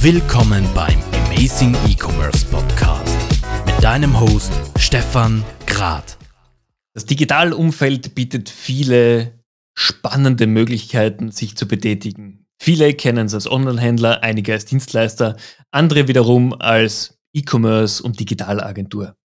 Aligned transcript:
Willkommen 0.00 0.68
beim 0.74 0.98
Amazing 1.26 1.74
E-Commerce 1.88 2.46
Podcast 2.46 3.16
mit 3.64 3.82
deinem 3.82 4.20
Host 4.20 4.52
Stefan 4.78 5.42
Grad. 5.66 6.18
Das 6.94 7.06
Digitalumfeld 7.06 8.14
bietet 8.14 8.48
viele 8.48 9.42
spannende 9.74 10.46
Möglichkeiten, 10.46 11.30
sich 11.32 11.56
zu 11.56 11.66
betätigen. 11.66 12.46
Viele 12.60 12.94
kennen 12.94 13.26
es 13.26 13.34
als 13.34 13.50
Onlinehändler, 13.50 14.22
einige 14.22 14.52
als 14.52 14.66
Dienstleister, 14.66 15.36
andere 15.72 16.08
wiederum 16.08 16.52
als 16.52 17.18
E-Commerce 17.34 18.02
und 18.02 18.20
Digitalagentur. 18.20 19.16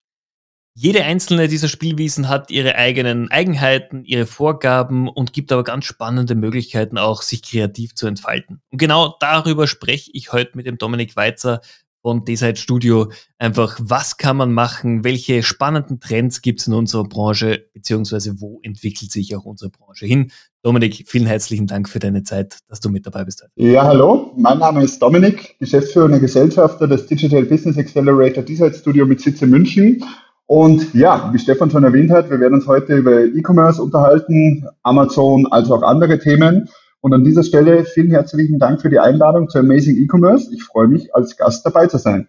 Jede 0.74 1.04
einzelne 1.04 1.48
dieser 1.48 1.68
Spielwiesen 1.68 2.28
hat 2.28 2.50
ihre 2.50 2.76
eigenen 2.76 3.30
Eigenheiten, 3.30 4.04
ihre 4.04 4.26
Vorgaben 4.26 5.08
und 5.08 5.32
gibt 5.32 5.50
aber 5.50 5.64
ganz 5.64 5.84
spannende 5.84 6.36
Möglichkeiten 6.36 6.96
auch, 6.96 7.22
sich 7.22 7.42
kreativ 7.42 7.94
zu 7.94 8.06
entfalten. 8.06 8.60
Und 8.70 8.78
genau 8.78 9.16
darüber 9.18 9.66
spreche 9.66 10.10
ich 10.14 10.32
heute 10.32 10.56
mit 10.56 10.66
dem 10.66 10.78
Dominik 10.78 11.16
Weizer 11.16 11.60
von 12.02 12.24
Deside 12.24 12.56
Studio. 12.56 13.10
Einfach, 13.38 13.78
was 13.82 14.16
kann 14.16 14.36
man 14.36 14.52
machen? 14.52 15.04
Welche 15.04 15.42
spannenden 15.42 16.00
Trends 16.00 16.40
gibt 16.40 16.60
es 16.60 16.66
in 16.66 16.72
unserer 16.72 17.04
Branche? 17.04 17.66
Beziehungsweise 17.74 18.40
wo 18.40 18.60
entwickelt 18.62 19.10
sich 19.10 19.34
auch 19.36 19.44
unsere 19.44 19.70
Branche 19.70 20.06
hin? 20.06 20.30
Dominik, 20.62 21.04
vielen 21.06 21.26
herzlichen 21.26 21.66
Dank 21.66 21.88
für 21.88 21.98
deine 21.98 22.22
Zeit, 22.22 22.58
dass 22.68 22.80
du 22.80 22.90
mit 22.90 23.06
dabei 23.06 23.24
bist. 23.24 23.44
Ja, 23.56 23.84
hallo. 23.84 24.32
Mein 24.36 24.58
Name 24.58 24.84
ist 24.84 25.00
Dominik, 25.00 25.58
Geschäftsführender 25.58 26.20
Gesellschafter 26.20 26.86
des 26.86 27.06
Digital 27.06 27.44
Business 27.44 27.76
Accelerator 27.76 28.42
Deside 28.42 28.74
Studio 28.74 29.04
mit 29.04 29.20
Sitz 29.20 29.42
in 29.42 29.50
München. 29.50 30.04
Und 30.50 30.94
ja, 30.94 31.32
wie 31.32 31.38
Stefan 31.38 31.70
schon 31.70 31.84
erwähnt 31.84 32.10
hat, 32.10 32.28
wir 32.28 32.40
werden 32.40 32.54
uns 32.54 32.66
heute 32.66 32.96
über 32.96 33.22
E-Commerce 33.22 33.80
unterhalten, 33.80 34.66
Amazon, 34.82 35.46
als 35.52 35.70
auch 35.70 35.82
andere 35.82 36.18
Themen. 36.18 36.68
Und 37.00 37.14
an 37.14 37.22
dieser 37.22 37.44
Stelle 37.44 37.84
vielen 37.84 38.10
herzlichen 38.10 38.58
Dank 38.58 38.82
für 38.82 38.90
die 38.90 38.98
Einladung 38.98 39.48
zu 39.48 39.60
Amazing 39.60 39.96
E-Commerce. 39.96 40.52
Ich 40.52 40.64
freue 40.64 40.88
mich, 40.88 41.14
als 41.14 41.36
Gast 41.36 41.64
dabei 41.64 41.86
zu 41.86 41.98
sein. 41.98 42.26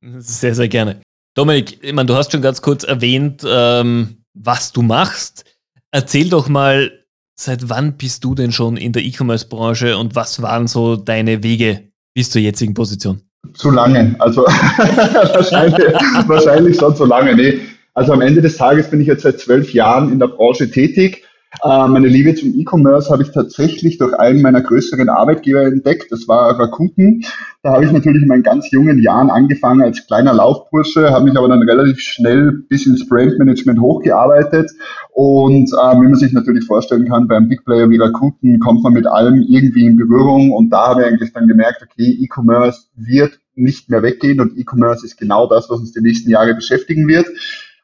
Sehr, 0.00 0.54
sehr 0.54 0.68
gerne. 0.68 1.02
Dominik, 1.34 1.84
ich 1.84 1.92
meine, 1.92 2.06
du 2.06 2.14
hast 2.14 2.32
schon 2.32 2.40
ganz 2.40 2.62
kurz 2.62 2.82
erwähnt, 2.82 3.44
ähm, 3.46 4.24
was 4.32 4.72
du 4.72 4.80
machst. 4.80 5.44
Erzähl 5.90 6.30
doch 6.30 6.48
mal, 6.48 6.90
seit 7.38 7.68
wann 7.68 7.98
bist 7.98 8.24
du 8.24 8.34
denn 8.34 8.52
schon 8.52 8.78
in 8.78 8.92
der 8.92 9.02
E-Commerce-Branche 9.02 9.98
und 9.98 10.14
was 10.14 10.40
waren 10.40 10.66
so 10.66 10.96
deine 10.96 11.42
Wege 11.42 11.90
bis 12.14 12.30
zur 12.30 12.40
jetzigen 12.40 12.72
Position? 12.72 13.20
Zu 13.54 13.70
lange. 13.70 14.14
Also 14.18 14.42
wahrscheinlich, 14.46 15.84
wahrscheinlich 16.26 16.76
schon 16.78 16.94
zu 16.94 17.04
lange. 17.04 17.34
Nee. 17.34 17.60
Also 17.94 18.12
am 18.12 18.20
Ende 18.20 18.40
des 18.40 18.56
Tages 18.56 18.90
bin 18.90 19.00
ich 19.00 19.06
jetzt 19.06 19.22
seit 19.22 19.40
zwölf 19.40 19.72
Jahren 19.74 20.12
in 20.12 20.18
der 20.18 20.28
Branche 20.28 20.70
tätig. 20.70 21.24
Äh, 21.64 21.88
meine 21.88 22.06
Liebe 22.06 22.34
zum 22.36 22.54
E-Commerce 22.54 23.10
habe 23.10 23.24
ich 23.24 23.32
tatsächlich 23.32 23.98
durch 23.98 24.14
einen 24.14 24.40
meiner 24.40 24.60
größeren 24.62 25.08
Arbeitgeber 25.08 25.64
entdeckt. 25.64 26.06
Das 26.10 26.28
war 26.28 26.58
Rakuten. 26.58 27.24
Da 27.62 27.72
habe 27.72 27.84
ich 27.84 27.90
natürlich 27.90 28.22
in 28.22 28.28
meinen 28.28 28.44
ganz 28.44 28.70
jungen 28.70 29.02
Jahren 29.02 29.30
angefangen 29.30 29.82
als 29.82 30.06
kleiner 30.06 30.32
Laufbursche, 30.32 31.10
habe 31.10 31.24
mich 31.24 31.36
aber 31.36 31.48
dann 31.48 31.62
relativ 31.62 31.98
schnell 31.98 32.52
bis 32.68 32.86
ins 32.86 33.06
Brandmanagement 33.08 33.80
hochgearbeitet. 33.80 34.70
Und 35.12 35.70
äh, 35.72 35.96
wie 35.96 36.08
man 36.08 36.14
sich 36.14 36.32
natürlich 36.32 36.64
vorstellen 36.66 37.08
kann, 37.08 37.26
beim 37.26 37.48
Big 37.48 37.64
Player 37.64 37.90
wie 37.90 37.98
Rakuten 37.98 38.60
kommt 38.60 38.84
man 38.84 38.92
mit 38.92 39.08
allem 39.08 39.42
irgendwie 39.42 39.86
in 39.86 39.96
Berührung. 39.96 40.52
Und 40.52 40.70
da 40.70 40.88
habe 40.88 41.02
ich 41.02 41.08
eigentlich 41.08 41.32
dann 41.32 41.48
gemerkt, 41.48 41.82
okay, 41.82 42.16
E-Commerce 42.20 42.86
wird 42.94 43.40
nicht 43.56 43.90
mehr 43.90 44.02
weggehen 44.02 44.40
und 44.40 44.56
E-Commerce 44.56 45.04
ist 45.04 45.18
genau 45.18 45.48
das, 45.48 45.68
was 45.68 45.80
uns 45.80 45.92
die 45.92 46.00
nächsten 46.00 46.30
Jahre 46.30 46.54
beschäftigen 46.54 47.08
wird 47.08 47.26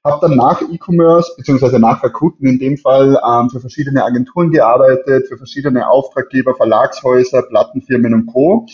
habe 0.06 0.28
dann 0.28 0.36
nach 0.36 0.62
E-Commerce, 0.62 1.32
beziehungsweise 1.36 1.78
nach 1.78 2.02
Rakuten 2.02 2.46
in 2.46 2.58
dem 2.58 2.76
Fall, 2.78 3.18
ähm, 3.28 3.50
für 3.50 3.60
verschiedene 3.60 4.04
Agenturen 4.04 4.50
gearbeitet, 4.50 5.28
für 5.28 5.36
verschiedene 5.36 5.88
Auftraggeber, 5.88 6.54
Verlagshäuser, 6.54 7.42
Plattenfirmen 7.42 8.14
und 8.14 8.26
Co. 8.26 8.66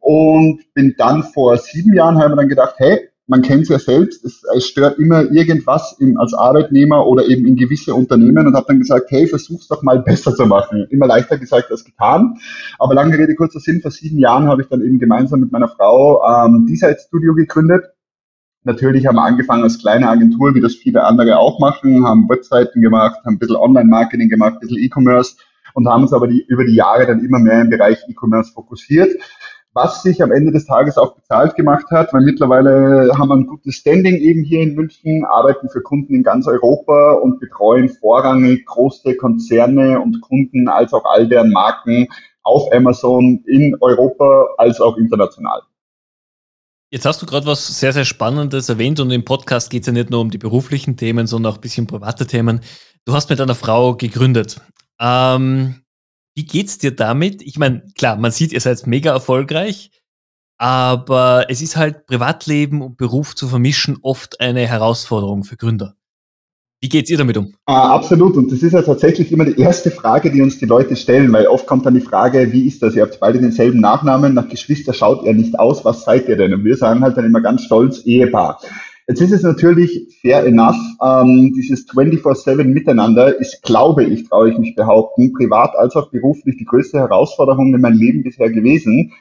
Und 0.00 0.62
bin 0.74 0.94
dann 0.96 1.22
vor 1.22 1.56
sieben 1.58 1.94
Jahren, 1.94 2.18
haben 2.18 2.32
wir 2.32 2.36
dann 2.36 2.48
gedacht, 2.48 2.74
hey, 2.78 3.08
man 3.26 3.42
kennt 3.42 3.64
es 3.64 3.68
ja 3.68 3.78
selbst, 3.78 4.24
es, 4.24 4.42
es 4.56 4.66
stört 4.66 4.98
immer 4.98 5.30
irgendwas 5.30 5.94
im, 6.00 6.16
als 6.16 6.32
Arbeitnehmer 6.32 7.06
oder 7.06 7.26
eben 7.26 7.46
in 7.46 7.56
gewisse 7.56 7.94
Unternehmen 7.94 8.46
und 8.46 8.56
habe 8.56 8.64
dann 8.68 8.78
gesagt, 8.78 9.10
hey, 9.10 9.26
versuch's 9.26 9.68
doch 9.68 9.82
mal 9.82 9.98
besser 10.04 10.34
zu 10.34 10.46
machen. 10.46 10.86
Immer 10.90 11.06
leichter 11.06 11.36
gesagt 11.36 11.70
als 11.70 11.84
getan. 11.84 12.38
Aber 12.78 12.94
lange 12.94 13.18
Rede, 13.18 13.34
kurzer 13.34 13.60
Sinn, 13.60 13.82
vor 13.82 13.90
sieben 13.90 14.18
Jahren 14.18 14.48
habe 14.48 14.62
ich 14.62 14.68
dann 14.68 14.80
eben 14.80 14.98
gemeinsam 14.98 15.40
mit 15.40 15.52
meiner 15.52 15.68
Frau 15.68 16.22
ähm, 16.26 16.64
Deeside 16.66 16.96
Studio 16.98 17.34
gegründet 17.34 17.84
Natürlich 18.64 19.06
haben 19.06 19.16
wir 19.16 19.22
angefangen 19.22 19.62
als 19.62 19.78
kleine 19.78 20.08
Agentur, 20.08 20.54
wie 20.54 20.60
das 20.60 20.74
viele 20.74 21.04
andere 21.04 21.38
auch 21.38 21.60
machen, 21.60 22.04
haben 22.04 22.28
Webseiten 22.28 22.82
gemacht, 22.82 23.18
haben 23.24 23.34
ein 23.34 23.38
bisschen 23.38 23.56
Online-Marketing 23.56 24.28
gemacht, 24.28 24.54
ein 24.54 24.60
bisschen 24.60 24.78
E-Commerce 24.78 25.36
und 25.74 25.88
haben 25.88 26.02
uns 26.02 26.12
aber 26.12 26.26
die, 26.26 26.44
über 26.48 26.64
die 26.64 26.74
Jahre 26.74 27.06
dann 27.06 27.24
immer 27.24 27.38
mehr 27.38 27.60
im 27.62 27.70
Bereich 27.70 27.98
E-Commerce 28.08 28.52
fokussiert, 28.52 29.10
was 29.74 30.02
sich 30.02 30.22
am 30.22 30.32
Ende 30.32 30.50
des 30.50 30.66
Tages 30.66 30.98
auch 30.98 31.14
bezahlt 31.14 31.54
gemacht 31.54 31.86
hat, 31.92 32.12
weil 32.12 32.22
mittlerweile 32.22 33.12
haben 33.16 33.28
wir 33.28 33.36
ein 33.36 33.46
gutes 33.46 33.76
Standing 33.76 34.16
eben 34.16 34.42
hier 34.42 34.60
in 34.60 34.74
München, 34.74 35.24
arbeiten 35.24 35.68
für 35.68 35.82
Kunden 35.82 36.16
in 36.16 36.24
ganz 36.24 36.48
Europa 36.48 37.12
und 37.12 37.38
betreuen 37.38 37.88
vorrangig 37.88 38.66
große 38.66 39.14
Konzerne 39.16 40.00
und 40.00 40.20
Kunden 40.20 40.68
als 40.68 40.92
auch 40.92 41.04
all 41.04 41.28
deren 41.28 41.52
Marken 41.52 42.08
auf 42.42 42.72
Amazon 42.72 43.44
in 43.46 43.76
Europa 43.80 44.48
als 44.56 44.80
auch 44.80 44.96
international. 44.96 45.62
Jetzt 46.90 47.04
hast 47.04 47.20
du 47.20 47.26
gerade 47.26 47.44
was 47.44 47.66
sehr, 47.78 47.92
sehr 47.92 48.06
Spannendes 48.06 48.70
erwähnt 48.70 48.98
und 48.98 49.10
im 49.10 49.22
Podcast 49.22 49.68
geht 49.68 49.82
es 49.82 49.88
ja 49.88 49.92
nicht 49.92 50.08
nur 50.08 50.22
um 50.22 50.30
die 50.30 50.38
beruflichen 50.38 50.96
Themen, 50.96 51.26
sondern 51.26 51.52
auch 51.52 51.58
ein 51.58 51.60
bisschen 51.60 51.86
private 51.86 52.26
Themen. 52.26 52.60
Du 53.04 53.12
hast 53.12 53.28
mit 53.28 53.38
einer 53.42 53.54
Frau 53.54 53.94
gegründet. 53.94 54.62
Ähm, 54.98 55.82
wie 56.34 56.46
geht's 56.46 56.78
dir 56.78 56.96
damit? 56.96 57.42
Ich 57.42 57.58
meine, 57.58 57.84
klar, 57.94 58.16
man 58.16 58.32
sieht, 58.32 58.52
ihr 58.52 58.60
seid 58.62 58.86
mega 58.86 59.12
erfolgreich, 59.12 59.90
aber 60.56 61.50
es 61.50 61.60
ist 61.60 61.76
halt 61.76 62.06
Privatleben 62.06 62.80
und 62.80 62.96
Beruf 62.96 63.36
zu 63.36 63.48
vermischen 63.48 63.98
oft 64.00 64.40
eine 64.40 64.66
Herausforderung 64.66 65.44
für 65.44 65.58
Gründer. 65.58 65.97
Wie 66.80 66.88
geht's 66.88 67.10
ihr 67.10 67.18
damit 67.18 67.36
um? 67.36 67.54
Ah, 67.66 67.92
absolut. 67.94 68.36
Und 68.36 68.52
das 68.52 68.62
ist 68.62 68.72
ja 68.72 68.82
tatsächlich 68.82 69.32
immer 69.32 69.44
die 69.44 69.60
erste 69.60 69.90
Frage, 69.90 70.30
die 70.30 70.42
uns 70.42 70.58
die 70.58 70.66
Leute 70.66 70.94
stellen, 70.94 71.32
weil 71.32 71.48
oft 71.48 71.66
kommt 71.66 71.84
dann 71.84 71.94
die 71.94 72.00
Frage, 72.00 72.52
wie 72.52 72.68
ist 72.68 72.82
das? 72.82 72.94
Ihr 72.94 73.02
habt 73.02 73.18
beide 73.18 73.40
denselben 73.40 73.80
Nachnamen, 73.80 74.34
nach 74.34 74.48
Geschwister 74.48 74.92
schaut 74.92 75.24
ihr 75.24 75.34
nicht 75.34 75.58
aus, 75.58 75.84
was 75.84 76.04
seid 76.04 76.28
ihr 76.28 76.36
denn? 76.36 76.54
Und 76.54 76.64
wir 76.64 76.76
sagen 76.76 77.00
halt 77.00 77.16
dann 77.16 77.24
immer 77.24 77.40
ganz 77.40 77.64
stolz, 77.64 78.02
Ehepaar. 78.04 78.60
Jetzt 79.08 79.22
ist 79.22 79.32
es 79.32 79.42
natürlich 79.42 80.18
fair 80.20 80.44
enough, 80.46 80.76
ähm, 81.02 81.52
dieses 81.56 81.88
24-7 81.88 82.62
Miteinander 82.62 83.34
ist, 83.40 83.62
glaube 83.62 84.04
ich, 84.04 84.28
traue 84.28 84.50
ich 84.50 84.58
mich 84.58 84.76
behaupten, 84.76 85.32
privat 85.32 85.74
als 85.76 85.96
auch 85.96 86.10
beruflich 86.10 86.58
die 86.58 86.66
größte 86.66 86.98
Herausforderung 86.98 87.74
in 87.74 87.80
meinem 87.80 87.98
Leben 87.98 88.22
bisher 88.22 88.50
gewesen. 88.50 89.12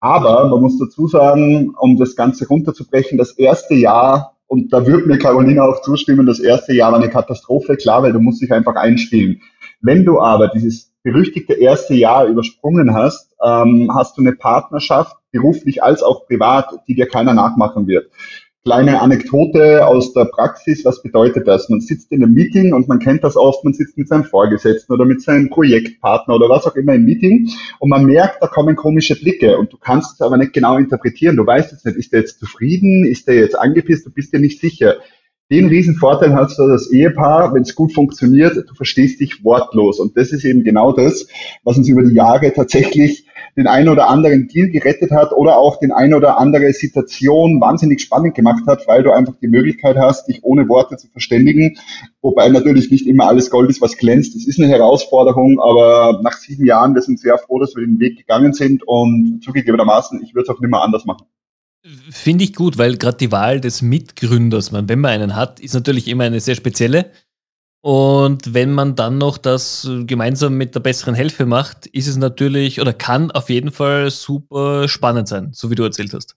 Aber 0.00 0.48
man 0.48 0.60
muss 0.60 0.78
dazu 0.78 1.06
sagen, 1.06 1.74
um 1.78 1.98
das 1.98 2.16
Ganze 2.16 2.48
runterzubrechen, 2.48 3.16
das 3.18 3.32
erste 3.32 3.74
Jahr 3.74 4.35
und 4.46 4.72
da 4.72 4.86
wird 4.86 5.06
mir 5.06 5.18
Carolina 5.18 5.64
auch 5.64 5.82
zustimmen, 5.82 6.26
das 6.26 6.40
erste 6.40 6.72
Jahr 6.72 6.92
war 6.92 7.00
eine 7.00 7.10
Katastrophe, 7.10 7.76
klar, 7.76 8.02
weil 8.02 8.12
du 8.12 8.20
musst 8.20 8.42
dich 8.42 8.52
einfach 8.52 8.76
einspielen. 8.76 9.42
Wenn 9.80 10.04
du 10.04 10.20
aber 10.20 10.48
dieses 10.48 10.92
berüchtigte 11.02 11.54
erste 11.54 11.94
Jahr 11.94 12.26
übersprungen 12.26 12.94
hast, 12.94 13.32
ähm, 13.44 13.90
hast 13.94 14.16
du 14.16 14.22
eine 14.22 14.32
Partnerschaft, 14.32 15.16
beruflich 15.32 15.82
als 15.82 16.02
auch 16.02 16.26
privat, 16.26 16.68
die 16.88 16.94
dir 16.94 17.06
keiner 17.06 17.34
nachmachen 17.34 17.86
wird 17.86 18.10
kleine 18.66 19.00
Anekdote 19.00 19.86
aus 19.86 20.12
der 20.12 20.24
Praxis. 20.24 20.84
Was 20.84 21.00
bedeutet 21.00 21.46
das? 21.46 21.68
Man 21.68 21.80
sitzt 21.80 22.10
in 22.10 22.20
einem 22.20 22.34
Meeting 22.34 22.74
und 22.74 22.88
man 22.88 22.98
kennt 22.98 23.22
das 23.22 23.36
oft, 23.36 23.62
man 23.62 23.72
sitzt 23.72 23.96
mit 23.96 24.08
seinem 24.08 24.24
Vorgesetzten 24.24 24.92
oder 24.92 25.04
mit 25.04 25.22
seinem 25.22 25.50
Projektpartner 25.50 26.34
oder 26.34 26.48
was 26.48 26.66
auch 26.66 26.74
immer 26.74 26.94
im 26.94 27.04
Meeting 27.04 27.48
und 27.78 27.90
man 27.90 28.04
merkt, 28.04 28.42
da 28.42 28.48
kommen 28.48 28.74
komische 28.74 29.14
Blicke 29.14 29.56
und 29.56 29.72
du 29.72 29.76
kannst 29.76 30.14
es 30.14 30.20
aber 30.20 30.36
nicht 30.36 30.52
genau 30.52 30.78
interpretieren. 30.78 31.36
Du 31.36 31.46
weißt 31.46 31.70
jetzt 31.70 31.86
nicht, 31.86 31.96
ist 31.96 32.12
der 32.12 32.20
jetzt 32.20 32.40
zufrieden, 32.40 33.04
ist 33.04 33.28
der 33.28 33.36
jetzt 33.36 33.56
angepisst, 33.56 34.04
du 34.04 34.10
bist 34.10 34.32
dir 34.32 34.40
nicht 34.40 34.60
sicher. 34.60 34.96
Den 35.48 35.68
Riesenvorteil 35.68 36.34
hast 36.34 36.58
du 36.58 36.66
das 36.66 36.90
Ehepaar, 36.90 37.54
wenn 37.54 37.62
es 37.62 37.76
gut 37.76 37.92
funktioniert, 37.92 38.56
du 38.56 38.74
verstehst 38.74 39.20
dich 39.20 39.44
wortlos. 39.44 40.00
Und 40.00 40.16
das 40.16 40.32
ist 40.32 40.44
eben 40.44 40.64
genau 40.64 40.90
das, 40.90 41.28
was 41.62 41.78
uns 41.78 41.88
über 41.88 42.02
die 42.02 42.16
Jahre 42.16 42.52
tatsächlich 42.52 43.28
den 43.56 43.68
einen 43.68 43.88
oder 43.88 44.08
anderen 44.08 44.48
Deal 44.48 44.70
gerettet 44.70 45.12
hat 45.12 45.30
oder 45.30 45.56
auch 45.56 45.78
den 45.78 45.92
ein 45.92 46.14
oder 46.14 46.38
andere 46.38 46.72
Situation 46.72 47.60
wahnsinnig 47.60 48.00
spannend 48.02 48.34
gemacht 48.34 48.64
hat, 48.66 48.88
weil 48.88 49.04
du 49.04 49.12
einfach 49.12 49.36
die 49.40 49.46
Möglichkeit 49.46 49.96
hast, 49.96 50.26
dich 50.26 50.42
ohne 50.42 50.68
Worte 50.68 50.96
zu 50.96 51.06
verständigen. 51.06 51.78
Wobei 52.22 52.48
natürlich 52.48 52.90
nicht 52.90 53.06
immer 53.06 53.28
alles 53.28 53.48
Gold 53.48 53.70
ist, 53.70 53.80
was 53.80 53.96
glänzt. 53.98 54.34
Das 54.34 54.48
ist 54.48 54.58
eine 54.58 54.68
Herausforderung, 54.68 55.60
aber 55.60 56.22
nach 56.24 56.38
sieben 56.38 56.66
Jahren, 56.66 56.96
wir 56.96 57.02
sind 57.02 57.20
sehr 57.20 57.38
froh, 57.38 57.60
dass 57.60 57.76
wir 57.76 57.86
den 57.86 58.00
Weg 58.00 58.18
gegangen 58.18 58.52
sind 58.52 58.82
und 58.84 59.42
zugegebenermaßen, 59.44 60.20
ich 60.24 60.34
würde 60.34 60.50
es 60.50 60.56
auch 60.56 60.60
nicht 60.60 60.70
mehr 60.70 60.82
anders 60.82 61.04
machen. 61.04 61.28
Finde 62.10 62.44
ich 62.44 62.54
gut, 62.54 62.78
weil 62.78 62.96
gerade 62.96 63.16
die 63.18 63.30
Wahl 63.30 63.60
des 63.60 63.80
Mitgründers, 63.80 64.72
wenn 64.72 65.00
man 65.00 65.10
einen 65.10 65.36
hat, 65.36 65.60
ist 65.60 65.74
natürlich 65.74 66.08
immer 66.08 66.24
eine 66.24 66.40
sehr 66.40 66.56
spezielle. 66.56 67.12
Und 67.80 68.52
wenn 68.52 68.72
man 68.72 68.96
dann 68.96 69.18
noch 69.18 69.38
das 69.38 69.88
gemeinsam 70.06 70.56
mit 70.56 70.74
der 70.74 70.80
besseren 70.80 71.14
Hälfte 71.14 71.46
macht, 71.46 71.86
ist 71.86 72.08
es 72.08 72.16
natürlich 72.16 72.80
oder 72.80 72.92
kann 72.92 73.30
auf 73.30 73.48
jeden 73.48 73.70
Fall 73.70 74.10
super 74.10 74.88
spannend 74.88 75.28
sein, 75.28 75.50
so 75.52 75.70
wie 75.70 75.76
du 75.76 75.84
erzählt 75.84 76.12
hast. 76.12 76.34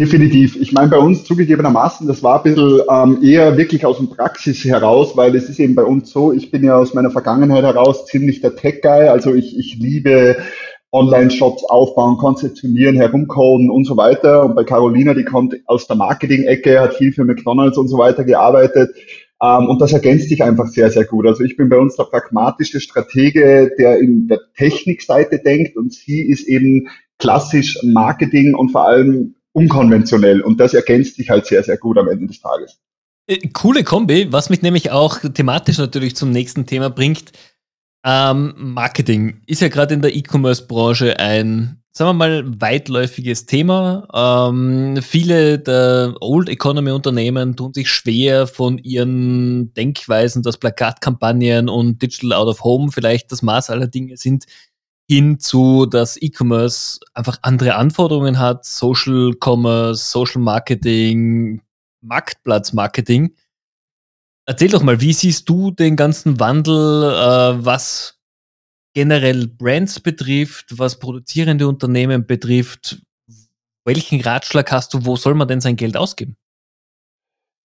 Definitiv. 0.00 0.56
Ich 0.56 0.72
meine, 0.72 0.88
bei 0.88 0.96
uns 0.96 1.24
zugegebenermaßen, 1.24 2.06
das 2.06 2.22
war 2.22 2.38
ein 2.38 2.54
bisschen 2.54 2.80
ähm, 2.88 3.18
eher 3.22 3.56
wirklich 3.58 3.84
aus 3.84 3.96
dem 3.96 4.08
Praxis 4.08 4.64
heraus, 4.64 5.16
weil 5.16 5.34
es 5.34 5.48
ist 5.48 5.58
eben 5.58 5.74
bei 5.74 5.82
uns 5.82 6.10
so, 6.10 6.32
ich 6.32 6.52
bin 6.52 6.64
ja 6.64 6.76
aus 6.76 6.94
meiner 6.94 7.10
Vergangenheit 7.10 7.64
heraus 7.64 8.06
ziemlich 8.06 8.40
der 8.40 8.54
Tech-Guy, 8.54 9.08
also 9.08 9.34
ich, 9.34 9.58
ich 9.58 9.76
liebe 9.78 10.36
Online-Shops 10.92 11.64
aufbauen, 11.64 12.16
konzeptionieren, 12.16 12.96
herumcoden 12.96 13.70
und 13.70 13.84
so 13.84 13.96
weiter. 13.96 14.44
Und 14.44 14.54
bei 14.54 14.64
Carolina, 14.64 15.14
die 15.14 15.24
kommt 15.24 15.54
aus 15.66 15.86
der 15.86 15.96
Marketing-Ecke, 15.96 16.80
hat 16.80 16.94
viel 16.94 17.12
für 17.12 17.24
McDonalds 17.24 17.76
und 17.76 17.88
so 17.88 17.98
weiter 17.98 18.24
gearbeitet. 18.24 18.94
Ähm, 19.42 19.68
und 19.68 19.80
das 19.80 19.92
ergänzt 19.92 20.28
sich 20.28 20.42
einfach 20.42 20.66
sehr, 20.66 20.90
sehr 20.90 21.04
gut. 21.04 21.26
Also 21.26 21.44
ich 21.44 21.56
bin 21.56 21.68
bei 21.68 21.78
uns 21.78 21.96
der 21.96 22.04
pragmatische 22.04 22.80
Stratege, 22.80 23.70
der 23.78 23.98
in 23.98 24.28
der 24.28 24.40
Technikseite 24.56 25.38
denkt 25.38 25.76
und 25.76 25.92
sie 25.92 26.22
ist 26.22 26.48
eben 26.48 26.88
klassisch 27.18 27.78
Marketing 27.82 28.54
und 28.54 28.70
vor 28.70 28.86
allem 28.86 29.34
unkonventionell. 29.52 30.40
Und 30.40 30.58
das 30.58 30.74
ergänzt 30.74 31.16
sich 31.16 31.30
halt 31.30 31.46
sehr, 31.46 31.62
sehr 31.62 31.76
gut 31.76 31.98
am 31.98 32.08
Ende 32.08 32.26
des 32.26 32.40
Tages. 32.40 32.78
Äh, 33.26 33.48
coole 33.52 33.84
Kombi, 33.84 34.32
was 34.32 34.50
mich 34.50 34.62
nämlich 34.62 34.90
auch 34.90 35.18
thematisch 35.18 35.78
natürlich 35.78 36.16
zum 36.16 36.30
nächsten 36.30 36.66
Thema 36.66 36.88
bringt. 36.88 37.32
Ähm, 38.04 38.54
Marketing 38.56 39.42
ist 39.46 39.60
ja 39.60 39.68
gerade 39.68 39.94
in 39.94 40.02
der 40.02 40.14
E-Commerce-Branche 40.14 41.18
ein, 41.18 41.82
sagen 41.92 42.10
wir 42.10 42.14
mal, 42.14 42.60
weitläufiges 42.60 43.46
Thema. 43.46 44.06
Ähm, 44.50 45.00
viele 45.02 45.58
der 45.58 46.14
Old 46.20 46.48
Economy-Unternehmen 46.48 47.56
tun 47.56 47.74
sich 47.74 47.90
schwer 47.90 48.46
von 48.46 48.78
ihren 48.78 49.74
Denkweisen, 49.74 50.42
dass 50.42 50.58
Plakatkampagnen 50.58 51.68
und 51.68 52.00
Digital 52.00 52.32
Out 52.34 52.48
of 52.48 52.62
Home 52.62 52.92
vielleicht 52.92 53.32
das 53.32 53.42
Maß 53.42 53.70
aller 53.70 53.88
Dinge 53.88 54.16
sind, 54.16 54.44
hin 55.10 55.40
zu, 55.40 55.86
dass 55.86 56.20
E-Commerce 56.20 57.00
einfach 57.14 57.38
andere 57.42 57.74
Anforderungen 57.74 58.38
hat, 58.38 58.64
Social 58.64 59.32
Commerce, 59.42 60.10
Social 60.10 60.40
Marketing, 60.40 61.62
Marktplatzmarketing. 62.02 63.34
Erzähl 64.48 64.70
doch 64.70 64.82
mal, 64.82 65.02
wie 65.02 65.12
siehst 65.12 65.46
du 65.50 65.72
den 65.72 65.94
ganzen 65.94 66.40
Wandel, 66.40 67.02
äh, 67.02 67.64
was 67.66 68.18
generell 68.94 69.46
Brands 69.46 70.00
betrifft, 70.00 70.78
was 70.78 70.98
produzierende 70.98 71.68
Unternehmen 71.68 72.26
betrifft? 72.26 73.02
Welchen 73.84 74.22
Ratschlag 74.22 74.72
hast 74.72 74.94
du, 74.94 75.04
wo 75.04 75.16
soll 75.16 75.34
man 75.34 75.48
denn 75.48 75.60
sein 75.60 75.76
Geld 75.76 75.98
ausgeben? 75.98 76.36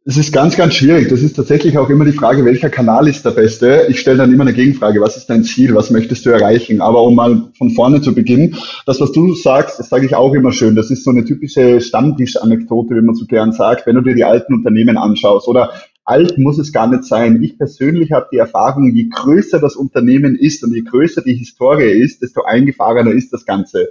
Es 0.05 0.17
ist 0.17 0.33
ganz, 0.33 0.57
ganz 0.57 0.73
schwierig. 0.73 1.07
Das 1.07 1.21
ist 1.21 1.37
tatsächlich 1.37 1.77
auch 1.77 1.89
immer 1.89 2.03
die 2.03 2.11
Frage, 2.11 2.43
welcher 2.43 2.69
Kanal 2.69 3.07
ist 3.07 3.23
der 3.23 3.31
beste? 3.31 3.85
Ich 3.87 4.01
stelle 4.01 4.17
dann 4.17 4.33
immer 4.33 4.43
eine 4.43 4.51
Gegenfrage. 4.51 4.99
Was 4.99 5.15
ist 5.15 5.29
dein 5.29 5.45
Ziel? 5.45 5.73
Was 5.75 5.89
möchtest 5.89 6.25
du 6.25 6.31
erreichen? 6.31 6.81
Aber 6.81 7.03
um 7.03 7.15
mal 7.15 7.49
von 7.57 7.71
vorne 7.71 8.01
zu 8.01 8.13
beginnen, 8.13 8.57
das, 8.85 8.99
was 8.99 9.13
du 9.13 9.33
sagst, 9.35 9.79
das 9.79 9.87
sage 9.87 10.05
ich 10.05 10.15
auch 10.15 10.33
immer 10.33 10.51
schön. 10.51 10.75
Das 10.75 10.91
ist 10.91 11.05
so 11.05 11.11
eine 11.11 11.23
typische 11.23 11.79
Stammtisch-Anekdote, 11.79 12.93
wie 12.93 13.01
man 13.01 13.15
so 13.15 13.25
gern 13.25 13.53
sagt, 13.53 13.87
wenn 13.87 13.95
du 13.95 14.01
dir 14.01 14.15
die 14.15 14.25
alten 14.25 14.53
Unternehmen 14.53 14.97
anschaust. 14.97 15.47
Oder 15.47 15.71
alt 16.05 16.37
muss 16.37 16.57
es 16.57 16.73
gar 16.73 16.87
nicht 16.87 17.05
sein. 17.05 17.41
Ich 17.41 17.57
persönlich 17.57 18.11
habe 18.11 18.27
die 18.31 18.37
Erfahrung, 18.37 18.93
je 18.93 19.07
größer 19.09 19.59
das 19.59 19.75
Unternehmen 19.75 20.35
ist 20.35 20.63
und 20.63 20.73
je 20.73 20.81
größer 20.81 21.21
die 21.21 21.35
Historie 21.35 21.91
ist, 21.91 22.21
desto 22.21 22.43
eingefahrener 22.43 23.11
ist 23.11 23.31
das 23.31 23.45
Ganze. 23.45 23.89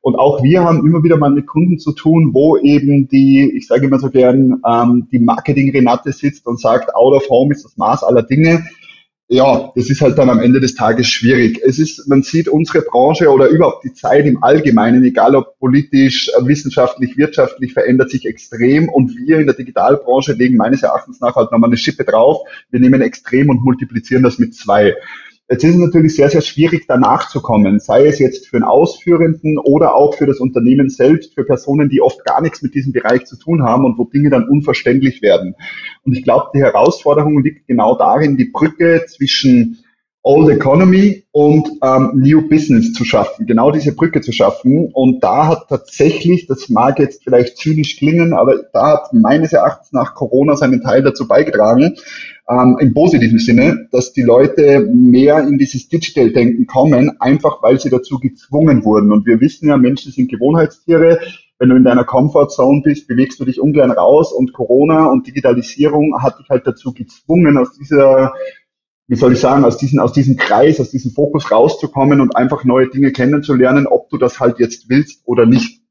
Und 0.00 0.16
auch 0.16 0.42
wir 0.42 0.64
haben 0.64 0.84
immer 0.84 1.04
wieder 1.04 1.16
mal 1.16 1.30
mit 1.30 1.46
Kunden 1.46 1.78
zu 1.78 1.92
tun, 1.92 2.30
wo 2.32 2.56
eben 2.56 3.06
die, 3.08 3.52
ich 3.56 3.68
sage 3.68 3.86
immer 3.86 4.00
so 4.00 4.10
gern, 4.10 4.60
ähm, 4.66 5.08
die 5.12 5.20
Marketing-Renate 5.20 6.12
sitzt 6.12 6.46
und 6.46 6.60
sagt, 6.60 6.94
out 6.96 7.14
of 7.14 7.28
home 7.30 7.52
ist 7.52 7.64
das 7.64 7.76
Maß 7.76 8.02
aller 8.02 8.24
Dinge 8.24 8.64
ja, 9.32 9.72
das 9.74 9.88
ist 9.88 10.02
halt 10.02 10.18
dann 10.18 10.28
am 10.28 10.40
Ende 10.40 10.60
des 10.60 10.74
Tages 10.74 11.08
schwierig. 11.08 11.58
Es 11.64 11.78
ist, 11.78 12.06
man 12.06 12.22
sieht 12.22 12.48
unsere 12.48 12.82
Branche 12.82 13.30
oder 13.30 13.48
überhaupt 13.48 13.82
die 13.82 13.94
Zeit 13.94 14.26
im 14.26 14.44
Allgemeinen, 14.44 15.02
egal 15.04 15.34
ob 15.34 15.58
politisch, 15.58 16.30
wissenschaftlich, 16.42 17.16
wirtschaftlich, 17.16 17.72
verändert 17.72 18.10
sich 18.10 18.26
extrem 18.26 18.90
und 18.90 19.16
wir 19.16 19.38
in 19.38 19.46
der 19.46 19.54
Digitalbranche 19.54 20.34
legen 20.34 20.58
meines 20.58 20.82
Erachtens 20.82 21.20
nach 21.20 21.34
halt 21.34 21.50
nochmal 21.50 21.70
eine 21.70 21.78
Schippe 21.78 22.04
drauf. 22.04 22.46
Wir 22.70 22.80
nehmen 22.80 23.00
extrem 23.00 23.48
und 23.48 23.64
multiplizieren 23.64 24.22
das 24.22 24.38
mit 24.38 24.54
zwei. 24.54 24.96
Jetzt 25.48 25.64
ist 25.64 25.74
es 25.74 25.80
natürlich 25.80 26.14
sehr, 26.14 26.30
sehr 26.30 26.40
schwierig, 26.40 26.86
danach 26.86 27.28
zu 27.28 27.42
kommen, 27.42 27.78
sei 27.78 28.06
es 28.06 28.18
jetzt 28.18 28.48
für 28.48 28.56
einen 28.56 28.64
Ausführenden 28.64 29.58
oder 29.58 29.94
auch 29.94 30.14
für 30.14 30.26
das 30.26 30.38
Unternehmen 30.38 30.88
selbst, 30.88 31.34
für 31.34 31.44
Personen, 31.44 31.90
die 31.90 32.00
oft 32.00 32.24
gar 32.24 32.40
nichts 32.40 32.62
mit 32.62 32.74
diesem 32.74 32.92
Bereich 32.92 33.26
zu 33.26 33.36
tun 33.36 33.62
haben 33.62 33.84
und 33.84 33.98
wo 33.98 34.04
Dinge 34.04 34.30
dann 34.30 34.48
unverständlich 34.48 35.20
werden. 35.20 35.54
Und 36.04 36.16
ich 36.16 36.24
glaube, 36.24 36.50
die 36.54 36.60
Herausforderung 36.60 37.42
liegt 37.42 37.66
genau 37.66 37.98
darin, 37.98 38.36
die 38.36 38.50
Brücke 38.50 39.04
zwischen 39.06 39.81
Old 40.24 40.48
Economy 40.50 41.24
und 41.32 41.68
ähm, 41.82 42.12
New 42.14 42.48
Business 42.48 42.92
zu 42.92 43.04
schaffen, 43.04 43.46
genau 43.46 43.72
diese 43.72 43.94
Brücke 43.94 44.20
zu 44.20 44.30
schaffen. 44.30 44.90
Und 44.92 45.24
da 45.24 45.48
hat 45.48 45.68
tatsächlich, 45.68 46.46
das 46.46 46.68
mag 46.68 47.00
jetzt 47.00 47.24
vielleicht 47.24 47.56
zynisch 47.56 47.96
klingen, 47.96 48.32
aber 48.32 48.62
da 48.72 48.92
hat 48.92 49.12
meines 49.12 49.52
Erachtens 49.52 49.92
nach 49.92 50.14
Corona 50.14 50.54
seinen 50.54 50.80
Teil 50.80 51.02
dazu 51.02 51.26
beigetragen, 51.26 51.96
ähm, 52.48 52.76
im 52.78 52.94
positiven 52.94 53.40
Sinne, 53.40 53.88
dass 53.90 54.12
die 54.12 54.22
Leute 54.22 54.88
mehr 54.92 55.40
in 55.40 55.58
dieses 55.58 55.88
Digital-Denken 55.88 56.66
kommen, 56.66 57.20
einfach 57.20 57.60
weil 57.62 57.80
sie 57.80 57.90
dazu 57.90 58.20
gezwungen 58.20 58.84
wurden. 58.84 59.10
Und 59.10 59.26
wir 59.26 59.40
wissen 59.40 59.68
ja, 59.68 59.76
Menschen 59.76 60.12
sind 60.12 60.30
Gewohnheitstiere. 60.30 61.18
Wenn 61.58 61.68
du 61.68 61.76
in 61.76 61.84
deiner 61.84 62.04
Comfortzone 62.04 62.82
bist, 62.82 63.06
bewegst 63.06 63.38
du 63.38 63.44
dich 63.44 63.60
ungern 63.60 63.92
raus 63.92 64.32
und 64.32 64.52
Corona 64.52 65.06
und 65.06 65.26
Digitalisierung 65.26 66.20
hat 66.20 66.38
dich 66.40 66.48
halt 66.48 66.66
dazu 66.66 66.92
gezwungen, 66.92 67.56
aus 67.56 67.72
dieser 67.74 68.32
wie 69.12 69.16
soll 69.16 69.34
ich 69.34 69.40
sagen, 69.40 69.66
aus 69.66 69.76
diesem, 69.76 69.98
aus 69.98 70.14
diesem 70.14 70.38
Kreis, 70.38 70.80
aus 70.80 70.88
diesem 70.88 71.10
Fokus 71.10 71.50
rauszukommen 71.50 72.22
und 72.22 72.34
einfach 72.34 72.64
neue 72.64 72.88
Dinge 72.88 73.12
kennenzulernen, 73.12 73.86
ob 73.86 74.08
du 74.08 74.16
das 74.16 74.40
halt 74.40 74.58
jetzt 74.58 74.88
willst 74.88 75.20
oder 75.26 75.44
nicht. 75.44 75.82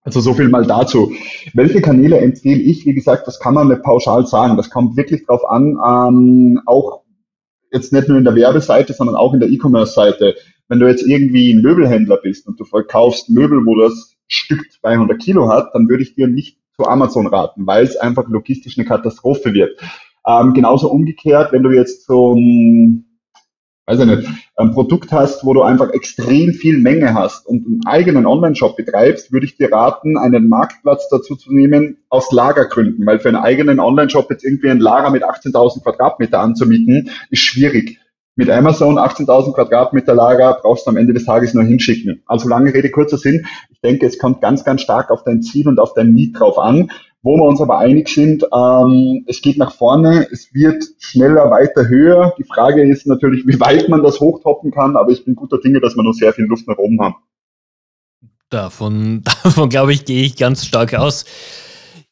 Also 0.00 0.20
so 0.20 0.32
viel 0.32 0.48
mal 0.48 0.64
dazu. 0.64 1.12
Welche 1.52 1.82
Kanäle 1.82 2.16
empfehle 2.16 2.62
ich? 2.62 2.86
Wie 2.86 2.94
gesagt, 2.94 3.26
das 3.26 3.40
kann 3.40 3.52
man 3.52 3.68
nicht 3.68 3.82
pauschal 3.82 4.26
sagen. 4.26 4.56
Das 4.56 4.70
kommt 4.70 4.96
wirklich 4.96 5.26
drauf 5.26 5.44
an, 5.46 5.76
ähm, 5.86 6.62
auch 6.64 7.02
jetzt 7.70 7.92
nicht 7.92 8.08
nur 8.08 8.16
in 8.16 8.24
der 8.24 8.34
Werbeseite, 8.34 8.94
sondern 8.94 9.16
auch 9.16 9.34
in 9.34 9.40
der 9.40 9.50
E-Commerce-Seite. 9.50 10.36
Wenn 10.68 10.80
du 10.80 10.86
jetzt 10.88 11.06
irgendwie 11.06 11.52
ein 11.52 11.60
Möbelhändler 11.60 12.16
bist 12.16 12.46
und 12.46 12.58
du 12.58 12.64
verkaufst 12.64 13.28
Möbel, 13.28 13.66
wo 13.66 13.78
das 13.78 14.16
Stück 14.28 14.72
200 14.80 15.20
Kilo 15.20 15.50
hat, 15.50 15.74
dann 15.74 15.90
würde 15.90 16.04
ich 16.04 16.14
dir 16.14 16.26
nicht 16.26 16.58
zu 16.74 16.86
Amazon 16.86 17.26
raten, 17.26 17.66
weil 17.66 17.84
es 17.84 17.98
einfach 17.98 18.26
logistisch 18.28 18.78
eine 18.78 18.86
Katastrophe 18.86 19.52
wird. 19.52 19.78
Ähm, 20.26 20.54
genauso 20.54 20.90
umgekehrt, 20.90 21.52
wenn 21.52 21.62
du 21.62 21.70
jetzt 21.70 22.06
so 22.06 22.34
ein 22.34 23.06
weiß 23.86 24.00
ich 24.00 24.06
nicht, 24.06 24.28
ein 24.56 24.72
Produkt 24.72 25.12
hast, 25.12 25.44
wo 25.44 25.54
du 25.54 25.62
einfach 25.62 25.90
extrem 25.90 26.52
viel 26.52 26.78
Menge 26.78 27.14
hast 27.14 27.46
und 27.46 27.66
einen 27.66 27.80
eigenen 27.86 28.26
Online-Shop 28.26 28.76
betreibst, 28.76 29.32
würde 29.32 29.46
ich 29.46 29.56
dir 29.56 29.72
raten, 29.72 30.18
einen 30.18 30.48
Marktplatz 30.48 31.08
dazu 31.08 31.36
zu 31.36 31.52
nehmen 31.54 31.98
aus 32.08 32.32
Lagergründen, 32.32 33.06
weil 33.06 33.20
für 33.20 33.28
einen 33.28 33.36
eigenen 33.36 33.78
Online-Shop 33.78 34.28
jetzt 34.30 34.44
irgendwie 34.44 34.70
ein 34.70 34.80
Lager 34.80 35.10
mit 35.10 35.24
18.000 35.24 35.82
Quadratmeter 35.82 36.40
anzumieten, 36.40 37.10
ist 37.30 37.40
schwierig. 37.40 38.00
Mit 38.34 38.50
Amazon 38.50 38.98
18.000 38.98 39.54
Quadratmeter 39.54 40.14
Lager 40.14 40.58
brauchst 40.60 40.86
du 40.86 40.90
am 40.90 40.98
Ende 40.98 41.14
des 41.14 41.24
Tages 41.24 41.54
nur 41.54 41.64
hinschicken. 41.64 42.22
Also 42.26 42.48
lange 42.48 42.74
Rede, 42.74 42.90
kurzer 42.90 43.16
Sinn. 43.16 43.46
Ich 43.70 43.80
denke, 43.80 44.04
es 44.04 44.18
kommt 44.18 44.42
ganz, 44.42 44.62
ganz 44.62 44.82
stark 44.82 45.10
auf 45.10 45.24
dein 45.24 45.40
Ziel 45.40 45.68
und 45.68 45.78
auf 45.78 45.94
dein 45.94 46.12
Need 46.12 46.38
drauf 46.38 46.58
an. 46.58 46.90
Wo 47.26 47.36
wir 47.36 47.42
uns 47.42 47.60
aber 47.60 47.78
einig 47.78 48.08
sind, 48.08 48.44
ähm, 48.54 49.24
es 49.26 49.42
geht 49.42 49.58
nach 49.58 49.74
vorne, 49.74 50.28
es 50.30 50.54
wird 50.54 50.84
schneller, 51.00 51.50
weiter, 51.50 51.88
höher. 51.88 52.32
Die 52.38 52.44
Frage 52.44 52.88
ist 52.88 53.04
natürlich, 53.08 53.44
wie 53.48 53.58
weit 53.58 53.88
man 53.88 54.04
das 54.04 54.20
hochtoppen 54.20 54.70
kann, 54.70 54.96
aber 54.96 55.10
ich 55.10 55.24
bin 55.24 55.34
guter 55.34 55.58
Dinge, 55.58 55.80
dass 55.80 55.96
wir 55.96 56.04
noch 56.04 56.12
sehr 56.12 56.32
viel 56.32 56.44
Luft 56.44 56.68
nach 56.68 56.78
oben 56.78 57.00
haben. 57.00 57.16
Davon, 58.48 59.24
davon 59.42 59.68
glaube 59.68 59.92
ich, 59.92 60.04
gehe 60.04 60.22
ich 60.22 60.36
ganz 60.36 60.64
stark 60.66 60.94
aus. 60.94 61.24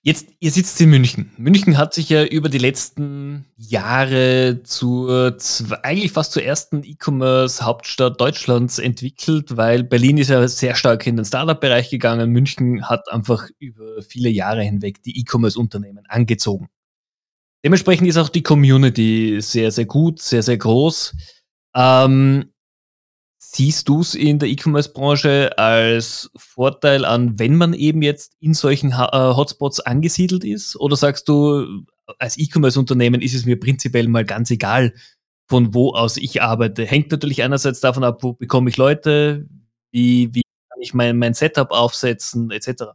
Jetzt, 0.06 0.34
ihr 0.38 0.50
sitzt 0.50 0.78
in 0.82 0.90
München. 0.90 1.32
München 1.38 1.78
hat 1.78 1.94
sich 1.94 2.10
ja 2.10 2.26
über 2.26 2.50
die 2.50 2.58
letzten 2.58 3.46
Jahre 3.56 4.60
zur, 4.62 5.38
eigentlich 5.82 6.12
fast 6.12 6.32
zur 6.32 6.42
ersten 6.42 6.84
E-Commerce-Hauptstadt 6.84 8.20
Deutschlands 8.20 8.78
entwickelt, 8.78 9.56
weil 9.56 9.82
Berlin 9.82 10.18
ist 10.18 10.28
ja 10.28 10.46
sehr 10.46 10.74
stark 10.74 11.06
in 11.06 11.16
den 11.16 11.24
Startup-Bereich 11.24 11.88
gegangen. 11.88 12.32
München 12.32 12.86
hat 12.86 13.10
einfach 13.10 13.48
über 13.58 14.02
viele 14.02 14.28
Jahre 14.28 14.62
hinweg 14.62 15.02
die 15.02 15.18
E-Commerce-Unternehmen 15.20 16.04
angezogen. 16.06 16.68
Dementsprechend 17.64 18.06
ist 18.06 18.18
auch 18.18 18.28
die 18.28 18.42
Community 18.42 19.38
sehr, 19.40 19.70
sehr 19.70 19.86
gut, 19.86 20.20
sehr, 20.20 20.42
sehr 20.42 20.58
groß. 20.58 21.16
Ähm, 21.74 22.52
Siehst 23.54 23.88
du 23.88 24.00
es 24.00 24.16
in 24.16 24.40
der 24.40 24.48
E-Commerce-Branche 24.48 25.56
als 25.56 26.28
Vorteil 26.34 27.04
an, 27.04 27.38
wenn 27.38 27.54
man 27.54 27.72
eben 27.72 28.02
jetzt 28.02 28.32
in 28.40 28.52
solchen 28.52 28.90
äh, 28.90 28.94
Hotspots 28.94 29.78
angesiedelt 29.78 30.42
ist? 30.42 30.74
Oder 30.80 30.96
sagst 30.96 31.28
du, 31.28 31.64
als 32.18 32.36
E-Commerce-Unternehmen 32.36 33.22
ist 33.22 33.32
es 33.32 33.46
mir 33.46 33.60
prinzipiell 33.60 34.08
mal 34.08 34.24
ganz 34.24 34.50
egal, 34.50 34.92
von 35.46 35.72
wo 35.72 35.90
aus 35.92 36.16
ich 36.16 36.42
arbeite? 36.42 36.84
Hängt 36.84 37.12
natürlich 37.12 37.44
einerseits 37.44 37.78
davon 37.78 38.02
ab, 38.02 38.24
wo 38.24 38.32
bekomme 38.32 38.70
ich 38.70 38.76
Leute, 38.76 39.46
wie, 39.92 40.34
wie 40.34 40.42
kann 40.68 40.80
ich 40.80 40.92
mein, 40.92 41.16
mein 41.16 41.34
Setup 41.34 41.70
aufsetzen, 41.70 42.50
etc. 42.50 42.86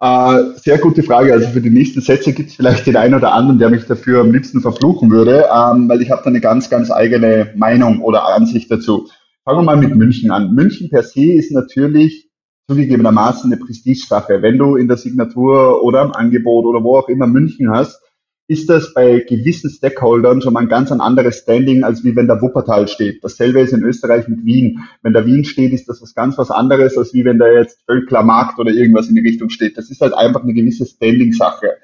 Äh, 0.00 0.42
sehr 0.56 0.76
gute 0.76 1.02
Frage. 1.02 1.32
Also 1.32 1.48
für 1.48 1.62
die 1.62 1.70
nächsten 1.70 2.02
Sätze 2.02 2.34
gibt 2.34 2.50
es 2.50 2.56
vielleicht 2.56 2.86
den 2.86 2.96
einen 2.96 3.14
oder 3.14 3.32
anderen, 3.32 3.58
der 3.58 3.70
mich 3.70 3.86
dafür 3.86 4.20
am 4.20 4.32
liebsten 4.32 4.60
verfluchen 4.60 5.10
würde, 5.10 5.46
ähm, 5.50 5.88
weil 5.88 6.02
ich 6.02 6.10
habe 6.10 6.20
da 6.22 6.28
eine 6.28 6.42
ganz, 6.42 6.68
ganz 6.68 6.90
eigene 6.90 7.54
Meinung 7.56 8.02
oder 8.02 8.34
Ansicht 8.34 8.70
dazu. 8.70 9.08
Fangen 9.44 9.60
wir 9.60 9.62
mal 9.62 9.76
mit 9.78 9.96
München 9.96 10.30
an. 10.30 10.54
München 10.54 10.90
per 10.90 11.02
se 11.02 11.32
ist 11.32 11.50
natürlich 11.50 12.28
zugegebenermaßen 12.68 13.50
eine 13.50 13.60
Prestigesache. 13.60 14.42
Wenn 14.42 14.58
du 14.58 14.76
in 14.76 14.86
der 14.86 14.98
Signatur 14.98 15.82
oder 15.82 16.02
im 16.02 16.12
Angebot 16.12 16.66
oder 16.66 16.84
wo 16.84 16.98
auch 16.98 17.08
immer 17.08 17.26
München 17.26 17.70
hast, 17.70 18.02
ist 18.48 18.68
das 18.68 18.92
bei 18.92 19.20
gewissen 19.20 19.70
Stakeholdern 19.70 20.42
schon 20.42 20.52
mal 20.52 20.60
ein 20.60 20.68
ganz 20.68 20.92
anderes 20.92 21.38
Standing, 21.38 21.84
als 21.84 22.04
wie 22.04 22.16
wenn 22.16 22.26
der 22.26 22.42
Wuppertal 22.42 22.88
steht. 22.88 23.24
Dasselbe 23.24 23.60
ist 23.60 23.72
in 23.72 23.82
Österreich 23.82 24.28
mit 24.28 24.44
Wien. 24.44 24.80
Wenn 25.02 25.12
der 25.12 25.24
Wien 25.24 25.44
steht, 25.44 25.72
ist 25.72 25.88
das 25.88 26.02
was 26.02 26.14
ganz 26.14 26.36
was 26.36 26.50
anderes, 26.50 26.98
als 26.98 27.14
wie 27.14 27.24
wenn 27.24 27.38
da 27.38 27.46
jetzt 27.46 27.82
Völkler 27.86 28.22
Markt 28.22 28.58
oder 28.58 28.72
irgendwas 28.72 29.08
in 29.08 29.14
die 29.14 29.20
Richtung 29.22 29.48
steht. 29.48 29.78
Das 29.78 29.88
ist 29.88 30.00
halt 30.00 30.14
einfach 30.14 30.42
eine 30.42 30.52
gewisse 30.52 30.84
Standing-Sache. 30.84 31.78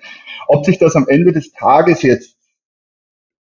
Ob 0.48 0.66
sich 0.66 0.78
das 0.78 0.94
am 0.94 1.06
Ende 1.08 1.32
des 1.32 1.52
Tages 1.52 2.02
jetzt 2.02 2.35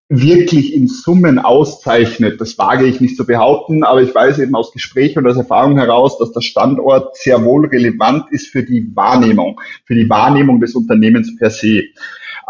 wirklich 0.08 0.74
in 0.74 0.88
Summen 0.88 1.38
auszeichnet, 1.38 2.40
das 2.40 2.56
wage 2.56 2.86
ich 2.86 3.00
nicht 3.00 3.16
zu 3.16 3.26
behaupten, 3.26 3.84
aber 3.84 4.02
ich 4.02 4.14
weiß 4.14 4.38
eben 4.38 4.54
aus 4.54 4.72
Gesprächen 4.72 5.18
und 5.18 5.26
aus 5.26 5.36
Erfahrung 5.36 5.76
heraus, 5.76 6.18
dass 6.18 6.32
der 6.32 6.40
Standort 6.40 7.16
sehr 7.16 7.44
wohl 7.44 7.66
relevant 7.66 8.24
ist 8.30 8.46
für 8.46 8.62
die 8.62 8.90
Wahrnehmung, 8.94 9.60
für 9.84 9.94
die 9.94 10.08
Wahrnehmung 10.08 10.60
des 10.60 10.74
Unternehmens 10.74 11.36
per 11.36 11.50
se. 11.50 11.82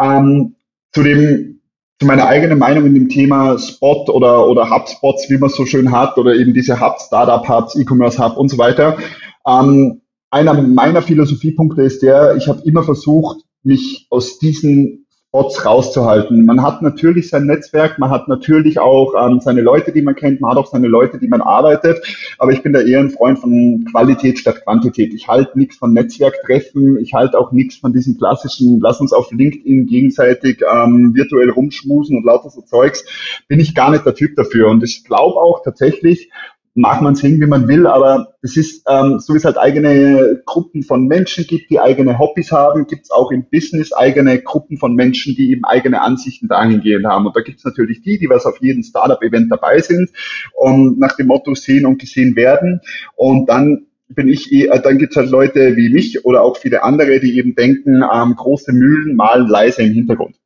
Ähm, 0.00 0.54
zu 0.92 1.02
dem, 1.02 1.60
zu 1.98 2.06
meiner 2.06 2.26
eigenen 2.26 2.60
Meinung 2.60 2.86
in 2.86 2.94
dem 2.94 3.08
Thema 3.08 3.58
Spot 3.58 4.04
oder, 4.04 4.48
oder 4.48 4.70
Hubspots, 4.70 5.28
wie 5.28 5.38
man 5.38 5.50
es 5.50 5.56
so 5.56 5.66
schön 5.66 5.90
hat, 5.90 6.16
oder 6.16 6.36
eben 6.36 6.54
diese 6.54 6.80
Hubs, 6.80 7.06
Startup 7.06 7.46
Hubs, 7.48 7.74
E-Commerce 7.74 8.22
Hub 8.24 8.36
und 8.36 8.50
so 8.50 8.58
weiter. 8.58 8.98
Ähm, 9.44 10.02
einer 10.30 10.54
meiner 10.62 11.02
Philosophiepunkte 11.02 11.82
ist 11.82 12.02
der, 12.02 12.36
ich 12.36 12.46
habe 12.46 12.62
immer 12.64 12.84
versucht, 12.84 13.38
mich 13.64 14.06
aus 14.10 14.38
diesen 14.38 15.06
Bots 15.30 15.62
rauszuhalten. 15.62 16.46
Man 16.46 16.62
hat 16.62 16.80
natürlich 16.80 17.28
sein 17.28 17.44
Netzwerk, 17.44 17.98
man 17.98 18.08
hat 18.10 18.28
natürlich 18.28 18.78
auch 18.78 19.12
ähm, 19.14 19.40
seine 19.40 19.60
Leute, 19.60 19.92
die 19.92 20.00
man 20.00 20.14
kennt, 20.14 20.40
man 20.40 20.52
hat 20.52 20.56
auch 20.58 20.70
seine 20.70 20.88
Leute, 20.88 21.18
die 21.18 21.28
man 21.28 21.42
arbeitet, 21.42 21.98
aber 22.38 22.52
ich 22.52 22.62
bin 22.62 22.72
da 22.72 22.80
eher 22.80 23.00
ein 23.00 23.10
Freund 23.10 23.38
von 23.38 23.84
Qualität 23.90 24.38
statt 24.38 24.62
Quantität. 24.64 25.12
Ich 25.12 25.28
halte 25.28 25.58
nichts 25.58 25.76
von 25.76 25.92
Netzwerktreffen, 25.92 26.98
ich 26.98 27.12
halte 27.12 27.38
auch 27.38 27.52
nichts 27.52 27.76
von 27.76 27.92
diesem 27.92 28.16
klassischen, 28.16 28.80
lass 28.80 29.00
uns 29.00 29.12
auf 29.12 29.30
LinkedIn 29.30 29.84
gegenseitig 29.86 30.62
ähm, 30.62 31.14
virtuell 31.14 31.50
rumschmusen 31.50 32.16
und 32.16 32.24
lauter 32.24 32.48
so 32.48 32.62
Zeugs, 32.62 33.04
bin 33.48 33.60
ich 33.60 33.74
gar 33.74 33.90
nicht 33.90 34.06
der 34.06 34.14
Typ 34.14 34.34
dafür. 34.34 34.68
Und 34.68 34.82
ich 34.82 35.04
glaube 35.04 35.38
auch 35.38 35.62
tatsächlich, 35.62 36.30
mag 36.78 37.02
man 37.02 37.16
sehen, 37.16 37.40
wie 37.40 37.46
man 37.46 37.66
will, 37.66 37.86
aber 37.86 38.34
es 38.40 38.56
ist, 38.56 38.84
ähm, 38.88 39.18
so 39.18 39.34
wie 39.34 39.38
es 39.38 39.44
halt 39.44 39.58
eigene 39.58 40.40
Gruppen 40.46 40.82
von 40.82 41.06
Menschen 41.06 41.44
gibt, 41.46 41.70
die 41.70 41.80
eigene 41.80 42.18
Hobbys 42.18 42.52
haben, 42.52 42.86
gibt 42.86 43.02
es 43.02 43.10
auch 43.10 43.32
im 43.32 43.46
Business 43.50 43.92
eigene 43.92 44.40
Gruppen 44.40 44.78
von 44.78 44.94
Menschen, 44.94 45.34
die 45.34 45.50
eben 45.50 45.64
eigene 45.64 46.00
Ansichten 46.00 46.46
dahingehend 46.46 47.04
haben. 47.04 47.26
Und 47.26 47.34
da 47.34 47.40
gibt 47.40 47.58
es 47.58 47.64
natürlich 47.64 48.02
die, 48.02 48.18
die 48.18 48.28
was 48.28 48.46
auf 48.46 48.60
jedem 48.60 48.84
Startup-Event 48.84 49.50
dabei 49.50 49.80
sind 49.80 50.10
und 50.54 50.98
nach 50.98 51.16
dem 51.16 51.26
Motto 51.26 51.54
sehen 51.54 51.84
und 51.84 51.98
gesehen 51.98 52.36
werden. 52.36 52.80
Und 53.16 53.48
dann 53.48 53.86
bin 54.08 54.28
ich, 54.28 54.52
äh, 54.52 54.80
dann 54.80 54.98
gibt 54.98 55.12
es 55.12 55.16
halt 55.16 55.30
Leute 55.30 55.76
wie 55.76 55.88
mich 55.88 56.24
oder 56.24 56.42
auch 56.42 56.56
viele 56.56 56.84
andere, 56.84 57.18
die 57.18 57.36
eben 57.36 57.56
denken, 57.56 58.02
ähm, 58.02 58.36
große 58.36 58.72
Mühlen 58.72 59.16
malen 59.16 59.48
leise 59.48 59.82
im 59.82 59.92
Hintergrund. 59.92 60.36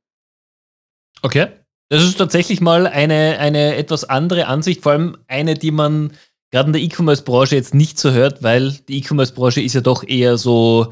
Okay. 1.20 1.48
Das 1.92 2.04
ist 2.04 2.16
tatsächlich 2.16 2.62
mal 2.62 2.86
eine, 2.86 3.38
eine 3.38 3.76
etwas 3.76 4.04
andere 4.04 4.46
Ansicht, 4.46 4.82
vor 4.82 4.92
allem 4.92 5.18
eine, 5.28 5.52
die 5.52 5.70
man 5.70 6.12
gerade 6.50 6.68
in 6.68 6.72
der 6.72 6.80
E-Commerce-Branche 6.80 7.54
jetzt 7.54 7.74
nicht 7.74 7.98
so 7.98 8.12
hört, 8.12 8.42
weil 8.42 8.72
die 8.88 8.96
E-Commerce-Branche 8.96 9.60
ist 9.60 9.74
ja 9.74 9.82
doch 9.82 10.02
eher 10.02 10.38
so 10.38 10.86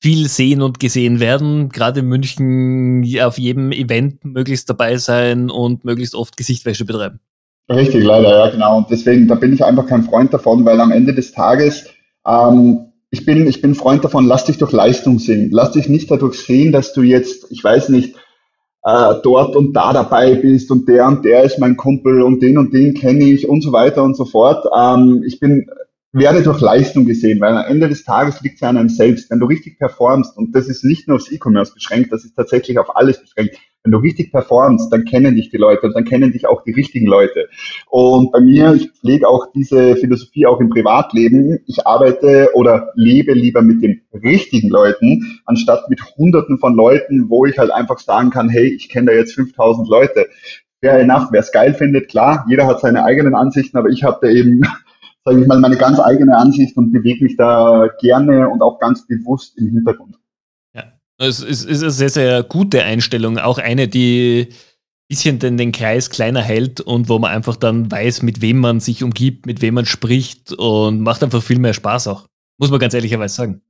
viel 0.00 0.28
sehen 0.28 0.62
und 0.62 0.80
gesehen 0.80 1.20
werden. 1.20 1.68
Gerade 1.68 2.00
in 2.00 2.06
München 2.06 3.04
auf 3.20 3.36
jedem 3.36 3.70
Event 3.70 4.24
möglichst 4.24 4.70
dabei 4.70 4.96
sein 4.96 5.50
und 5.50 5.84
möglichst 5.84 6.14
oft 6.14 6.38
Gesichtwäsche 6.38 6.86
betreiben. 6.86 7.20
Richtig, 7.68 8.02
leider, 8.02 8.30
ja, 8.30 8.48
genau. 8.48 8.78
Und 8.78 8.90
deswegen, 8.90 9.28
da 9.28 9.34
bin 9.34 9.52
ich 9.52 9.62
einfach 9.62 9.86
kein 9.86 10.04
Freund 10.04 10.32
davon, 10.32 10.64
weil 10.64 10.80
am 10.80 10.90
Ende 10.90 11.12
des 11.12 11.32
Tages, 11.32 11.84
ähm, 12.26 12.92
ich 13.10 13.26
bin, 13.26 13.46
ich 13.46 13.60
bin 13.60 13.74
Freund 13.74 14.02
davon, 14.02 14.26
lass 14.26 14.46
dich 14.46 14.56
durch 14.56 14.72
Leistung 14.72 15.18
sehen. 15.18 15.50
Lass 15.52 15.72
dich 15.72 15.90
nicht 15.90 16.10
dadurch 16.10 16.40
sehen, 16.40 16.72
dass 16.72 16.94
du 16.94 17.02
jetzt, 17.02 17.44
ich 17.50 17.62
weiß 17.62 17.90
nicht, 17.90 18.14
äh, 18.86 19.14
dort 19.22 19.56
und 19.56 19.72
da 19.72 19.92
dabei 19.92 20.36
bist 20.36 20.70
und 20.70 20.88
der 20.88 21.08
und 21.08 21.24
der 21.24 21.42
ist 21.42 21.58
mein 21.58 21.76
Kumpel 21.76 22.22
und 22.22 22.40
den 22.40 22.56
und 22.56 22.72
den 22.72 22.94
kenne 22.94 23.24
ich 23.24 23.48
und 23.48 23.60
so 23.60 23.72
weiter 23.72 24.04
und 24.04 24.16
so 24.16 24.24
fort. 24.24 24.64
Ähm, 24.74 25.24
ich 25.26 25.40
bin 25.40 25.66
werde 26.12 26.42
durch 26.42 26.60
Leistung 26.60 27.04
gesehen, 27.04 27.40
weil 27.40 27.56
am 27.56 27.66
Ende 27.66 27.88
des 27.88 28.04
Tages 28.04 28.40
liegt 28.40 28.54
es 28.54 28.60
ja 28.60 28.70
an 28.70 28.78
einem 28.78 28.88
selbst. 28.88 29.28
Wenn 29.30 29.40
du 29.40 29.46
richtig 29.46 29.78
performst, 29.78 30.36
und 30.36 30.54
das 30.54 30.68
ist 30.68 30.84
nicht 30.84 31.08
nur 31.08 31.16
aufs 31.16 31.30
E-Commerce 31.30 31.74
beschränkt, 31.74 32.12
das 32.12 32.24
ist 32.24 32.34
tatsächlich 32.34 32.78
auf 32.78 32.96
alles 32.96 33.20
beschränkt, 33.20 33.56
wenn 33.86 33.92
du 33.92 33.98
richtig 33.98 34.32
performst, 34.32 34.92
dann 34.92 35.04
kennen 35.04 35.36
dich 35.36 35.50
die 35.50 35.56
Leute 35.56 35.86
und 35.86 35.94
dann 35.94 36.04
kennen 36.04 36.32
dich 36.32 36.46
auch 36.46 36.62
die 36.64 36.72
richtigen 36.72 37.06
Leute. 37.06 37.48
Und 37.88 38.32
bei 38.32 38.40
mir, 38.40 38.74
ich 38.74 38.90
pflege 38.90 39.28
auch 39.28 39.46
diese 39.54 39.94
Philosophie 39.96 40.44
auch 40.46 40.60
im 40.60 40.70
Privatleben. 40.70 41.60
Ich 41.66 41.86
arbeite 41.86 42.50
oder 42.54 42.90
lebe 42.96 43.32
lieber 43.32 43.62
mit 43.62 43.82
den 43.82 44.02
richtigen 44.12 44.68
Leuten, 44.68 45.40
anstatt 45.46 45.88
mit 45.88 46.00
hunderten 46.16 46.58
von 46.58 46.74
Leuten, 46.74 47.30
wo 47.30 47.46
ich 47.46 47.58
halt 47.58 47.70
einfach 47.70 48.00
sagen 48.00 48.30
kann, 48.30 48.48
hey, 48.48 48.66
ich 48.66 48.88
kenne 48.88 49.12
da 49.12 49.16
jetzt 49.16 49.34
5000 49.34 49.88
Leute. 49.88 50.26
Fair 50.80 50.98
enough, 50.98 51.28
wer 51.30 51.40
es 51.40 51.52
geil 51.52 51.72
findet, 51.72 52.08
klar, 52.08 52.44
jeder 52.48 52.66
hat 52.66 52.80
seine 52.80 53.04
eigenen 53.04 53.34
Ansichten, 53.34 53.78
aber 53.78 53.88
ich 53.88 54.02
habe 54.02 54.18
da 54.20 54.28
eben 54.28 54.62
sage 55.24 55.40
ich 55.40 55.46
mal, 55.48 55.58
meine 55.58 55.76
ganz 55.76 55.98
eigene 55.98 56.36
Ansicht 56.36 56.76
und 56.76 56.92
bewege 56.92 57.24
mich 57.24 57.36
da 57.36 57.88
gerne 58.00 58.48
und 58.48 58.62
auch 58.62 58.78
ganz 58.78 59.08
bewusst 59.08 59.58
im 59.58 59.66
Hintergrund. 59.70 60.16
Es 61.18 61.40
ist, 61.40 61.66
eine 61.66 61.90
sehr, 61.90 62.10
sehr 62.10 62.42
gute 62.42 62.82
Einstellung. 62.82 63.38
Auch 63.38 63.58
eine, 63.58 63.88
die 63.88 64.48
ein 64.50 64.54
bisschen 65.08 65.38
den, 65.38 65.56
den 65.56 65.72
Kreis 65.72 66.10
kleiner 66.10 66.42
hält 66.42 66.80
und 66.80 67.08
wo 67.08 67.18
man 67.18 67.30
einfach 67.30 67.56
dann 67.56 67.90
weiß, 67.90 68.22
mit 68.22 68.40
wem 68.40 68.58
man 68.58 68.80
sich 68.80 69.02
umgibt, 69.02 69.46
mit 69.46 69.62
wem 69.62 69.74
man 69.74 69.86
spricht 69.86 70.52
und 70.52 71.00
macht 71.00 71.22
einfach 71.22 71.42
viel 71.42 71.58
mehr 71.58 71.74
Spaß 71.74 72.08
auch. 72.08 72.28
Muss 72.58 72.70
man 72.70 72.80
ganz 72.80 72.94
ehrlicherweise 72.94 73.34
sagen. 73.34 73.62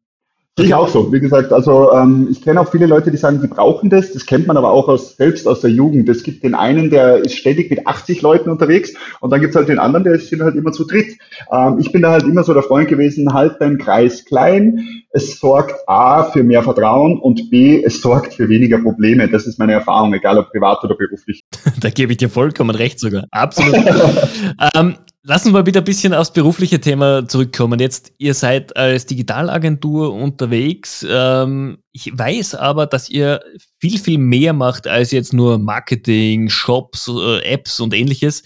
Ich 0.59 0.73
auch 0.73 0.89
so. 0.89 1.13
Wie 1.13 1.21
gesagt, 1.21 1.53
also 1.53 1.93
ähm, 1.93 2.29
ich 2.31 2.41
kenne 2.41 2.63
auch 2.63 2.71
viele 2.71 2.87
Leute, 2.87 3.11
die 3.11 3.19
sagen, 3.19 3.41
sie 3.41 3.47
brauchen 3.47 3.91
das. 3.91 4.15
Das 4.15 4.25
kennt 4.25 4.47
man 4.47 4.57
aber 4.57 4.71
auch 4.71 4.89
aus, 4.89 5.17
selbst 5.17 5.47
aus 5.47 5.61
der 5.61 5.71
Jugend. 5.71 6.09
Es 6.09 6.23
gibt 6.23 6.43
den 6.45 6.55
einen, 6.55 6.89
der 6.89 7.19
ist 7.19 7.37
ständig 7.37 7.69
mit 7.69 7.87
80 7.87 8.23
Leuten 8.23 8.49
unterwegs 8.49 8.95
und 9.21 9.31
dann 9.31 9.41
gibt 9.41 9.51
es 9.51 9.57
halt 9.57 9.69
den 9.69 9.79
anderen, 9.79 10.05
der 10.05 10.15
ist 10.15 10.33
halt 10.33 10.57
immer 10.57 10.73
zu 10.73 10.87
dritt. 10.87 11.19
Ähm, 11.53 11.77
ich 11.79 11.93
bin 11.93 12.01
da 12.01 12.13
halt 12.13 12.25
immer 12.25 12.43
so 12.43 12.55
der 12.55 12.63
Freund 12.63 12.89
gewesen, 12.89 13.35
halt 13.35 13.61
deinen 13.61 13.77
Kreis 13.77 14.25
klein. 14.25 15.05
Es 15.11 15.39
sorgt 15.39 15.75
A 15.87 16.25
für 16.25 16.43
mehr 16.43 16.63
Vertrauen 16.63 17.19
und 17.19 17.51
B, 17.51 17.83
es 17.85 18.01
sorgt 18.01 18.33
für 18.33 18.49
weniger 18.49 18.79
Probleme. 18.79 19.29
Das 19.29 19.47
ist 19.47 19.59
meine 19.59 19.75
Erfahrung, 19.75 20.15
egal 20.15 20.39
ob 20.39 20.51
privat 20.51 20.83
oder 20.83 20.95
beruflich. 20.95 21.45
da 21.81 21.91
gebe 21.91 22.13
ich 22.13 22.19
dir 22.19 22.31
vollkommen 22.31 22.75
recht 22.75 22.99
sogar. 22.99 23.25
Absolut. 23.31 23.75
ähm, 24.75 24.95
Lass 25.28 25.45
uns 25.45 25.52
mal 25.52 25.64
bitte 25.64 25.80
ein 25.80 25.85
bisschen 25.85 26.14
aufs 26.14 26.33
berufliche 26.33 26.80
Thema 26.80 27.26
zurückkommen. 27.26 27.80
Jetzt, 27.80 28.12
ihr 28.16 28.33
seid 28.33 28.76
als 28.76 29.06
Digitalagentur 29.06 30.14
unterwegs. 30.14 31.04
Ähm, 31.09 31.78
ich 31.90 32.16
weiß 32.16 32.54
aber, 32.54 32.87
dass 32.87 33.09
ihr 33.09 33.40
viel, 33.80 33.99
viel 33.99 34.18
mehr 34.18 34.52
macht 34.52 34.87
als 34.87 35.11
jetzt 35.11 35.33
nur 35.33 35.59
Marketing, 35.59 36.49
Shops, 36.49 37.09
äh, 37.09 37.40
Apps 37.40 37.80
und 37.80 37.92
ähnliches. 37.92 38.45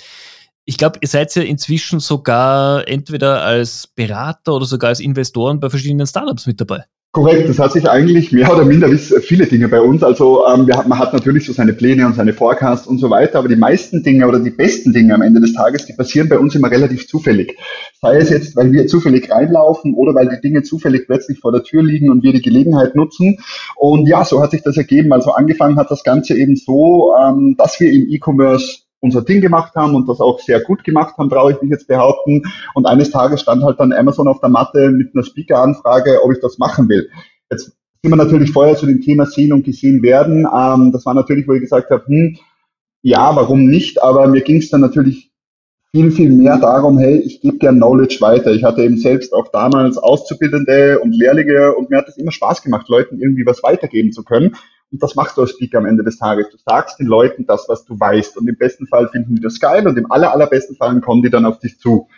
Ich 0.64 0.78
glaube, 0.78 0.99
ihr 1.02 1.08
seid 1.08 1.34
ja 1.34 1.42
inzwischen 1.42 2.00
sogar 2.00 2.88
entweder 2.88 3.42
als 3.42 3.87
Berater 3.88 4.54
oder 4.54 4.64
sogar 4.64 4.88
als 4.88 5.00
Investoren 5.00 5.60
bei 5.60 5.68
verschiedenen 5.68 6.06
Startups 6.06 6.46
mit 6.46 6.62
dabei. 6.62 6.87
Korrekt, 7.12 7.49
das 7.49 7.59
hat 7.59 7.73
sich 7.73 7.90
eigentlich 7.90 8.31
mehr 8.31 8.52
oder 8.52 8.64
minder 8.64 8.88
wie 8.88 8.97
viele 8.97 9.47
Dinge 9.47 9.69
bei 9.69 9.81
uns. 9.81 10.05
Also 10.05 10.47
ähm, 10.47 10.69
wir, 10.69 10.76
man 10.87 10.97
hat 10.97 11.12
natürlich 11.12 11.45
so 11.45 11.52
seine 11.52 11.73
Pläne 11.73 12.07
und 12.07 12.14
seine 12.14 12.33
Forecasts 12.33 12.87
und 12.87 12.99
so 12.99 13.11
weiter, 13.11 13.40
aber 13.40 13.49
die 13.49 13.57
meisten 13.57 14.05
Dinge 14.05 14.29
oder 14.29 14.38
die 14.38 14.50
besten 14.50 14.93
Dinge 14.93 15.12
am 15.17 15.23
Ende 15.23 15.40
des 15.40 15.52
Tages, 15.52 15.87
die 15.87 15.93
passieren 15.93 16.29
bei 16.29 16.38
uns 16.38 16.55
immer 16.55 16.71
relativ 16.71 17.09
zufällig. 17.09 17.59
Sei 18.00 18.19
es 18.19 18.31
jetzt, 18.31 18.55
weil 18.55 18.71
wir 18.71 18.87
zufällig 18.87 19.29
reinlaufen 19.29 19.95
oder 19.95 20.14
weil 20.14 20.29
die 20.29 20.40
Dinge 20.40 20.62
zufällig 20.62 21.07
plötzlich 21.07 21.40
vor 21.40 21.50
der 21.50 21.64
Tür 21.64 21.83
liegen 21.83 22.11
und 22.11 22.23
wir 22.23 22.33
die 22.33 22.43
Gelegenheit 22.43 22.95
nutzen. 22.95 23.38
Und 23.75 24.07
ja, 24.07 24.25
so 24.25 24.40
hat 24.40 24.52
sich 24.52 24.62
das 24.62 24.76
ergeben. 24.76 25.12
Also 25.12 25.33
angefangen 25.33 25.79
hat 25.79 25.90
das 25.90 26.05
Ganze 26.05 26.38
eben 26.38 26.55
so, 26.55 27.12
ähm, 27.21 27.57
dass 27.59 27.81
wir 27.81 27.90
im 27.90 28.07
E-Commerce 28.09 28.83
unser 29.00 29.23
Ding 29.23 29.40
gemacht 29.40 29.75
haben 29.75 29.95
und 29.95 30.09
das 30.09 30.21
auch 30.21 30.38
sehr 30.40 30.61
gut 30.61 30.85
gemacht 30.85 31.16
haben, 31.19 31.30
traue 31.30 31.52
ich 31.52 31.62
mich 31.62 31.71
jetzt 31.71 31.88
behaupten. 31.88 32.42
Und 32.75 32.87
eines 32.87 33.11
Tages 33.11 33.40
stand 33.40 33.64
halt 33.64 33.80
dann 33.80 33.92
Amazon 33.92 34.28
auf 34.28 34.40
der 34.40 34.50
Matte 34.50 34.90
mit 34.90 35.14
einer 35.14 35.25
Speaker-Anfrage, 35.25 36.23
ob 36.23 36.33
ich 36.33 36.40
das 36.40 36.59
machen 36.59 36.88
will. 36.88 37.09
Jetzt 37.50 37.73
sind 38.02 38.12
wir 38.12 38.16
natürlich 38.16 38.52
vorher 38.52 38.76
zu 38.76 38.87
dem 38.87 39.00
Thema 39.00 39.26
sehen 39.26 39.52
und 39.52 39.64
gesehen 39.64 40.02
werden. 40.02 40.47
Ähm, 40.47 40.92
das 40.92 41.04
war 41.07 41.14
natürlich, 41.14 41.49
wo 41.49 41.54
ich 41.54 41.61
gesagt 41.61 41.90
habe, 41.90 42.04
hm, 42.07 42.37
ja, 43.02 43.35
warum 43.35 43.66
nicht? 43.66 44.02
Aber 44.02 44.26
mir 44.28 44.42
ging 44.42 44.59
es 44.59 44.71
dann 44.71 44.83
natürlich 44.83 45.30
viel, 45.92 46.11
viel 46.12 46.30
mehr 46.30 46.59
darum, 46.59 46.99
hey, 46.99 47.16
ich 47.19 47.40
gebe 47.40 47.59
gern 47.59 47.76
Knowledge 47.76 48.19
weiter. 48.21 48.52
Ich 48.52 48.62
hatte 48.62 48.83
eben 48.83 48.97
selbst 48.97 49.33
auch 49.33 49.49
damals 49.49 49.99
Auszubildende 49.99 51.00
und 51.00 51.12
Lehrlinge 51.16 51.75
und 51.75 51.90
mir 51.90 51.99
hat 51.99 52.09
es 52.09 52.16
immer 52.16 52.30
Spaß 52.30 52.62
gemacht, 52.62 52.88
Leuten 52.88 53.19
irgendwie 53.19 53.45
was 53.45 53.62
weitergeben 53.62 54.12
zu 54.12 54.23
können. 54.23 54.54
Und 54.92 55.02
das 55.02 55.14
machst 55.14 55.37
du 55.37 55.42
als 55.42 55.52
Speaker 55.52 55.78
am 55.78 55.87
Ende 55.87 56.02
des 56.02 56.18
Tages. 56.18 56.50
Du 56.50 56.56
sagst 56.66 56.99
den 56.99 57.06
Leuten 57.06 57.47
das, 57.47 57.66
was 57.68 57.85
du 57.85 57.99
weißt. 57.99 58.37
Und 58.37 58.49
im 58.49 58.56
besten 58.56 58.87
Fall 58.87 59.09
finden 59.09 59.37
die 59.37 59.40
das 59.40 59.61
geil 59.61 59.87
und 59.87 59.97
im 59.97 60.11
aller, 60.11 60.32
allerbesten 60.32 60.76
Fall 60.76 61.00
kommen 61.00 61.23
die 61.23 61.30
dann 61.30 61.44
auf 61.44 61.59
dich 61.61 61.78
zu. 61.78 62.09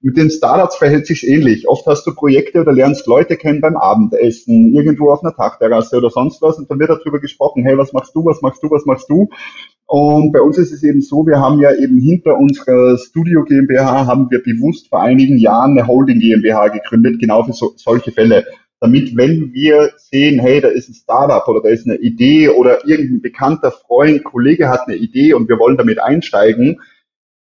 Mit 0.00 0.16
den 0.16 0.30
Startups 0.30 0.76
verhält 0.76 1.06
sich 1.06 1.26
ähnlich. 1.26 1.66
Oft 1.68 1.86
hast 1.86 2.06
du 2.06 2.14
Projekte 2.14 2.60
oder 2.60 2.72
lernst 2.72 3.06
Leute 3.06 3.36
kennen 3.36 3.60
beim 3.60 3.76
Abendessen, 3.76 4.72
irgendwo 4.72 5.10
auf 5.10 5.24
einer 5.24 5.34
Tagterrasse 5.34 5.96
oder 5.96 6.10
sonst 6.10 6.40
was 6.40 6.56
und 6.56 6.70
dann 6.70 6.78
wird 6.78 6.90
darüber 6.90 7.18
gesprochen, 7.18 7.64
hey, 7.64 7.76
was 7.76 7.92
machst 7.92 8.14
du, 8.14 8.24
was 8.24 8.40
machst 8.40 8.62
du, 8.62 8.70
was 8.70 8.84
machst 8.84 9.10
du? 9.10 9.28
Und 9.86 10.32
bei 10.32 10.40
uns 10.40 10.58
ist 10.58 10.70
es 10.70 10.84
eben 10.84 11.00
so, 11.00 11.26
wir 11.26 11.40
haben 11.40 11.58
ja 11.60 11.74
eben 11.74 11.98
hinter 11.98 12.36
unserer 12.36 12.96
Studio 12.98 13.42
GmbH 13.42 14.06
haben 14.06 14.30
wir 14.30 14.42
bewusst 14.42 14.88
vor 14.88 15.02
einigen 15.02 15.38
Jahren 15.38 15.76
eine 15.76 15.88
Holding 15.88 16.20
GmbH 16.20 16.68
gegründet, 16.68 17.18
genau 17.18 17.42
für 17.42 17.54
so, 17.54 17.72
solche 17.74 18.12
Fälle. 18.12 18.44
Damit 18.80 19.16
wenn 19.16 19.52
wir 19.52 19.92
sehen, 19.96 20.38
hey, 20.38 20.60
da 20.60 20.68
ist 20.68 20.88
ein 20.88 20.94
Startup 20.94 21.46
oder 21.48 21.62
da 21.62 21.68
ist 21.68 21.86
eine 21.86 21.96
Idee 21.96 22.48
oder 22.48 22.86
irgendein 22.86 23.20
bekannter 23.20 23.72
Freund, 23.72 24.24
Kollege 24.24 24.68
hat 24.68 24.86
eine 24.86 24.96
Idee 24.96 25.34
und 25.34 25.48
wir 25.48 25.58
wollen 25.58 25.76
damit 25.76 26.00
einsteigen, 26.00 26.80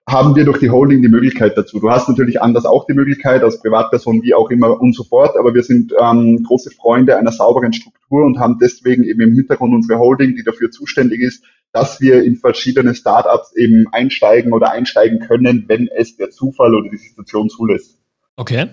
haben 0.07 0.35
wir 0.35 0.45
durch 0.45 0.59
die 0.59 0.69
Holding 0.69 1.01
die 1.01 1.07
Möglichkeit 1.07 1.57
dazu. 1.57 1.79
Du 1.79 1.89
hast 1.89 2.07
natürlich 2.07 2.39
anders 2.39 2.65
auch 2.65 2.85
die 2.85 2.93
Möglichkeit, 2.93 3.41
als 3.41 3.59
Privatperson 3.59 4.21
wie 4.21 4.35
auch 4.35 4.51
immer 4.51 4.79
und 4.79 4.93
so 4.93 5.03
fort, 5.03 5.35
aber 5.35 5.55
wir 5.55 5.63
sind 5.63 5.93
ähm, 5.99 6.43
große 6.43 6.69
Freunde 6.71 7.17
einer 7.17 7.31
sauberen 7.31 7.73
Struktur 7.73 8.23
und 8.23 8.37
haben 8.37 8.59
deswegen 8.61 9.03
eben 9.03 9.21
im 9.21 9.33
Hintergrund 9.33 9.73
unsere 9.73 9.97
Holding, 9.97 10.35
die 10.35 10.43
dafür 10.43 10.69
zuständig 10.69 11.21
ist, 11.21 11.43
dass 11.71 12.01
wir 12.01 12.23
in 12.23 12.35
verschiedene 12.35 12.93
Startups 12.93 13.55
eben 13.55 13.87
einsteigen 13.91 14.53
oder 14.53 14.71
einsteigen 14.71 15.19
können, 15.19 15.65
wenn 15.67 15.87
es 15.87 16.15
der 16.17 16.29
Zufall 16.29 16.75
oder 16.75 16.89
die 16.89 16.97
Situation 16.97 17.49
zulässt. 17.49 17.97
Okay. 18.35 18.69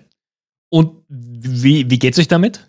Und 0.73 1.05
wie, 1.11 1.91
wie 1.91 1.99
geht 1.99 2.15
es 2.15 2.19
euch 2.19 2.29
damit? 2.29 2.67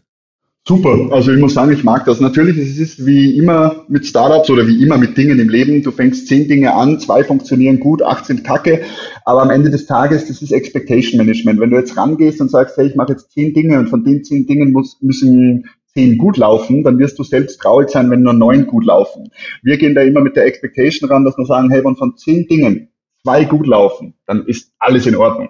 Super. 0.67 1.07
Also 1.11 1.31
ich 1.31 1.39
muss 1.39 1.53
sagen, 1.53 1.71
ich 1.71 1.85
mag 1.85 2.03
das. 2.03 2.19
Natürlich 2.19 2.57
es 2.57 2.77
ist 2.77 3.05
wie 3.05 3.37
immer 3.37 3.85
mit 3.87 4.05
Startups 4.05 4.49
oder 4.49 4.67
wie 4.67 4.83
immer 4.83 4.97
mit 4.97 5.17
Dingen 5.17 5.39
im 5.39 5.47
Leben. 5.47 5.83
Du 5.83 5.91
fängst 5.91 6.27
zehn 6.27 6.49
Dinge 6.49 6.73
an, 6.73 6.99
zwei 6.99 7.23
funktionieren 7.23 7.79
gut, 7.79 8.01
acht 8.01 8.25
sind 8.25 8.43
kacke. 8.43 8.81
Aber 9.23 9.41
am 9.41 9.49
Ende 9.49 9.69
des 9.69 9.85
Tages, 9.85 10.27
das 10.27 10.41
ist 10.41 10.51
Expectation 10.51 11.17
Management. 11.17 11.61
Wenn 11.61 11.69
du 11.69 11.77
jetzt 11.77 11.95
rangehst 11.95 12.41
und 12.41 12.51
sagst, 12.51 12.75
hey, 12.75 12.87
ich 12.87 12.95
mache 12.95 13.13
jetzt 13.13 13.31
zehn 13.31 13.53
Dinge 13.53 13.79
und 13.79 13.87
von 13.87 14.03
den 14.03 14.25
zehn 14.25 14.47
Dingen 14.47 14.73
muss, 14.73 14.97
müssen 14.99 15.69
zehn 15.93 16.17
gut 16.17 16.35
laufen, 16.35 16.83
dann 16.83 16.99
wirst 16.99 17.17
du 17.19 17.23
selbst 17.23 17.61
traurig 17.61 17.89
sein, 17.89 18.11
wenn 18.11 18.23
nur 18.23 18.33
neun 18.33 18.67
gut 18.67 18.83
laufen. 18.83 19.29
Wir 19.61 19.77
gehen 19.77 19.95
da 19.95 20.01
immer 20.01 20.19
mit 20.19 20.35
der 20.35 20.45
Expectation 20.45 21.09
ran, 21.09 21.23
dass 21.23 21.37
wir 21.37 21.45
sagen, 21.45 21.69
hey, 21.71 21.85
wenn 21.85 21.95
von 21.95 22.17
zehn 22.17 22.47
Dingen 22.47 22.89
zwei 23.21 23.45
gut 23.45 23.65
laufen, 23.65 24.15
dann 24.27 24.45
ist 24.45 24.73
alles 24.77 25.07
in 25.07 25.15
Ordnung 25.15 25.47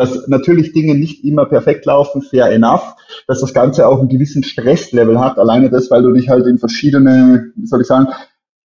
dass 0.00 0.28
natürlich 0.28 0.72
Dinge 0.72 0.94
nicht 0.94 1.24
immer 1.26 1.44
perfekt 1.44 1.84
laufen, 1.84 2.22
fair 2.22 2.50
enough, 2.50 2.96
dass 3.26 3.42
das 3.42 3.52
Ganze 3.52 3.86
auch 3.86 3.98
einen 3.98 4.08
gewissen 4.08 4.42
Stresslevel 4.42 5.20
hat, 5.20 5.38
alleine 5.38 5.68
das, 5.68 5.90
weil 5.90 6.02
du 6.02 6.10
dich 6.12 6.30
halt 6.30 6.46
in 6.46 6.56
verschiedene, 6.56 7.52
wie 7.54 7.66
soll 7.66 7.82
ich 7.82 7.86
sagen, 7.86 8.08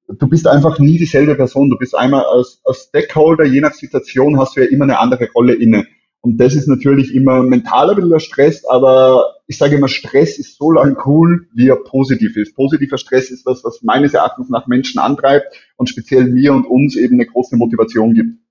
du 0.08 0.30
bist 0.30 0.48
einfach 0.48 0.80
nie 0.80 0.98
dieselbe 0.98 1.36
Person. 1.36 1.70
Du 1.70 1.78
bist 1.78 1.94
einmal 1.94 2.24
als, 2.24 2.62
als 2.64 2.88
Stakeholder, 2.88 3.44
je 3.44 3.60
nach 3.60 3.74
Situation 3.74 4.40
hast 4.40 4.56
du 4.56 4.62
ja 4.62 4.68
immer 4.68 4.86
eine 4.86 4.98
andere 4.98 5.28
Rolle 5.36 5.56
inne. 5.56 5.86
Und 6.22 6.38
das 6.38 6.56
ist 6.56 6.70
natürlich 6.70 7.14
immer 7.14 7.44
mental 7.44 7.90
ein 7.90 7.98
bisschen 7.98 8.20
Stress, 8.22 8.64
aber 8.66 9.36
ich 9.46 9.58
sage 9.58 9.76
immer, 9.76 9.90
Stress 9.90 10.40
ist 10.40 10.58
so 10.58 10.72
lang 10.72 10.96
cool, 11.06 11.50
wie 11.54 11.68
er 11.68 11.76
positiv 11.76 12.38
ist. 12.38 12.56
Positiver 12.56 12.98
Stress 12.98 13.30
ist 13.30 13.46
was, 13.46 13.62
was 13.66 13.84
meines 13.84 14.14
Erachtens 14.14 14.48
nach 14.48 14.68
Menschen 14.68 15.00
antreibt 15.00 15.48
und 15.76 15.90
speziell 15.90 16.28
mir 16.28 16.54
und 16.54 16.66
uns 16.66 16.96
eben 16.96 17.16
eine 17.16 17.26
große 17.26 17.58
Motivation 17.58 18.14
gibt. 18.14 18.45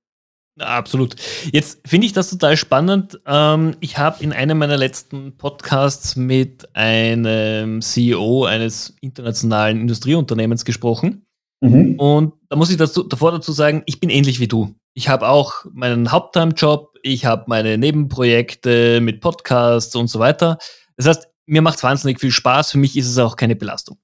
Absolut. 0.58 1.16
Jetzt 1.52 1.80
finde 1.86 2.06
ich 2.06 2.12
das 2.12 2.30
total 2.30 2.56
spannend. 2.56 3.20
Ähm, 3.26 3.76
ich 3.80 3.98
habe 3.98 4.22
in 4.22 4.32
einem 4.32 4.58
meiner 4.58 4.76
letzten 4.76 5.36
Podcasts 5.36 6.14
mit 6.14 6.68
einem 6.76 7.82
CEO 7.82 8.44
eines 8.44 8.94
internationalen 9.00 9.80
Industrieunternehmens 9.80 10.64
gesprochen. 10.64 11.26
Mhm. 11.60 11.96
Und 11.98 12.34
da 12.48 12.56
muss 12.56 12.70
ich 12.70 12.76
dazu, 12.76 13.02
davor 13.02 13.32
dazu 13.32 13.50
sagen, 13.50 13.82
ich 13.86 13.98
bin 13.98 14.10
ähnlich 14.10 14.38
wie 14.38 14.48
du. 14.48 14.74
Ich 14.94 15.08
habe 15.08 15.28
auch 15.28 15.64
meinen 15.72 16.12
Haupttime-Job, 16.12 16.94
ich 17.02 17.24
habe 17.24 17.44
meine 17.48 17.76
Nebenprojekte 17.76 19.00
mit 19.00 19.20
Podcasts 19.20 19.96
und 19.96 20.06
so 20.06 20.20
weiter. 20.20 20.58
Das 20.96 21.08
heißt, 21.08 21.28
mir 21.46 21.62
macht 21.62 21.78
es 21.78 21.82
wahnsinnig 21.82 22.20
viel 22.20 22.30
Spaß. 22.30 22.70
Für 22.70 22.78
mich 22.78 22.96
ist 22.96 23.08
es 23.08 23.18
auch 23.18 23.34
keine 23.34 23.56
Belastung. 23.56 23.98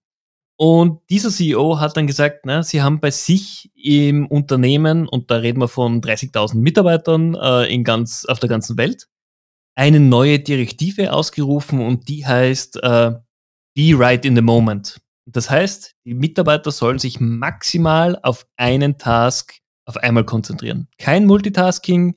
Und 0.63 1.01
dieser 1.09 1.31
CEO 1.31 1.81
hat 1.81 1.97
dann 1.97 2.07
gesagt, 2.07 2.41
na, 2.45 2.63
sie 2.63 2.83
haben 2.83 3.01
bei 3.01 3.11
sich 3.11 3.71
im 3.75 4.27
Unternehmen, 4.27 5.09
und 5.09 5.31
da 5.31 5.37
reden 5.37 5.59
wir 5.59 5.69
von 5.69 6.03
30.000 6.03 6.57
Mitarbeitern 6.57 7.35
äh, 7.35 7.73
in 7.73 7.83
ganz, 7.83 8.27
auf 8.27 8.41
der 8.41 8.51
ganzen 8.51 8.77
Welt, 8.77 9.09
eine 9.75 10.01
neue 10.01 10.39
Direktive 10.39 11.15
ausgerufen 11.15 11.81
und 11.81 12.11
die 12.11 12.27
heißt 12.27 12.77
äh, 12.83 13.13
Be 13.75 13.99
right 13.99 14.23
in 14.27 14.37
the 14.37 14.43
moment. 14.43 15.01
Das 15.25 15.49
heißt, 15.49 15.95
die 16.05 16.13
Mitarbeiter 16.13 16.71
sollen 16.73 16.99
sich 16.99 17.21
maximal 17.21 18.19
auf 18.23 18.47
einen 18.59 18.99
Task 18.99 19.55
auf 19.87 19.97
einmal 19.97 20.25
konzentrieren. 20.25 20.89
Kein 20.99 21.25
Multitasking, 21.25 22.17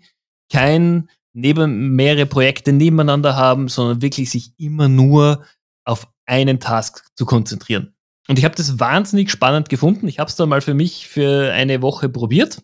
kein 0.52 1.10
neben 1.32 1.96
mehrere 1.96 2.26
Projekte 2.26 2.74
nebeneinander 2.74 3.38
haben, 3.38 3.70
sondern 3.70 4.02
wirklich 4.02 4.32
sich 4.32 4.52
immer 4.60 4.90
nur 4.90 5.46
auf 5.86 6.10
einen 6.26 6.60
Task 6.60 7.06
zu 7.16 7.26
konzentrieren. 7.26 7.93
Und 8.28 8.40
ich 8.40 8.46
habe 8.46 8.56
das 8.56 8.80
wahnsinnig 8.80 9.30
spannend 9.32 9.70
gefunden. 9.70 10.08
Ich 10.08 10.20
habe 10.20 10.30
es 10.30 10.36
dann 10.36 10.50
mal 10.50 10.62
für 10.62 10.74
mich 10.74 11.08
für 11.08 11.52
eine 11.52 11.82
Woche 11.82 12.10
probiert. 12.10 12.62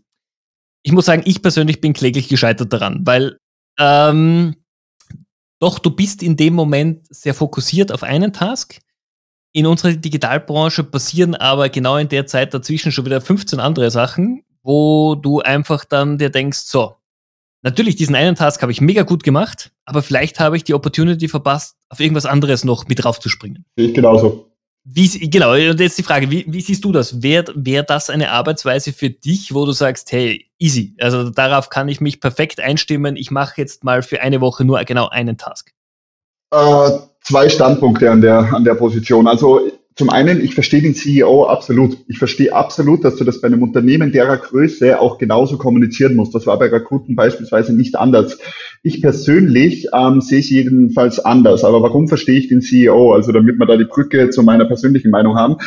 Ich 0.84 0.91
muss 0.91 1.06
sagen, 1.06 1.24
ich 1.26 1.41
persönlich 1.41 1.82
bin 1.82 1.93
kläglich 1.93 2.30
gescheitert 2.30 2.72
daran, 2.72 3.02
weil 3.04 3.38
ähm, 3.78 4.56
doch 5.60 5.80
du 5.80 5.91
bist 5.91 6.24
in 6.24 6.38
dem 6.38 6.54
Moment 6.54 7.06
sehr 7.13 7.34
fokussiert 7.34 7.91
auf 7.91 8.04
einen 8.04 8.32
Task. 8.32 8.80
In 9.52 9.65
unserer 9.65 9.93
Digitalbranche 9.93 10.84
passieren 10.84 11.36
aber 11.36 11.69
genau 11.69 11.98
in 11.98 12.08
der 12.08 12.28
Zeit 12.28 12.54
dazwischen 12.54 12.91
schon 12.91 13.06
wieder 13.06 13.19
15 13.19 13.60
andere 13.60 13.91
Sachen, 13.91 14.43
wo 14.63 15.15
du 15.15 15.41
einfach 15.41 15.84
dann 15.84 16.17
dir 16.17 16.30
denkst, 16.30 16.60
so, 16.60 16.95
natürlich 17.62 17.95
diesen 17.95 18.15
einen 18.15 18.36
Task 18.36 18.62
habe 18.62 18.72
ich 18.72 18.80
mega 18.80 19.04
gut 19.04 19.24
gemacht, 19.24 19.72
aber 19.86 20.02
vielleicht 20.02 20.39
habe 20.39 20.56
ich 20.56 20.63
die 20.63 20.74
Opportunity 20.74 21.28
verpasst, 21.28 21.76
auf 21.89 22.00
irgendwas 22.00 22.26
anderes 22.26 22.63
noch 22.63 22.88
mit 22.88 23.04
draufzuspringen. 23.04 23.65
Ich 23.76 23.93
genauso. 23.93 24.49
Wie, 24.86 25.30
genau, 25.30 25.54
und 25.54 25.80
jetzt 25.80 25.98
die 25.98 26.04
Frage, 26.04 26.32
wie, 26.32 26.46
wie 26.48 26.62
siehst 26.62 26.84
du 26.84 26.92
das? 26.92 27.22
Wäre 27.22 27.52
wär 27.56 27.84
das 27.84 28.10
eine 28.10 28.32
Arbeitsweise 28.32 28.94
für 28.94 29.10
dich, 29.10 29.54
wo 29.54 29.65
du 29.65 29.72
sagst, 29.72 30.12
hey, 30.12 30.50
easy, 30.58 30.96
also 31.00 31.30
darauf 31.30 31.70
kann 31.70 31.89
ich 31.89 32.02
mich 32.02 32.20
perfekt 32.20 32.60
einstimmen, 32.60 33.15
ich 33.15 33.30
mache 33.30 33.54
jetzt 33.58 33.84
mal 33.84 34.02
für 34.02 34.22
eine 34.22 34.42
Woche 34.42 34.65
nur 34.65 34.84
genau 34.86 35.10
einen 35.10 35.38
Task? 35.38 35.72
Äh, 36.52 36.89
zwei 37.22 37.50
Standpunkte 37.50 38.10
an 38.10 38.22
der, 38.22 38.54
an 38.54 38.63
der 38.63 38.74
Position. 38.76 39.28
Also 39.28 39.62
zum 40.00 40.10
einen, 40.10 40.42
ich 40.42 40.54
verstehe 40.54 40.82
den 40.82 40.96
CEO 40.96 41.44
absolut. 41.44 41.98
Ich 42.08 42.20
verstehe 42.20 42.54
absolut, 42.54 43.04
dass 43.04 43.18
du 43.18 43.26
das 43.26 43.42
bei 43.42 43.48
einem 43.48 43.62
Unternehmen 43.62 44.14
derer 44.14 44.38
Größe 44.38 44.98
auch 44.98 45.18
genauso 45.18 45.58
kommunizieren 45.58 46.16
musst. 46.16 46.34
Das 46.34 46.48
war 46.48 46.58
bei 46.58 46.70
Rakuten 46.70 47.18
beispielsweise 47.18 47.76
nicht 47.76 47.98
anders. 47.98 48.40
Ich 48.82 49.02
persönlich 49.02 49.90
ähm, 49.94 50.22
sehe 50.22 50.40
es 50.40 50.50
jedenfalls 50.50 51.20
anders. 51.20 51.66
Aber 51.66 51.82
warum 51.82 52.08
verstehe 52.08 52.40
ich 52.40 52.48
den 52.48 52.62
CEO? 52.62 53.12
Also 53.12 53.34
damit 53.34 53.60
wir 53.60 53.66
da 53.66 53.76
die 53.76 53.84
Brücke 53.84 54.30
zu 54.30 54.42
meiner 54.42 54.64
persönlichen 54.64 55.12
Meinung 55.12 55.36
haben. 55.36 55.58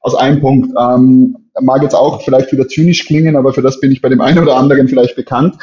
Aus 0.00 0.14
einem 0.14 0.40
Punkt. 0.40 0.72
Ähm, 0.80 1.36
mag 1.60 1.82
jetzt 1.82 1.94
auch 1.94 2.22
vielleicht 2.22 2.50
wieder 2.50 2.66
zynisch 2.68 3.04
klingen, 3.04 3.36
aber 3.36 3.52
für 3.52 3.60
das 3.60 3.78
bin 3.78 3.92
ich 3.92 4.00
bei 4.00 4.08
dem 4.08 4.22
einen 4.22 4.38
oder 4.38 4.56
anderen 4.56 4.88
vielleicht 4.88 5.16
bekannt. 5.16 5.56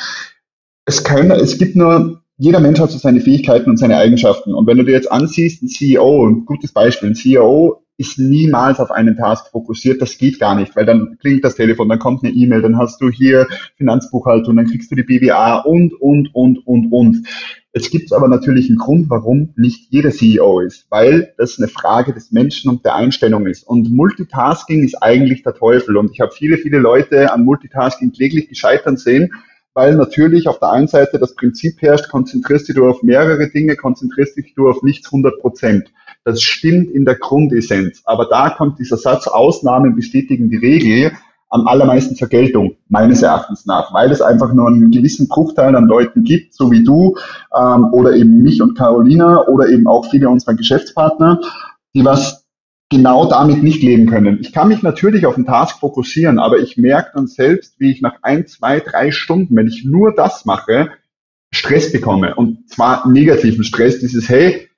Es, 0.86 1.04
können, 1.04 1.32
es 1.32 1.58
gibt 1.58 1.76
nur 1.76 2.22
jeder 2.38 2.60
Mensch 2.60 2.80
hat 2.80 2.92
so 2.92 3.00
seine 3.00 3.22
Fähigkeiten 3.22 3.72
und 3.72 3.78
seine 3.78 3.98
Eigenschaften. 3.98 4.54
Und 4.54 4.68
wenn 4.68 4.78
du 4.78 4.86
dir 4.86 4.92
jetzt 4.92 5.12
ansiehst, 5.12 5.63
ein 5.63 5.68
CEO, 5.68 6.28
ein 6.28 6.46
gutes 6.46 6.72
Beispiel, 6.72 7.10
ein 7.10 7.15
CEO 7.15 7.82
ist 8.00 8.18
niemals 8.18 8.80
auf 8.80 8.92
einen 8.92 9.18
Task 9.18 9.52
fokussiert. 9.52 10.02
Das 10.02 10.18
geht 10.18 10.40
gar 10.40 10.56
nicht, 10.56 10.74
weil 10.78 10.86
dann 10.86 11.18
klingt 11.20 11.44
das 11.44 11.56
Telefon, 11.56 11.90
dann 11.90 12.00
kommt 12.00 12.24
eine 12.24 12.34
E-Mail, 12.34 12.62
dann 12.62 12.78
hast 12.78 13.02
du 13.02 13.10
hier 13.10 13.46
Finanzbuchhaltung, 13.76 14.56
dann 14.56 14.68
kriegst 14.68 14.90
du 14.90 14.96
die 14.96 15.04
BWA 15.04 15.58
und, 15.58 15.94
und, 16.00 16.34
und, 16.34 16.66
und, 16.66 16.92
und. 16.94 17.28
Es 17.74 17.92
gibt 17.92 18.14
aber 18.14 18.30
natürlich 18.30 18.70
einen 18.70 18.78
Grund, 18.78 19.10
warum 19.10 19.54
nicht 19.58 19.92
jeder 19.92 20.12
CEO 20.12 20.62
ist, 20.62 20.88
weil 20.90 21.34
das 21.38 21.58
eine 21.58 21.68
Frage 21.68 22.14
des 22.14 22.32
Menschen 22.32 22.70
und 22.70 22.86
der 22.86 22.96
Einstellung 22.96 23.46
ist. 23.48 23.68
Und 23.68 23.92
Multitasking 23.92 24.82
ist 24.84 24.96
eigentlich 25.04 25.44
der 25.44 25.54
Teufel. 25.54 25.98
Und 25.98 26.12
ich 26.12 26.22
habe 26.22 26.32
viele, 26.32 26.58
viele 26.58 26.80
Leute 26.80 27.34
an 27.34 27.44
Multitasking 27.44 28.14
kläglich 28.14 28.48
gescheitert 28.48 28.98
sehen, 28.98 29.34
weil 29.74 29.96
natürlich 29.96 30.48
auf 30.48 30.60
der 30.60 30.72
einen 30.72 30.88
Seite 30.88 31.20
das 31.20 31.36
Prinzip 31.36 31.82
herrscht, 31.82 32.10
konzentrierst 32.10 32.70
dich 32.70 32.76
du 32.76 32.88
auf 32.88 33.04
mehrere 33.04 33.50
Dinge, 33.50 33.76
konzentrierst 33.76 34.38
dich 34.38 34.54
du 34.56 34.70
auf 34.70 34.82
nichts 34.84 35.08
100 35.08 35.40
Prozent. 35.40 35.92
Das 36.23 36.41
stimmt 36.41 36.91
in 36.91 37.05
der 37.05 37.15
Grundessenz. 37.15 38.01
Aber 38.05 38.25
da 38.25 38.49
kommt 38.49 38.79
dieser 38.79 38.97
Satz, 38.97 39.27
Ausnahmen 39.27 39.95
bestätigen 39.95 40.49
die 40.49 40.58
Regel, 40.58 41.12
am 41.49 41.67
allermeisten 41.67 42.15
zur 42.15 42.27
Geltung, 42.27 42.75
meines 42.89 43.23
Erachtens 43.23 43.65
nach, 43.65 43.91
weil 43.93 44.12
es 44.12 44.21
einfach 44.21 44.53
nur 44.53 44.67
einen 44.67 44.91
gewissen 44.91 45.27
Bruchteil 45.27 45.75
an 45.75 45.88
Leuten 45.88 46.23
gibt, 46.23 46.53
so 46.53 46.71
wie 46.71 46.84
du 46.84 47.17
ähm, 47.55 47.86
oder 47.91 48.13
eben 48.13 48.43
mich 48.43 48.62
und 48.62 48.77
Carolina 48.77 49.47
oder 49.47 49.67
eben 49.67 49.88
auch 49.88 50.10
viele 50.12 50.29
unserer 50.29 50.53
Geschäftspartner, 50.53 51.41
die 51.95 52.05
was 52.05 52.45
genau 52.89 53.25
damit 53.27 53.63
nicht 53.63 53.82
leben 53.82 54.08
können. 54.08 54.39
Ich 54.41 54.51
kann 54.51 54.67
mich 54.67 54.84
natürlich 54.84 55.25
auf 55.25 55.36
den 55.36 55.45
Task 55.45 55.79
fokussieren, 55.79 56.39
aber 56.39 56.60
ich 56.60 56.77
merke 56.77 57.12
dann 57.15 57.27
selbst, 57.27 57.79
wie 57.79 57.91
ich 57.91 58.01
nach 58.01 58.17
ein, 58.21 58.47
zwei, 58.47 58.79
drei 58.79 59.12
Stunden, 59.12 59.55
wenn 59.55 59.67
ich 59.67 59.86
nur 59.86 60.13
das 60.13 60.45
mache, 60.45 60.89
Stress 61.51 61.91
bekomme. 61.91 62.36
Und 62.36 62.69
zwar 62.69 63.08
negativen 63.08 63.63
Stress, 63.63 63.99
dieses, 63.99 64.29
hey, 64.29 64.68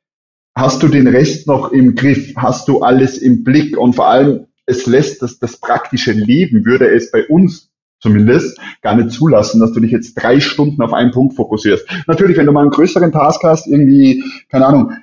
hast 0.56 0.84
du 0.84 0.88
den 0.88 1.08
Rest 1.08 1.48
noch 1.48 1.72
im 1.72 1.96
Griff? 1.96 2.34
Hast 2.36 2.68
du 2.68 2.82
alles 2.82 3.18
im 3.18 3.44
Blick? 3.44 3.78
Und 3.78 3.96
vor 3.96 4.08
allem, 4.08 4.48
es 4.66 4.86
lässt 4.86 5.22
das, 5.22 5.40
das 5.40 5.58
praktische 5.58 6.12
Leben, 6.12 6.66
würde 6.66 6.88
es 6.90 7.12
bei 7.12 7.26
uns 7.28 7.72
zumindest 8.00 8.60
gar 8.82 8.96
nicht 8.96 9.12
zulassen, 9.12 9.60
dass 9.60 9.74
du 9.74 9.80
dich 9.80 9.92
jetzt 9.92 10.16
drei 10.16 10.40
Stunden 10.40 10.82
auf 10.82 10.94
einen 10.94 11.12
Punkt 11.12 11.36
fokussierst. 11.36 11.88
Natürlich, 12.08 12.38
wenn 12.38 12.48
du 12.48 12.52
mal 12.52 12.62
einen 12.62 12.72
größeren 12.72 13.12
Task 13.12 13.44
hast, 13.44 13.68
irgendwie, 13.68 14.24
keine 14.50 14.66
Ahnung, 14.66 14.94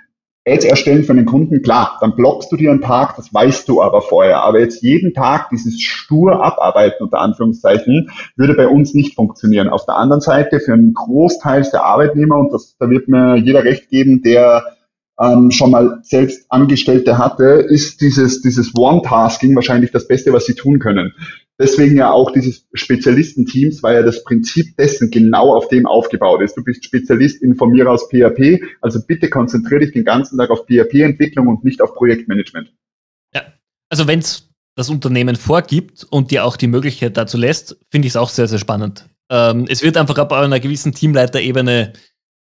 Ads 0.46 0.64
erstellen 0.64 1.04
für 1.04 1.12
einen 1.12 1.26
Kunden, 1.26 1.62
klar, 1.62 1.98
dann 2.00 2.16
blockst 2.16 2.50
du 2.50 2.56
dir 2.56 2.70
einen 2.70 2.80
Tag, 2.80 3.16
das 3.16 3.32
weißt 3.32 3.68
du 3.68 3.82
aber 3.82 4.00
vorher. 4.00 4.42
Aber 4.42 4.60
jetzt 4.60 4.82
jeden 4.82 5.12
Tag 5.12 5.50
dieses 5.50 5.80
stur 5.80 6.42
abarbeiten, 6.42 7.04
unter 7.04 7.20
Anführungszeichen, 7.20 8.10
würde 8.36 8.54
bei 8.54 8.66
uns 8.66 8.94
nicht 8.94 9.14
funktionieren. 9.14 9.68
Auf 9.68 9.84
der 9.84 9.96
anderen 9.96 10.22
Seite, 10.22 10.58
für 10.58 10.72
einen 10.72 10.94
Großteil 10.94 11.68
der 11.70 11.84
Arbeitnehmer, 11.84 12.38
und 12.38 12.52
das, 12.52 12.76
da 12.78 12.88
wird 12.88 13.08
mir 13.08 13.36
jeder 13.36 13.62
recht 13.64 13.90
geben, 13.90 14.22
der 14.22 14.64
ähm, 15.20 15.50
schon 15.50 15.70
mal 15.70 15.98
selbst 16.02 16.46
Angestellte 16.48 17.18
hatte, 17.18 17.66
ist 17.68 18.00
dieses, 18.00 18.40
dieses 18.40 18.72
One-Tasking 18.76 19.54
wahrscheinlich 19.54 19.90
das 19.90 20.06
Beste, 20.06 20.32
was 20.32 20.46
sie 20.46 20.54
tun 20.54 20.78
können. 20.78 21.12
Deswegen 21.60 21.96
ja 21.96 22.12
auch 22.12 22.30
dieses 22.30 22.66
Spezialistenteams, 22.72 23.82
weil 23.82 23.96
ja 23.96 24.02
das 24.02 24.22
Prinzip 24.22 24.76
dessen 24.76 25.10
genau 25.10 25.56
auf 25.56 25.66
dem 25.68 25.86
aufgebaut 25.86 26.40
ist. 26.40 26.56
Du 26.56 26.62
bist 26.62 26.84
Spezialist 26.84 27.42
in 27.42 27.56
von 27.56 27.70
mir 27.70 27.90
aus 27.90 28.08
PHP, 28.08 28.62
also 28.80 29.00
bitte 29.04 29.28
konzentriere 29.28 29.80
dich 29.80 29.92
den 29.92 30.04
ganzen 30.04 30.38
Tag 30.38 30.50
auf 30.50 30.66
PHP-Entwicklung 30.66 31.48
und 31.48 31.64
nicht 31.64 31.82
auf 31.82 31.94
Projektmanagement. 31.94 32.72
Ja, 33.34 33.42
also 33.88 34.06
wenn 34.06 34.20
es 34.20 34.48
das 34.76 34.88
Unternehmen 34.88 35.34
vorgibt 35.34 36.06
und 36.08 36.30
dir 36.30 36.44
auch 36.44 36.56
die 36.56 36.68
Möglichkeit 36.68 37.16
dazu 37.16 37.36
lässt, 37.36 37.76
finde 37.90 38.06
ich 38.06 38.12
es 38.12 38.16
auch 38.16 38.28
sehr, 38.28 38.46
sehr 38.46 38.60
spannend. 38.60 39.06
Ähm, 39.28 39.66
es 39.68 39.82
wird 39.82 39.96
einfach 39.96 40.16
ab 40.16 40.32
einer 40.32 40.60
gewissen 40.60 40.92
Teamleiterebene, 40.92 41.92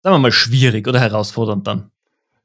sagen 0.02 0.16
wir 0.16 0.18
mal, 0.18 0.32
schwierig 0.32 0.88
oder 0.88 0.98
herausfordernd 0.98 1.64
dann. 1.68 1.92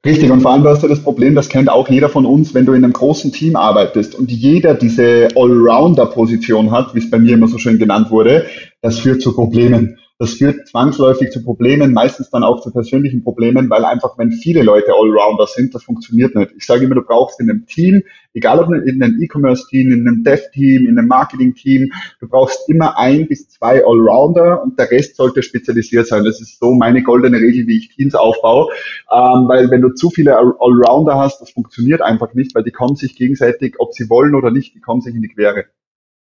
Richtig, 0.03 0.31
und 0.31 0.41
vor 0.41 0.51
allem 0.51 0.63
du 0.63 0.69
hast 0.69 0.81
ja 0.81 0.89
das 0.89 1.03
Problem, 1.03 1.35
das 1.35 1.47
kennt 1.47 1.69
auch 1.69 1.87
jeder 1.87 2.09
von 2.09 2.25
uns, 2.25 2.55
wenn 2.55 2.65
du 2.65 2.73
in 2.73 2.83
einem 2.83 2.93
großen 2.93 3.31
Team 3.31 3.55
arbeitest 3.55 4.15
und 4.15 4.31
jeder 4.31 4.73
diese 4.73 5.27
Allrounder-Position 5.35 6.71
hat, 6.71 6.95
wie 6.95 6.99
es 6.99 7.09
bei 7.11 7.19
mir 7.19 7.35
immer 7.35 7.47
so 7.47 7.59
schön 7.59 7.77
genannt 7.77 8.09
wurde, 8.09 8.47
das 8.81 8.97
führt 8.97 9.21
zu 9.21 9.35
Problemen. 9.35 9.99
Das 10.17 10.33
führt 10.33 10.67
zwangsläufig 10.67 11.31
zu 11.31 11.43
Problemen, 11.43 11.93
meistens 11.93 12.29
dann 12.29 12.43
auch 12.43 12.61
zu 12.61 12.71
persönlichen 12.71 13.23
Problemen, 13.23 13.71
weil 13.71 13.85
einfach, 13.85 14.19
wenn 14.19 14.31
viele 14.31 14.61
Leute 14.61 14.93
Allrounder 14.93 15.47
sind, 15.47 15.73
das 15.73 15.83
funktioniert 15.83 16.35
nicht. 16.35 16.51
Ich 16.55 16.65
sage 16.65 16.85
immer, 16.85 16.93
du 16.93 17.01
brauchst 17.01 17.39
in 17.39 17.49
einem 17.49 17.65
Team, 17.65 18.03
egal 18.33 18.59
ob 18.59 18.71
in 18.73 19.01
einem 19.01 19.21
E-Commerce-Team, 19.21 19.91
in 19.91 20.07
einem 20.07 20.23
Dev-Team, 20.23 20.87
in 20.87 20.97
einem 20.97 21.07
Marketing-Team, 21.07 21.91
du 22.19 22.27
brauchst 22.27 22.69
immer 22.69 22.97
ein 22.97 23.27
bis 23.27 23.49
zwei 23.49 23.83
Allrounder 23.85 24.63
und 24.63 24.77
der 24.79 24.89
Rest 24.91 25.15
sollte 25.15 25.43
spezialisiert 25.43 26.07
sein. 26.07 26.23
Das 26.23 26.41
ist 26.41 26.59
so 26.59 26.73
meine 26.73 27.03
goldene 27.03 27.37
Regel, 27.37 27.67
wie 27.67 27.77
ich 27.77 27.95
Teams 27.95 28.15
aufbaue, 28.15 28.71
ähm, 29.11 29.47
weil 29.47 29.69
wenn 29.71 29.81
du 29.81 29.89
zu 29.89 30.09
viele 30.09 30.37
Allrounder 30.37 31.15
hast, 31.15 31.41
das 31.41 31.51
funktioniert 31.51 32.01
einfach 32.01 32.33
nicht, 32.33 32.55
weil 32.55 32.63
die 32.63 32.71
kommen 32.71 32.95
sich 32.95 33.15
gegenseitig, 33.15 33.75
ob 33.79 33.93
sie 33.93 34.09
wollen 34.09 34.35
oder 34.35 34.51
nicht, 34.51 34.75
die 34.75 34.79
kommen 34.79 35.01
sich 35.01 35.15
in 35.15 35.21
die 35.21 35.29
Quere. 35.29 35.65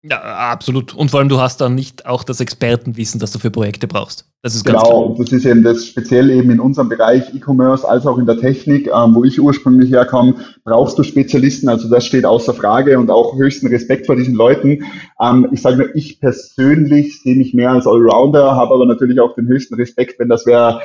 Ja, 0.07 0.21
absolut. 0.21 0.93
Und 0.93 1.09
vor 1.09 1.19
allem, 1.19 1.29
du 1.29 1.39
hast 1.39 1.61
dann 1.61 1.73
nicht 1.73 2.05
auch 2.05 2.23
das 2.23 2.39
Expertenwissen, 2.39 3.19
das 3.19 3.31
du 3.31 3.39
für 3.39 3.49
Projekte 3.49 3.87
brauchst. 3.87 4.27
Das 4.43 4.53
ist 4.53 4.63
ganz 4.63 4.83
genau, 4.83 5.15
klar. 5.15 5.15
das 5.17 5.31
ist 5.31 5.45
eben 5.45 5.63
das 5.63 5.87
speziell 5.87 6.29
eben 6.29 6.51
in 6.51 6.59
unserem 6.59 6.89
Bereich 6.89 7.33
E-Commerce 7.33 7.87
als 7.89 8.05
auch 8.05 8.19
in 8.19 8.27
der 8.27 8.37
Technik, 8.37 8.85
ähm, 8.85 9.15
wo 9.15 9.23
ich 9.23 9.41
ursprünglich 9.41 9.89
herkomme, 9.89 10.35
brauchst 10.63 10.99
du 10.99 11.03
Spezialisten. 11.03 11.69
Also 11.69 11.89
das 11.89 12.05
steht 12.05 12.23
außer 12.23 12.53
Frage 12.53 12.99
und 12.99 13.09
auch 13.09 13.35
höchsten 13.35 13.65
Respekt 13.65 14.05
vor 14.05 14.15
diesen 14.15 14.35
Leuten. 14.35 14.85
Ähm, 15.19 15.47
ich 15.51 15.63
sage 15.63 15.77
nur, 15.77 15.95
ich 15.95 16.19
persönlich 16.19 17.23
sehe 17.23 17.35
mich 17.35 17.55
mehr 17.55 17.71
als 17.71 17.87
Allrounder, 17.87 18.55
habe 18.55 18.75
aber 18.75 18.85
natürlich 18.85 19.19
auch 19.19 19.33
den 19.33 19.47
höchsten 19.47 19.73
Respekt, 19.73 20.19
wenn 20.19 20.29
das 20.29 20.45
wäre 20.45 20.81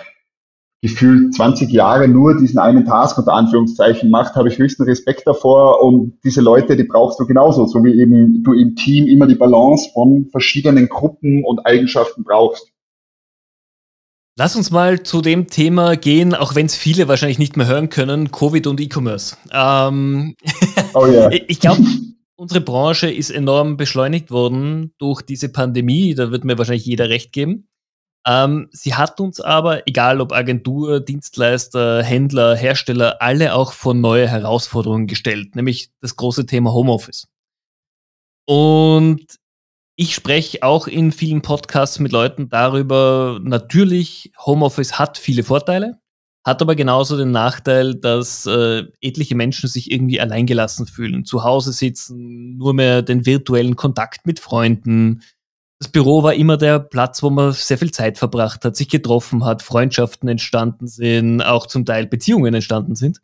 gefühlt 0.82 1.34
20 1.34 1.70
Jahre 1.70 2.08
nur 2.08 2.38
diesen 2.38 2.58
einen 2.58 2.86
Task 2.86 3.18
unter 3.18 3.34
Anführungszeichen 3.34 4.10
macht, 4.10 4.34
habe 4.34 4.48
ich 4.48 4.58
höchsten 4.58 4.84
Respekt 4.84 5.26
davor. 5.26 5.82
Und 5.82 6.18
diese 6.24 6.40
Leute, 6.40 6.76
die 6.76 6.84
brauchst 6.84 7.20
du 7.20 7.26
genauso, 7.26 7.66
so 7.66 7.84
wie 7.84 8.00
eben 8.00 8.42
du 8.42 8.54
im 8.54 8.76
Team 8.76 9.06
immer 9.06 9.26
die 9.26 9.34
Balance 9.34 9.90
von 9.92 10.28
verschiedenen 10.30 10.88
Gruppen 10.88 11.44
und 11.44 11.66
Eigenschaften 11.66 12.24
brauchst. 12.24 12.72
Lass 14.38 14.56
uns 14.56 14.70
mal 14.70 15.02
zu 15.02 15.20
dem 15.20 15.48
Thema 15.48 15.96
gehen, 15.96 16.34
auch 16.34 16.54
wenn 16.54 16.64
es 16.64 16.74
viele 16.74 17.08
wahrscheinlich 17.08 17.38
nicht 17.38 17.58
mehr 17.58 17.66
hören 17.66 17.90
können, 17.90 18.30
Covid 18.30 18.66
und 18.68 18.80
E-Commerce. 18.80 19.36
Ähm, 19.52 20.34
oh 20.94 21.06
yeah. 21.06 21.30
ich 21.30 21.60
glaube, 21.60 21.82
unsere 22.36 22.62
Branche 22.62 23.10
ist 23.10 23.28
enorm 23.28 23.76
beschleunigt 23.76 24.30
worden 24.30 24.94
durch 24.96 25.20
diese 25.20 25.50
Pandemie. 25.50 26.14
Da 26.14 26.30
wird 26.30 26.44
mir 26.44 26.56
wahrscheinlich 26.56 26.86
jeder 26.86 27.10
recht 27.10 27.32
geben. 27.34 27.68
Ähm, 28.26 28.68
sie 28.70 28.94
hat 28.94 29.18
uns 29.20 29.40
aber, 29.40 29.86
egal 29.88 30.20
ob 30.20 30.32
Agentur, 30.32 31.00
Dienstleister, 31.00 32.02
Händler, 32.02 32.54
Hersteller, 32.54 33.20
alle 33.20 33.54
auch 33.54 33.72
vor 33.72 33.94
neue 33.94 34.28
Herausforderungen 34.28 35.06
gestellt, 35.06 35.56
nämlich 35.56 35.90
das 36.00 36.16
große 36.16 36.46
Thema 36.46 36.72
Homeoffice. 36.72 37.28
Und 38.46 39.24
ich 39.96 40.14
spreche 40.14 40.62
auch 40.62 40.86
in 40.86 41.12
vielen 41.12 41.42
Podcasts 41.42 41.98
mit 41.98 42.12
Leuten 42.12 42.48
darüber, 42.48 43.38
natürlich, 43.42 44.32
Homeoffice 44.44 44.98
hat 44.98 45.18
viele 45.18 45.42
Vorteile, 45.42 45.98
hat 46.44 46.62
aber 46.62 46.74
genauso 46.74 47.16
den 47.16 47.30
Nachteil, 47.32 47.94
dass 47.94 48.46
äh, 48.46 48.84
etliche 49.00 49.34
Menschen 49.34 49.68
sich 49.68 49.90
irgendwie 49.90 50.20
alleingelassen 50.20 50.86
fühlen, 50.86 51.24
zu 51.24 51.44
Hause 51.44 51.72
sitzen, 51.72 52.56
nur 52.56 52.74
mehr 52.74 53.02
den 53.02 53.26
virtuellen 53.26 53.76
Kontakt 53.76 54.26
mit 54.26 54.40
Freunden, 54.40 55.22
das 55.80 55.88
Büro 55.88 56.22
war 56.22 56.34
immer 56.34 56.58
der 56.58 56.78
Platz, 56.78 57.22
wo 57.22 57.30
man 57.30 57.52
sehr 57.52 57.78
viel 57.78 57.90
Zeit 57.90 58.18
verbracht 58.18 58.64
hat, 58.66 58.76
sich 58.76 58.90
getroffen 58.90 59.46
hat, 59.46 59.62
Freundschaften 59.62 60.28
entstanden 60.28 60.86
sind, 60.86 61.40
auch 61.40 61.66
zum 61.66 61.86
Teil 61.86 62.06
Beziehungen 62.06 62.52
entstanden 62.52 62.94
sind. 62.94 63.20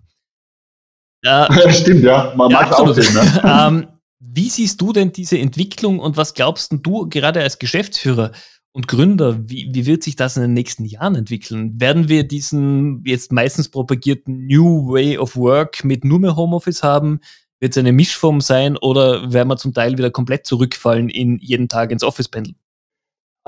Ja, 1.23 1.49
Stimmt, 1.71 2.03
ja. 2.03 2.33
Man 2.35 2.51
ja, 2.51 2.61
mag 2.61 2.71
absolut. 2.73 2.99
auch 2.99 3.03
sehen, 3.03 3.15
ne? 3.15 3.43
ähm, 3.45 3.87
wie 4.19 4.49
siehst 4.49 4.81
du 4.81 4.95
denn 4.95 5.13
diese 5.13 5.39
Entwicklung 5.39 5.99
und 6.01 6.17
was 6.17 6.33
glaubst 6.33 6.73
du 6.73 7.09
gerade 7.09 7.43
als 7.43 7.59
Geschäftsführer 7.59 8.33
und 8.73 8.89
Gründer, 8.89 9.39
wie, 9.49 9.69
wie 9.73 9.85
wird 9.85 10.03
sich 10.03 10.17
das 10.17 10.37
in 10.37 10.43
den 10.43 10.55
nächsten 10.55 10.87
Jahren 10.87 11.15
entwickeln? 11.15 11.79
Werden 11.79 12.09
wir 12.09 12.27
diesen 12.27 13.03
jetzt 13.05 13.33
meistens 13.33 13.69
propagierten 13.69 14.47
New 14.47 14.89
Way 14.89 15.19
of 15.19 15.37
Work 15.37 15.85
mit 15.85 16.05
nur 16.05 16.21
mehr 16.21 16.37
Homeoffice 16.37 16.83
haben? 16.83 17.21
Wird 17.61 17.73
es 17.73 17.79
eine 17.79 17.93
Mischform 17.93 18.41
sein 18.41 18.77
oder 18.77 19.33
werden 19.33 19.49
wir 19.49 19.57
zum 19.57 19.73
Teil 19.73 19.97
wieder 19.97 20.11
komplett 20.11 20.47
zurückfallen 20.47 21.09
in 21.09 21.39
jeden 21.39 21.69
Tag 21.69 21.91
ins 21.91 22.05
Office 22.05 22.29
pendeln? 22.29 22.57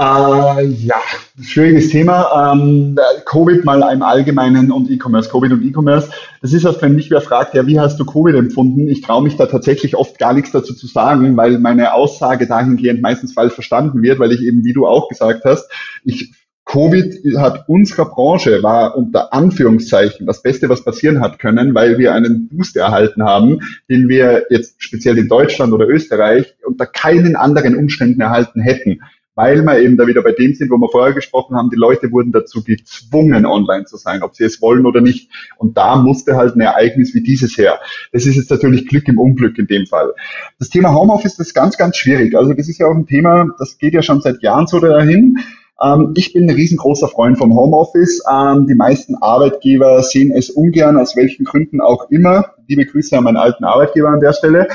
Äh, 0.01 0.65
ja, 0.65 0.95
schwieriges 1.43 1.89
Thema. 1.91 2.53
Ähm, 2.53 2.97
Covid 3.27 3.65
mal 3.65 3.83
im 3.93 4.03
Allgemeinen 4.03 4.71
und 4.71 4.89
E-Commerce. 4.89 5.29
Covid 5.29 5.51
und 5.51 5.63
E-Commerce. 5.65 6.09
Das 6.41 6.53
ist 6.53 6.65
oft, 6.65 6.81
wenn 6.83 6.95
mich 6.95 7.11
wer 7.11 7.21
fragt, 7.21 7.55
ja, 7.55 7.67
wie 7.67 7.81
hast 7.81 7.99
du 7.99 8.07
Covid 8.07 8.37
empfunden? 8.37 8.89
Ich 8.89 9.01
traue 9.01 9.25
mich 9.25 9.37
da 9.37 9.47
tatsächlich 9.47 9.97
oft 9.97 10.17
gar 10.21 10.35
nichts 10.35 10.53
dazu 10.53 10.73
zu 10.73 10.87
sagen, 10.87 11.37
weil 11.37 11.59
meine 11.59 11.95
Aussage 11.95 12.47
dahingehend 12.47 13.03
meistens 13.03 13.33
falsch 13.33 13.55
verstanden 13.55 14.01
wird, 14.01 14.21
weil 14.21 14.31
ich 14.31 14.41
eben, 14.41 14.65
wie 14.65 14.73
du 14.73 14.87
auch 14.87 15.09
gesagt 15.09 15.45
hast, 15.45 15.69
ich 16.05 16.33
Covid 16.69 17.39
hat 17.39 17.67
unserer 17.67 18.05
Branche 18.11 18.63
war 18.63 18.95
unter 18.95 19.33
Anführungszeichen 19.33 20.27
das 20.27 20.43
Beste, 20.43 20.69
was 20.69 20.85
passieren 20.85 21.23
hat 21.23 21.39
können, 21.39 21.75
weil 21.75 21.97
wir 21.97 22.13
einen 22.13 22.49
Boost 22.49 22.77
erhalten 22.77 23.25
haben, 23.25 23.61
den 23.89 24.11
wir 24.11 24.45
jetzt 24.51 24.75
speziell 24.83 25.17
in 25.17 25.29
Deutschland 25.29 25.73
oder 25.73 25.89
Österreich 25.89 26.55
unter 26.67 26.85
keinen 26.85 27.37
anderen 27.37 27.75
Umständen 27.75 28.21
erhalten 28.21 28.61
hätten. 28.61 29.01
Weil 29.35 29.63
wir 29.63 29.79
eben 29.79 29.97
da 29.97 30.07
wieder 30.07 30.21
bei 30.23 30.33
dem 30.33 30.53
sind, 30.53 30.71
wo 30.71 30.77
wir 30.77 30.91
vorher 30.91 31.15
gesprochen 31.15 31.57
haben, 31.57 31.71
die 31.71 31.77
Leute 31.77 32.13
wurden 32.13 32.33
dazu 32.33 32.63
gezwungen, 32.63 33.47
online 33.47 33.87
zu 33.87 33.97
sein, 33.97 34.23
ob 34.23 34.35
sie 34.35 34.45
es 34.45 34.61
wollen 34.61 34.85
oder 34.85 35.01
nicht. 35.01 35.31
Und 35.57 35.79
da 35.79 35.97
musste 35.97 36.37
halt 36.37 36.55
ein 36.55 36.61
Ereignis 36.61 37.15
wie 37.15 37.23
dieses 37.23 37.57
her. 37.57 37.79
Das 38.13 38.27
ist 38.27 38.37
jetzt 38.37 38.51
natürlich 38.51 38.89
Glück 38.89 39.09
im 39.09 39.19
Unglück 39.19 39.57
in 39.57 39.69
dem 39.69 39.87
Fall. 39.87 40.13
Das 40.59 40.69
Thema 40.69 40.93
Homeoffice 40.93 41.39
ist 41.39 41.55
ganz, 41.55 41.79
ganz 41.79 41.97
schwierig. 41.97 42.35
Also 42.37 42.53
das 42.53 42.69
ist 42.69 42.79
ja 42.79 42.89
auch 42.89 42.95
ein 42.95 43.07
Thema, 43.07 43.47
das 43.59 43.79
geht 43.79 43.95
ja 43.95 44.03
schon 44.03 44.21
seit 44.21 44.43
Jahren 44.43 44.67
so 44.67 44.81
dahin. 44.81 45.39
Ähm, 45.83 46.13
ich 46.17 46.33
bin 46.33 46.49
ein 46.49 46.55
riesengroßer 46.55 47.09
Freund 47.09 47.39
vom 47.39 47.55
Homeoffice. 47.55 48.23
Ähm, 48.31 48.67
die 48.67 48.75
meisten 48.75 49.15
Arbeitgeber 49.17 50.03
sehen 50.03 50.33
es 50.33 50.51
ungern, 50.51 50.97
aus 50.97 51.17
welchen 51.17 51.45
Gründen 51.45 51.81
auch 51.81 52.11
immer. 52.11 52.55
Liebe 52.67 52.85
Grüße 52.85 53.17
an 53.17 53.25
meinen 53.25 53.37
alten 53.37 53.65
Arbeitgeber 53.65 54.09
an 54.09 54.21
der 54.21 54.33
Stelle. 54.33 54.69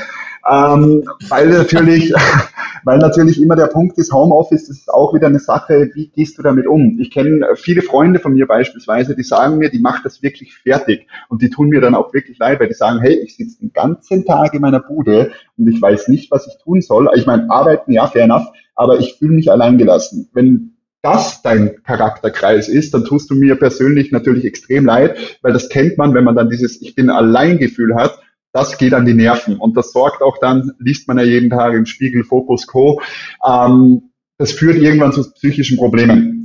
Ähm, 0.50 1.04
weil 1.28 1.48
natürlich, 1.48 2.12
weil 2.84 2.98
natürlich 2.98 3.40
immer 3.40 3.56
der 3.56 3.66
Punkt 3.66 3.96
ist, 3.96 4.12
Homeoffice 4.12 4.68
ist 4.68 4.92
auch 4.92 5.14
wieder 5.14 5.28
eine 5.28 5.38
Sache, 5.38 5.90
wie 5.94 6.08
gehst 6.08 6.36
du 6.36 6.42
damit 6.42 6.66
um? 6.66 6.98
Ich 7.00 7.10
kenne 7.10 7.46
viele 7.56 7.80
Freunde 7.80 8.18
von 8.18 8.34
mir 8.34 8.46
beispielsweise, 8.46 9.16
die 9.16 9.22
sagen 9.22 9.58
mir, 9.58 9.70
die 9.70 9.78
macht 9.78 10.04
das 10.04 10.22
wirklich 10.22 10.54
fertig 10.54 11.06
und 11.28 11.40
die 11.40 11.48
tun 11.48 11.68
mir 11.68 11.80
dann 11.80 11.94
auch 11.94 12.12
wirklich 12.12 12.38
leid, 12.38 12.60
weil 12.60 12.68
die 12.68 12.74
sagen, 12.74 13.00
hey, 13.00 13.14
ich 13.14 13.36
sitze 13.36 13.60
den 13.60 13.72
ganzen 13.72 14.26
Tag 14.26 14.52
in 14.52 14.60
meiner 14.60 14.80
Bude 14.80 15.32
und 15.56 15.66
ich 15.66 15.80
weiß 15.80 16.08
nicht, 16.08 16.30
was 16.30 16.46
ich 16.46 16.62
tun 16.62 16.82
soll. 16.82 17.08
Ich 17.14 17.24
meine, 17.24 17.50
arbeiten, 17.50 17.92
ja, 17.92 18.06
fair 18.06 18.24
enough, 18.24 18.46
aber 18.74 18.98
ich 18.98 19.14
fühle 19.14 19.34
mich 19.34 19.50
alleingelassen. 19.50 20.28
Wenn 20.34 20.73
das 21.04 21.42
dein 21.42 21.82
Charakterkreis 21.84 22.68
ist, 22.68 22.94
dann 22.94 23.04
tust 23.04 23.30
du 23.30 23.34
mir 23.34 23.56
persönlich 23.56 24.10
natürlich 24.10 24.44
extrem 24.44 24.86
leid, 24.86 25.38
weil 25.42 25.52
das 25.52 25.68
kennt 25.68 25.98
man, 25.98 26.14
wenn 26.14 26.24
man 26.24 26.34
dann 26.34 26.48
dieses 26.48 26.80
Ich 26.80 26.94
bin 26.94 27.10
allein 27.10 27.58
Gefühl 27.58 27.94
hat, 27.94 28.18
das 28.52 28.78
geht 28.78 28.94
an 28.94 29.04
die 29.04 29.14
Nerven 29.14 29.58
und 29.58 29.76
das 29.76 29.92
sorgt 29.92 30.22
auch 30.22 30.38
dann, 30.38 30.72
liest 30.78 31.06
man 31.06 31.18
ja 31.18 31.24
jeden 31.24 31.50
Tag 31.50 31.74
im 31.74 31.86
Spiegel, 31.86 32.24
Fokus, 32.24 32.66
Co. 32.66 33.02
Ähm, 33.46 34.10
das 34.38 34.52
führt 34.52 34.76
irgendwann 34.76 35.12
zu 35.12 35.30
psychischen 35.32 35.76
Problemen 35.76 36.43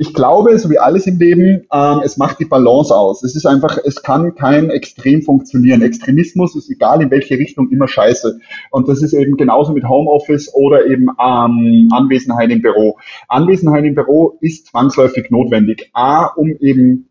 ich 0.00 0.14
glaube, 0.14 0.58
so 0.58 0.70
wie 0.70 0.78
alles 0.78 1.06
im 1.06 1.18
Leben, 1.18 1.66
ähm, 1.70 2.00
es 2.02 2.16
macht 2.16 2.40
die 2.40 2.46
Balance 2.46 2.96
aus. 2.96 3.22
Es 3.22 3.36
ist 3.36 3.44
einfach, 3.44 3.76
es 3.84 4.02
kann 4.02 4.34
kein 4.34 4.70
Extrem 4.70 5.20
funktionieren. 5.20 5.82
Extremismus 5.82 6.56
ist 6.56 6.70
egal 6.70 7.02
in 7.02 7.10
welche 7.10 7.36
Richtung 7.36 7.68
immer 7.70 7.86
scheiße. 7.86 8.38
Und 8.70 8.88
das 8.88 9.02
ist 9.02 9.12
eben 9.12 9.36
genauso 9.36 9.74
mit 9.74 9.86
Homeoffice 9.86 10.54
oder 10.54 10.86
eben 10.86 11.08
ähm, 11.22 11.90
Anwesenheit 11.92 12.50
im 12.50 12.62
Büro. 12.62 12.96
Anwesenheit 13.28 13.84
im 13.84 13.94
Büro 13.94 14.38
ist 14.40 14.68
zwangsläufig 14.68 15.30
notwendig. 15.30 15.90
A, 15.92 16.28
um 16.28 16.48
eben 16.60 17.09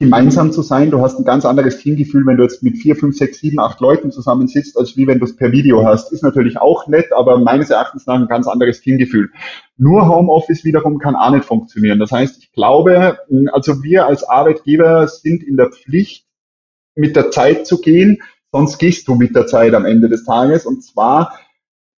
gemeinsam 0.00 0.52
zu 0.52 0.62
sein. 0.62 0.92
Du 0.92 1.00
hast 1.00 1.18
ein 1.18 1.24
ganz 1.24 1.44
anderes 1.44 1.78
Teamgefühl, 1.78 2.24
wenn 2.24 2.36
du 2.36 2.44
jetzt 2.44 2.62
mit 2.62 2.76
vier, 2.76 2.94
fünf, 2.94 3.16
sechs, 3.16 3.38
sieben, 3.38 3.58
acht 3.58 3.80
Leuten 3.80 4.12
zusammensitzt, 4.12 4.78
als 4.78 4.96
wie 4.96 5.08
wenn 5.08 5.18
du 5.18 5.24
es 5.24 5.34
per 5.34 5.50
Video 5.50 5.84
hast. 5.84 6.12
Ist 6.12 6.22
natürlich 6.22 6.56
auch 6.58 6.86
nett, 6.86 7.12
aber 7.12 7.38
meines 7.38 7.70
Erachtens 7.70 8.06
nach 8.06 8.14
ein 8.14 8.28
ganz 8.28 8.46
anderes 8.46 8.80
Teamgefühl. 8.80 9.30
Nur 9.76 10.08
Homeoffice 10.08 10.64
wiederum 10.64 10.98
kann 10.98 11.16
auch 11.16 11.30
nicht 11.32 11.44
funktionieren. 11.44 11.98
Das 11.98 12.12
heißt, 12.12 12.38
ich 12.38 12.52
glaube, 12.52 13.18
also 13.52 13.82
wir 13.82 14.06
als 14.06 14.22
Arbeitgeber 14.22 15.08
sind 15.08 15.42
in 15.42 15.56
der 15.56 15.70
Pflicht, 15.70 16.26
mit 16.94 17.16
der 17.16 17.30
Zeit 17.30 17.66
zu 17.66 17.80
gehen, 17.80 18.22
sonst 18.52 18.78
gehst 18.78 19.08
du 19.08 19.14
mit 19.14 19.34
der 19.34 19.46
Zeit 19.46 19.74
am 19.74 19.84
Ende 19.84 20.08
des 20.08 20.24
Tages. 20.24 20.64
Und 20.64 20.84
zwar 20.84 21.38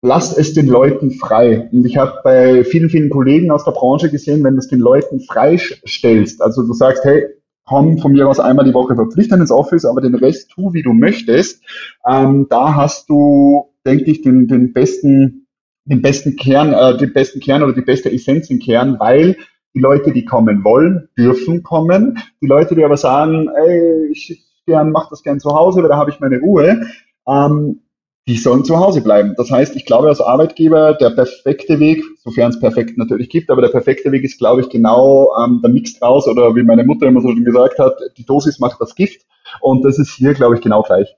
lass 0.03 0.37
es 0.37 0.55
den 0.55 0.69
Leuten 0.69 1.11
frei. 1.11 1.69
Und 1.73 1.85
ich 1.85 1.97
habe 1.97 2.21
bei 2.23 2.65
vielen, 2.65 2.91
vielen 2.91 3.11
Kollegen 3.11 3.51
aus 3.51 3.65
der 3.65 3.73
Branche 3.73 4.09
gesehen, 4.09 4.45
wenn 4.45 4.55
du 4.55 4.61
es 4.61 4.69
den 4.69 4.79
Leuten 4.79 5.21
freistellst, 5.21 6.41
also 6.41 6.63
du 6.63 6.73
sagst, 6.73 7.05
hey, 7.05 7.27
komm 7.69 7.99
von 7.99 8.13
mir 8.13 8.29
aus 8.29 8.41
einmal 8.41 8.65
die 8.65 8.75
Woche 8.75 8.95
verpflichtend 8.95 9.41
ins 9.41 9.51
Office, 9.51 9.85
aber 9.85 10.01
den 10.01 10.15
Rest 10.15 10.51
tu, 10.51 10.73
wie 10.73 10.83
du 10.83 10.93
möchtest, 10.93 11.63
ähm, 12.09 12.47
da 12.49 12.75
hast 12.75 13.09
du, 13.11 13.67
denke 13.85 14.11
ich, 14.11 14.23
den, 14.23 14.49
den 14.49 14.73
besten 14.73 15.45
den 15.89 16.03
besten 16.03 16.37
Kern, 16.37 16.73
äh, 16.73 16.97
den 16.99 17.13
besten 17.13 17.41
Kern 17.41 17.63
oder 17.63 17.73
die 17.73 17.81
beste 17.81 18.13
Essenz 18.13 18.51
im 18.51 18.59
Kern, 18.59 18.97
weil 18.99 19.37
die 19.75 19.81
Leute, 19.81 20.13
die 20.13 20.25
kommen 20.25 20.65
wollen, 20.65 21.09
dürfen 21.17 21.63
kommen. 21.63 22.19
Die 22.43 22.47
Leute, 22.47 22.75
die 22.75 22.85
aber 22.85 22.97
sagen, 22.97 23.49
ey, 23.49 24.11
ich 24.11 24.45
gern, 24.67 24.91
mach 24.91 25.09
das 25.09 25.23
gern 25.23 25.41
zu 25.41 25.51
Hause, 25.51 25.83
weil 25.83 25.89
da 25.89 25.97
habe 25.97 26.11
ich 26.11 26.21
meine 26.21 26.41
Ruhe, 26.41 26.83
ähm, 27.27 27.81
die 28.29 28.37
sollen 28.37 28.63
zu 28.63 28.77
Hause 28.77 29.01
bleiben. 29.01 29.35
Das 29.39 29.51
heißt, 29.51 29.75
ich 29.75 29.87
glaube 29.87 30.09
als 30.09 30.21
Arbeitgeber, 30.21 30.93
der 30.93 31.11
perfekte 31.11 31.81
Weg, 31.81 32.05
sofern 32.23 32.51
es 32.51 32.61
perfekt 32.61 32.99
natürlich 32.99 33.31
gibt, 33.31 33.51
aber 33.51 33.63
der 33.63 33.71
perfekte 33.71 34.13
Weg 34.13 34.23
ist, 34.23 34.39
glaube 34.39 34.61
ich, 34.61 34.69
genau 34.69 35.31
ähm, 35.43 35.61
der 35.63 35.71
Mix 35.71 35.99
draus 35.99 36.29
oder 36.29 36.55
wie 36.55 36.63
meine 36.63 36.85
Mutter 36.85 37.07
immer 37.07 37.23
so 37.23 37.29
schon 37.29 37.47
gesagt 37.47 37.79
hat, 37.79 37.99
die 38.19 38.27
Dosis 38.27 38.59
macht 38.59 38.83
das 38.83 38.95
Gift. 38.95 39.23
Und 39.63 39.83
das 39.83 39.99
ist 39.99 40.15
hier, 40.15 40.35
glaube 40.35 40.57
ich, 40.57 40.61
genau 40.61 40.83
gleich. 40.83 41.09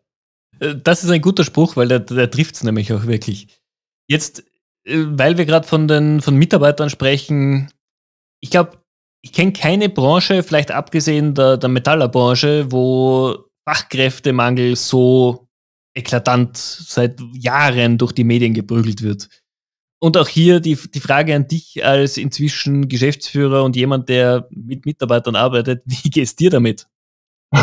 Äh, 0.61 0.77
das 0.85 1.03
ist 1.03 1.11
ein 1.11 1.20
guter 1.20 1.42
Spruch, 1.42 1.77
weil 1.77 1.88
der, 1.88 1.99
der 1.99 2.31
trifft 2.31 2.55
es 2.55 2.62
nämlich 2.62 2.92
auch 2.92 3.05
wirklich. 3.05 3.49
Jetzt, 4.07 4.44
äh, 4.85 5.05
weil 5.09 5.37
wir 5.37 5.46
gerade 5.46 5.66
von 5.66 5.88
den 5.88 6.20
von 6.20 6.37
Mitarbeitern 6.37 6.90
sprechen, 6.90 7.73
ich 8.40 8.51
glaube, 8.51 8.79
ich 9.23 9.33
kenne 9.33 9.53
keine 9.53 9.88
Branche, 9.88 10.44
vielleicht 10.44 10.70
abgesehen 10.70 11.35
der, 11.35 11.57
der 11.57 11.68
Metallerbranche, 11.68 12.70
wo 12.70 13.37
Fachkräftemangel 13.68 14.77
so 14.77 15.49
eklatant 15.94 16.57
seit 16.57 17.20
Jahren 17.35 17.98
durch 17.98 18.12
die 18.12 18.24
Medien 18.24 18.55
geprügelt 18.55 19.03
wird. 19.03 19.29
Und 20.03 20.16
auch 20.16 20.29
hier 20.29 20.61
die, 20.61 20.76
die 20.76 21.00
Frage 21.00 21.35
an 21.35 21.46
dich 21.46 21.85
als 21.85 22.16
inzwischen 22.16 22.88
Geschäftsführer 22.88 23.64
und 23.64 23.76
jemand, 23.76 24.09
der 24.09 24.48
mit 24.50 24.87
Mitarbeitern 24.87 25.37
arbeitet, 25.37 25.83
wie 25.87 26.11
gehst 26.11 26.40
dir 26.40 26.50
damit? 26.50 26.87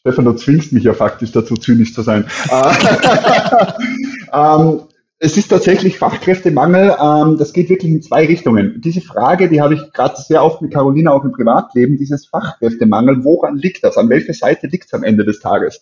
Stefan, 0.00 0.24
du 0.24 0.32
zwingst 0.34 0.72
mich 0.72 0.84
ja 0.84 0.94
faktisch 0.94 1.32
dazu, 1.32 1.56
zynisch 1.56 1.92
zu 1.92 2.02
sein. 2.02 2.24
ähm, 4.32 4.82
es 5.18 5.38
ist 5.38 5.48
tatsächlich 5.48 5.98
Fachkräftemangel. 5.98 6.94
Ähm, 7.00 7.38
das 7.38 7.54
geht 7.54 7.70
wirklich 7.70 7.90
in 7.90 8.02
zwei 8.02 8.26
Richtungen. 8.26 8.82
Diese 8.84 9.00
Frage, 9.00 9.48
die 9.48 9.62
habe 9.62 9.74
ich 9.74 9.92
gerade 9.92 10.20
sehr 10.20 10.44
oft 10.44 10.60
mit 10.60 10.74
Carolina 10.74 11.12
auch 11.12 11.24
im 11.24 11.32
Privatleben, 11.32 11.96
dieses 11.96 12.26
Fachkräftemangel, 12.26 13.24
woran 13.24 13.56
liegt 13.56 13.82
das? 13.82 13.96
An 13.96 14.10
welcher 14.10 14.34
Seite 14.34 14.66
liegt 14.66 14.86
es 14.86 14.92
am 14.92 15.04
Ende 15.04 15.24
des 15.24 15.40
Tages? 15.40 15.80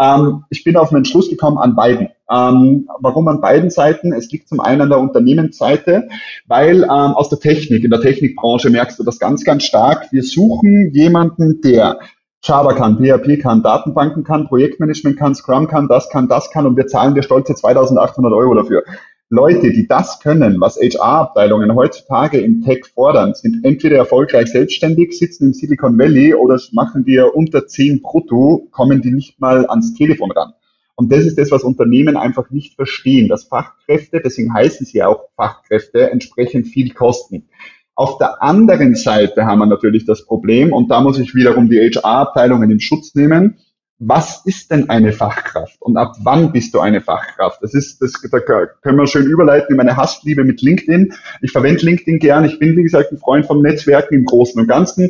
Ähm, 0.00 0.44
ich 0.48 0.64
bin 0.64 0.76
auf 0.76 0.88
einen 0.88 0.98
Entschluss 0.98 1.28
gekommen 1.28 1.58
an 1.58 1.76
beiden. 1.76 2.08
Ähm, 2.30 2.88
warum 3.00 3.28
an 3.28 3.42
beiden 3.42 3.68
Seiten? 3.68 4.14
Es 4.14 4.30
liegt 4.30 4.48
zum 4.48 4.60
einen 4.60 4.80
an 4.80 4.88
der 4.88 5.00
Unternehmensseite, 5.00 6.08
weil 6.46 6.84
ähm, 6.84 6.88
aus 6.88 7.28
der 7.28 7.40
Technik, 7.40 7.84
in 7.84 7.90
der 7.90 8.00
Technikbranche 8.00 8.70
merkst 8.70 8.98
du 8.98 9.04
das 9.04 9.18
ganz, 9.18 9.44
ganz 9.44 9.64
stark. 9.64 10.10
Wir 10.10 10.22
suchen 10.22 10.90
jemanden, 10.94 11.60
der 11.60 11.98
Java 12.42 12.72
kann, 12.72 12.96
PHP 12.96 13.38
kann, 13.42 13.62
Datenbanken 13.62 14.24
kann, 14.24 14.46
Projektmanagement 14.46 15.18
kann, 15.18 15.34
Scrum 15.34 15.66
kann, 15.66 15.88
das 15.88 16.08
kann, 16.08 16.26
das 16.26 16.50
kann 16.50 16.66
und 16.66 16.76
wir 16.76 16.86
zahlen 16.86 17.14
dir 17.14 17.22
stolze 17.22 17.54
2800 17.54 18.32
Euro 18.32 18.54
dafür. 18.54 18.82
Leute, 19.28 19.70
die 19.70 19.86
das 19.86 20.18
können, 20.18 20.60
was 20.60 20.76
HR-Abteilungen 20.76 21.74
heutzutage 21.76 22.40
im 22.40 22.64
Tech 22.64 22.86
fordern, 22.92 23.34
sind 23.34 23.64
entweder 23.64 23.98
erfolgreich 23.98 24.48
selbstständig, 24.48 25.16
sitzen 25.16 25.48
im 25.48 25.52
Silicon 25.52 25.96
Valley 25.96 26.34
oder 26.34 26.58
machen 26.72 27.04
dir 27.04 27.36
unter 27.36 27.66
10 27.66 28.02
brutto, 28.02 28.66
kommen 28.72 29.02
die 29.02 29.12
nicht 29.12 29.38
mal 29.40 29.66
ans 29.66 29.94
Telefon 29.94 30.32
ran. 30.32 30.54
Und 30.96 31.12
das 31.12 31.24
ist 31.24 31.38
das, 31.38 31.50
was 31.50 31.62
Unternehmen 31.62 32.16
einfach 32.16 32.50
nicht 32.50 32.74
verstehen, 32.74 33.28
dass 33.28 33.44
Fachkräfte, 33.44 34.20
deswegen 34.20 34.52
heißen 34.52 34.84
sie 34.84 34.98
ja 34.98 35.06
auch 35.06 35.28
Fachkräfte, 35.36 36.10
entsprechend 36.10 36.66
viel 36.66 36.92
kosten. 36.92 37.48
Auf 37.94 38.18
der 38.18 38.42
anderen 38.42 38.94
Seite 38.94 39.44
haben 39.44 39.58
wir 39.58 39.66
natürlich 39.66 40.06
das 40.06 40.24
Problem, 40.24 40.72
und 40.72 40.90
da 40.90 41.00
muss 41.00 41.18
ich 41.18 41.34
wiederum 41.34 41.68
die 41.68 41.78
HR-Abteilungen 41.78 42.70
in 42.70 42.80
Schutz 42.80 43.14
nehmen. 43.14 43.58
Was 44.02 44.46
ist 44.46 44.70
denn 44.70 44.88
eine 44.88 45.12
Fachkraft 45.12 45.76
und 45.82 45.98
ab 45.98 46.14
wann 46.22 46.52
bist 46.52 46.72
du 46.72 46.80
eine 46.80 47.02
Fachkraft? 47.02 47.62
Das 47.62 47.74
ist, 47.74 48.00
das, 48.00 48.14
da 48.30 48.40
können 48.40 48.96
wir 48.96 49.06
schön 49.06 49.26
überleiten 49.26 49.72
in 49.72 49.76
meine 49.76 49.98
Hassliebe 49.98 50.42
mit 50.42 50.62
LinkedIn. 50.62 51.12
Ich 51.42 51.52
verwende 51.52 51.84
LinkedIn 51.84 52.18
gern. 52.18 52.46
Ich 52.46 52.58
bin, 52.58 52.78
wie 52.78 52.82
gesagt, 52.82 53.12
ein 53.12 53.18
Freund 53.18 53.44
vom 53.44 53.60
Netzwerken 53.60 54.14
im 54.14 54.24
Großen 54.24 54.58
und 54.58 54.68
Ganzen. 54.68 55.04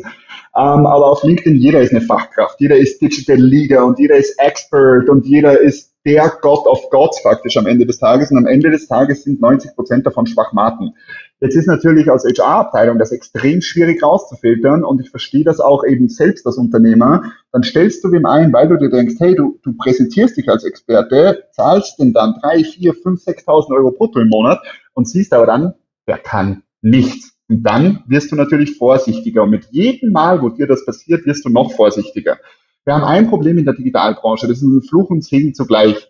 Ähm, 0.53 0.85
aber 0.85 1.09
auf 1.09 1.23
LinkedIn, 1.23 1.55
jeder 1.55 1.79
ist 1.79 1.91
eine 1.91 2.01
Fachkraft. 2.01 2.59
Jeder 2.59 2.75
ist 2.75 3.01
Digital 3.01 3.37
Leader 3.37 3.85
und 3.85 3.97
jeder 3.97 4.17
ist 4.17 4.37
Expert 4.37 5.07
und 5.07 5.25
jeder 5.25 5.57
ist 5.57 5.93
der 6.05 6.29
Gott 6.41 6.67
of 6.67 6.89
Gods 6.89 7.21
faktisch 7.21 7.55
am 7.55 7.67
Ende 7.67 7.85
des 7.85 7.99
Tages. 7.99 8.29
Und 8.29 8.39
am 8.39 8.47
Ende 8.47 8.71
des 8.71 8.89
Tages 8.89 9.23
sind 9.23 9.39
90 9.39 9.73
Prozent 9.73 10.05
davon 10.05 10.27
Schwachmaten. 10.27 10.95
Jetzt 11.43 11.55
ist 11.55 11.65
natürlich 11.65 12.11
als 12.11 12.23
HR-Abteilung 12.23 12.99
das 12.99 13.11
extrem 13.11 13.61
schwierig 13.61 14.03
rauszufiltern 14.03 14.83
und 14.83 15.01
ich 15.01 15.09
verstehe 15.09 15.43
das 15.43 15.59
auch 15.59 15.83
eben 15.83 16.07
selbst 16.07 16.45
als 16.45 16.57
Unternehmer. 16.57 17.33
Dann 17.51 17.63
stellst 17.63 18.03
du 18.03 18.11
wem 18.11 18.27
ein, 18.27 18.53
weil 18.53 18.67
du 18.67 18.77
dir 18.77 18.91
denkst, 18.91 19.15
hey, 19.17 19.35
du, 19.35 19.59
du 19.63 19.75
präsentierst 19.75 20.37
dich 20.37 20.47
als 20.47 20.63
Experte, 20.63 21.45
zahlst 21.53 21.99
denn 21.99 22.13
dann 22.13 22.35
drei, 22.39 22.63
vier, 22.63 22.93
fünf, 22.93 23.23
sechstausend 23.23 23.75
Euro 23.75 23.89
brutto 23.89 24.19
im 24.19 24.29
Monat 24.29 24.61
und 24.93 25.09
siehst 25.09 25.33
aber 25.33 25.47
dann, 25.47 25.73
der 26.07 26.19
kann 26.19 26.61
nichts. 26.83 27.31
Und 27.49 27.63
dann 27.63 28.03
wirst 28.05 28.31
du 28.31 28.35
natürlich 28.35 28.77
vorsichtiger 28.77 29.41
und 29.41 29.49
mit 29.49 29.65
jedem 29.71 30.11
Mal, 30.11 30.43
wo 30.43 30.49
dir 30.49 30.67
das 30.67 30.85
passiert, 30.85 31.25
wirst 31.25 31.43
du 31.43 31.49
noch 31.49 31.73
vorsichtiger. 31.73 32.37
Wir 32.85 32.93
haben 32.93 33.03
ein 33.03 33.27
Problem 33.27 33.57
in 33.57 33.65
der 33.65 33.73
Digitalbranche, 33.73 34.47
das 34.47 34.57
ist 34.57 34.63
ein 34.63 34.83
Fluch 34.83 35.09
und 35.09 35.23
Segen 35.23 35.55
zugleich. 35.55 36.07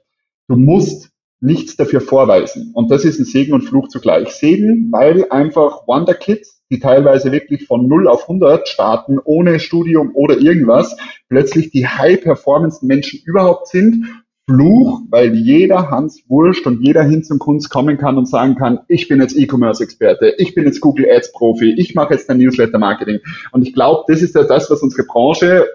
Du 0.50 0.58
musst 0.58 1.11
nichts 1.42 1.76
dafür 1.76 2.02
vorweisen. 2.02 2.72
Und 2.74 2.92
das 2.92 3.04
ist 3.04 3.20
ein 3.20 3.26
Segen 3.26 3.54
und 3.54 3.64
Fluch 3.64 3.90
zugleich. 3.90 4.30
Segen, 4.30 4.90
weil 4.92 5.26
einfach 5.30 5.88
Wonder 5.88 6.14
Kids, 6.14 6.62
die 6.70 6.80
teilweise 6.80 7.32
wirklich 7.32 7.66
von 7.66 7.88
0 7.88 8.08
auf 8.08 8.24
100 8.24 8.68
starten, 8.68 9.20
ohne 9.24 9.60
Studium 9.60 10.12
oder 10.14 10.38
irgendwas, 10.38 10.96
plötzlich 11.28 11.72
die 11.72 11.88
High-Performance-Menschen 11.88 13.22
überhaupt 13.26 13.68
sind. 13.68 14.06
Fluch, 14.50 15.02
weil 15.10 15.34
jeder 15.36 15.92
Hans 15.92 16.24
Wurscht 16.28 16.66
und 16.68 16.82
jeder 16.82 17.04
hin 17.04 17.24
zum 17.24 17.40
Kunst 17.40 17.70
kommen 17.70 17.98
kann 17.98 18.18
und 18.18 18.28
sagen 18.28 18.56
kann, 18.56 18.80
ich 18.88 19.08
bin 19.08 19.22
jetzt 19.22 19.38
E-Commerce-Experte, 19.38 20.34
ich 20.38 20.56
bin 20.56 20.66
jetzt 20.66 20.82
Google 20.82 21.08
Ads-Profi, 21.10 21.76
ich 21.78 21.96
mache 21.96 22.14
jetzt 22.14 22.30
ein 22.30 22.38
Newsletter-Marketing. 22.38 23.20
Und 23.52 23.66
ich 23.66 23.74
glaube, 23.74 24.04
das 24.08 24.22
ist 24.22 24.36
ja 24.36 24.44
das, 24.44 24.70
was 24.70 24.82
unsere 24.82 25.04
Branche 25.04 25.66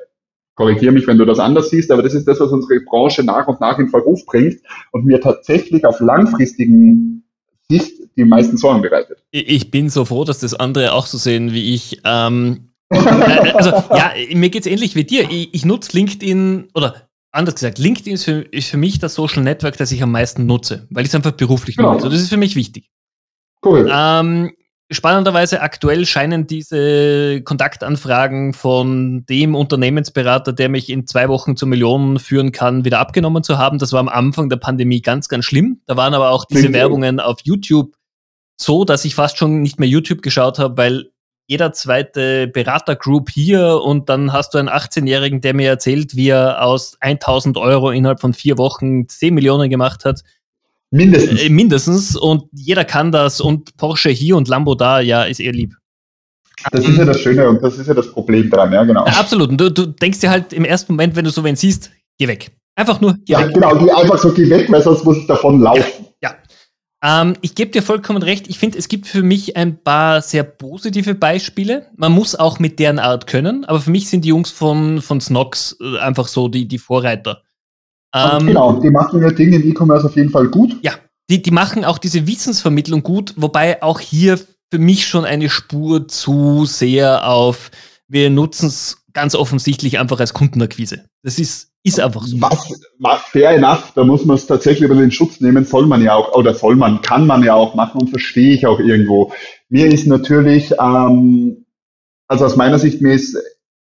korrigiere 0.57 0.92
mich, 0.92 1.07
wenn 1.07 1.19
du 1.19 1.25
das 1.25 1.38
anders 1.38 1.71
siehst, 1.71 1.90
aber 1.90 2.03
das 2.03 2.14
ist 2.14 2.27
das, 2.27 2.40
was 2.40 2.51
unsere 2.51 2.81
Branche 2.81 3.23
nach 3.23 3.47
und 3.47 3.61
nach 3.61 3.79
in 3.79 3.88
Verruf 3.88 4.27
bringt 4.27 4.61
und 4.90 5.05
mir 5.05 5.21
tatsächlich 5.21 5.85
auf 5.85 6.01
langfristigen 6.01 7.25
Sicht 7.69 7.92
die 8.16 8.25
meisten 8.25 8.57
Sorgen 8.57 8.83
bereitet. 8.83 9.23
Ich 9.31 9.71
bin 9.71 9.90
so 9.90 10.05
froh, 10.05 10.25
dass 10.25 10.38
das 10.38 10.55
andere 10.55 10.92
auch 10.92 11.07
so 11.07 11.19
sehen 11.19 11.53
wie 11.53 11.75
ich. 11.75 12.01
Ähm, 12.05 12.71
äh, 12.90 12.97
also 12.97 13.71
ja, 13.71 14.12
mir 14.35 14.49
geht's 14.49 14.66
ähnlich 14.66 14.97
wie 14.97 15.05
dir. 15.05 15.29
Ich, 15.31 15.53
ich 15.53 15.64
nutze 15.64 15.97
LinkedIn 15.97 16.69
oder 16.75 17.09
anders 17.33 17.57
gesagt, 17.57 17.79
LinkedIn 17.79 18.14
ist 18.14 18.25
für, 18.25 18.40
ist 18.40 18.71
für, 18.71 18.79
mich 18.79 18.99
das 18.99 19.14
Social 19.14 19.42
Network, 19.42 19.77
das 19.77 19.92
ich 19.92 20.03
am 20.03 20.12
meisten 20.12 20.47
nutze, 20.47 20.87
weil 20.90 21.05
ich 21.05 21.11
es 21.11 21.14
einfach 21.14 21.33
beruflich 21.33 21.77
genau. 21.77 21.92
nutze. 21.92 22.09
Das 22.09 22.21
ist 22.21 22.31
für 22.31 22.37
mich 22.38 22.57
wichtig. 22.57 22.90
Cool. 23.64 23.90
Ähm, 23.92 24.53
Spannenderweise 24.88 25.62
aktuell 25.62 26.07
scheinen 26.07 26.46
diese 26.46 27.42
Kontaktanfragen 27.42 28.53
von 28.53 29.27
dem 29.27 29.57
Unternehmensberater, 29.57 30.53
der 30.53 30.68
mich 30.68 30.90
in 30.90 31.09
zwei 31.09 31.29
Wochen 31.29 31.57
zur 31.57 31.66
Million 31.66 32.20
führen 32.20 32.53
kann, 32.53 32.85
wieder 32.85 33.01
abgenommen 33.01 33.42
zu 33.42 33.59
haben. 33.59 33.79
Das 33.79 33.92
war 33.92 33.99
am 33.99 34.09
Anfang 34.09 34.49
der 34.49 34.59
Pandemie 34.59 35.03
ganz, 35.03 35.29
ganz 35.29 35.44
schlimm. 35.44 35.81
Da 35.87 35.96
waren 35.96 36.14
aber 36.14 36.31
auch 36.31 36.44
diese 36.44 36.72
Werbungen 36.72 37.18
auf 37.18 37.38
YouTube 37.42 37.96
so, 38.61 38.85
dass 38.85 39.05
ich 39.05 39.14
fast 39.14 39.38
schon 39.38 39.61
nicht 39.61 39.81
mehr 39.81 39.88
YouTube 39.88 40.22
geschaut 40.22 40.59
habe, 40.59 40.77
weil 40.77 41.11
jeder 41.49 41.72
zweite 41.72 42.49
Beratergroup 42.49 43.31
hier 43.31 43.81
und 43.83 44.09
dann 44.09 44.33
hast 44.33 44.55
du 44.55 44.59
einen 44.59 44.68
18-Jährigen, 44.68 45.40
der 45.40 45.55
mir 45.55 45.68
erzählt, 45.68 46.16
wie 46.16 46.29
er 46.29 46.62
aus 46.62 46.96
1000 47.01 47.57
Euro 47.57 47.90
innerhalb 47.90 48.20
von 48.20 48.35
vier 48.35 48.59
Wochen 48.59 49.09
10 49.09 49.35
Millionen 49.35 49.70
gemacht 49.70 50.05
hat. 50.05 50.22
Mindestens. 50.90 51.42
Äh, 51.42 51.49
mindestens. 51.49 52.16
Und 52.16 52.44
jeder 52.53 52.85
kann 52.85 53.12
das. 53.12 53.40
Und 53.40 53.77
Porsche 53.77 54.11
hier 54.11 54.37
und 54.37 54.49
Lambo 54.49 54.75
da, 54.75 55.01
ja, 55.01 55.25
ist 55.25 55.40
eher 55.40 55.53
lieb. 55.53 55.75
Das 56.72 56.87
ist 56.87 56.96
ja 56.96 57.05
das 57.05 57.20
Schöne 57.20 57.49
und 57.49 57.62
das 57.62 57.79
ist 57.79 57.87
ja 57.87 57.94
das 57.94 58.11
Problem 58.11 58.51
dran, 58.51 58.72
ja, 58.72 58.83
genau. 58.85 59.07
Ja, 59.07 59.12
absolut. 59.12 59.51
Und 59.51 59.61
du, 59.61 59.70
du 59.70 59.87
denkst 59.87 60.20
dir 60.20 60.31
halt 60.31 60.53
im 60.53 60.64
ersten 60.64 60.94
Moment, 60.94 61.14
wenn 61.14 61.25
du 61.25 61.31
so 61.31 61.44
wen 61.44 61.55
siehst, 61.55 61.90
geh 62.18 62.27
weg. 62.27 62.51
Einfach 62.75 63.01
nur, 63.01 63.14
geh 63.25 63.35
ja, 63.35 63.46
weg. 63.46 63.55
genau, 63.55 63.77
geh 63.77 63.90
einfach 63.90 64.18
so, 64.18 64.33
geh 64.33 64.49
weg, 64.49 64.70
weil 64.70 64.83
sonst 64.83 65.05
muss 65.05 65.18
ich 65.18 65.27
davon 65.27 65.61
laufen. 65.61 66.07
Ja. 66.22 66.31
ja. 67.03 67.22
Ähm, 67.22 67.37
ich 67.42 67.55
gebe 67.55 67.70
dir 67.70 67.83
vollkommen 67.83 68.22
recht. 68.22 68.49
Ich 68.49 68.59
finde, 68.59 68.79
es 68.79 68.88
gibt 68.88 69.07
für 69.07 69.22
mich 69.22 69.57
ein 69.57 69.83
paar 69.83 70.22
sehr 70.22 70.44
positive 70.44 71.14
Beispiele. 71.14 71.87
Man 71.96 72.12
muss 72.12 72.35
auch 72.35 72.59
mit 72.59 72.79
deren 72.79 72.99
Art 72.99 73.27
können, 73.27 73.64
aber 73.66 73.81
für 73.81 73.90
mich 73.90 74.09
sind 74.09 74.25
die 74.25 74.31
Jungs 74.31 74.51
von, 74.51 75.03
von 75.03 75.20
Snox 75.20 75.77
äh, 75.81 75.99
einfach 75.99 76.27
so 76.27 76.49
die, 76.49 76.66
die 76.66 76.79
Vorreiter. 76.79 77.42
Ähm, 78.16 78.46
genau, 78.46 78.81
die 78.81 78.90
machen 78.90 79.22
ihr 79.22 79.33
Ding 79.33 79.52
im 79.52 79.68
E-Commerce 79.68 80.07
auf 80.07 80.16
jeden 80.16 80.31
Fall 80.31 80.48
gut. 80.48 80.76
Ja, 80.83 80.92
die, 81.29 81.42
die 81.42 81.50
machen 81.50 81.85
auch 81.85 81.98
diese 81.98 82.26
Wissensvermittlung 82.26 83.02
gut, 83.02 83.35
wobei 83.37 83.83
auch 83.83 84.00
hier 84.00 84.38
für 84.38 84.79
mich 84.79 85.07
schon 85.07 85.24
eine 85.24 85.50
Spur 85.50 86.09
zu 86.09 86.64
sehr 86.64 87.29
auf, 87.29 87.70
wir 88.09 88.31
nutzen 88.31 88.68
es 88.68 89.05
ganz 89.12 89.35
offensichtlich 89.35 89.98
einfach 89.98 90.20
als 90.20 90.35
Kundenakquise. 90.35 91.05
Das 91.22 91.38
ist 91.38 91.70
Ist 91.83 92.00
einfach 92.00 92.26
so. 92.26 92.40
Was, 92.40 92.72
was 92.98 93.22
fair 93.22 93.50
enough, 93.50 93.92
da 93.94 94.02
muss 94.02 94.24
man 94.24 94.37
es 94.37 94.46
tatsächlich 94.46 94.90
über 94.90 95.00
den 95.00 95.12
Schutz 95.12 95.40
nehmen, 95.40 95.64
soll 95.64 95.87
man 95.87 96.02
ja 96.02 96.14
auch, 96.14 96.35
oder 96.35 96.52
soll 96.52 96.74
man, 96.74 97.00
kann 97.00 97.26
man 97.26 97.44
ja 97.44 97.55
auch 97.55 97.76
machen 97.76 98.00
und 98.00 98.11
verstehe 98.11 98.55
ich 98.55 98.66
auch 98.66 98.81
irgendwo. 98.81 99.33
Mir 99.68 99.87
ist 99.87 100.07
natürlich, 100.07 100.72
ähm, 100.81 101.64
also 102.29 102.44
aus 102.44 102.57
meiner 102.57 102.81
Sicht, 102.81 103.00
mir 103.00 103.14
ist, 103.14 103.37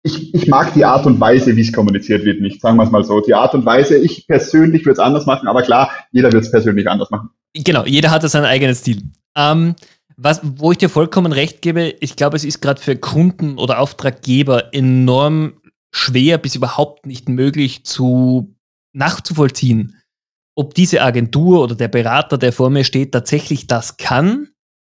ich, 0.05 0.35
ich 0.35 0.47
mag 0.47 0.71
die 0.75 0.85
Art 0.85 1.07
und 1.07 1.19
Weise, 1.19 1.55
wie 1.55 1.61
es 1.61 1.73
kommuniziert 1.73 2.25
wird, 2.25 2.39
nicht, 2.39 2.61
sagen 2.61 2.77
wir 2.77 2.83
es 2.83 2.91
mal 2.91 3.03
so. 3.03 3.21
Die 3.21 3.33
Art 3.33 3.55
und 3.55 3.65
Weise, 3.65 3.97
ich 3.97 4.27
persönlich 4.27 4.85
würde 4.85 4.93
es 4.93 4.99
anders 4.99 5.25
machen, 5.25 5.47
aber 5.47 5.63
klar, 5.63 5.89
jeder 6.11 6.31
wird 6.31 6.43
es 6.43 6.51
persönlich 6.51 6.87
anders 6.87 7.09
machen. 7.09 7.31
Genau, 7.55 7.85
jeder 7.85 8.11
hat 8.11 8.21
seinen 8.29 8.45
eigenen 8.45 8.75
Stil. 8.75 9.01
Ähm, 9.35 9.75
was, 10.15 10.41
wo 10.43 10.71
ich 10.71 10.77
dir 10.77 10.89
vollkommen 10.89 11.31
recht 11.31 11.63
gebe, 11.63 11.95
ich 11.99 12.15
glaube, 12.15 12.37
es 12.37 12.45
ist 12.45 12.61
gerade 12.61 12.79
für 12.79 12.95
Kunden 12.95 13.57
oder 13.57 13.79
Auftraggeber 13.79 14.75
enorm 14.75 15.53
schwer 15.91 16.37
bis 16.37 16.53
überhaupt 16.53 17.07
nicht 17.07 17.27
möglich 17.27 17.83
zu 17.83 18.55
nachzuvollziehen, 18.93 19.95
ob 20.53 20.75
diese 20.75 21.01
Agentur 21.01 21.63
oder 21.63 21.73
der 21.73 21.87
Berater, 21.87 22.37
der 22.37 22.53
vor 22.53 22.69
mir 22.69 22.83
steht, 22.83 23.11
tatsächlich 23.11 23.65
das 23.65 23.97
kann, 23.97 24.49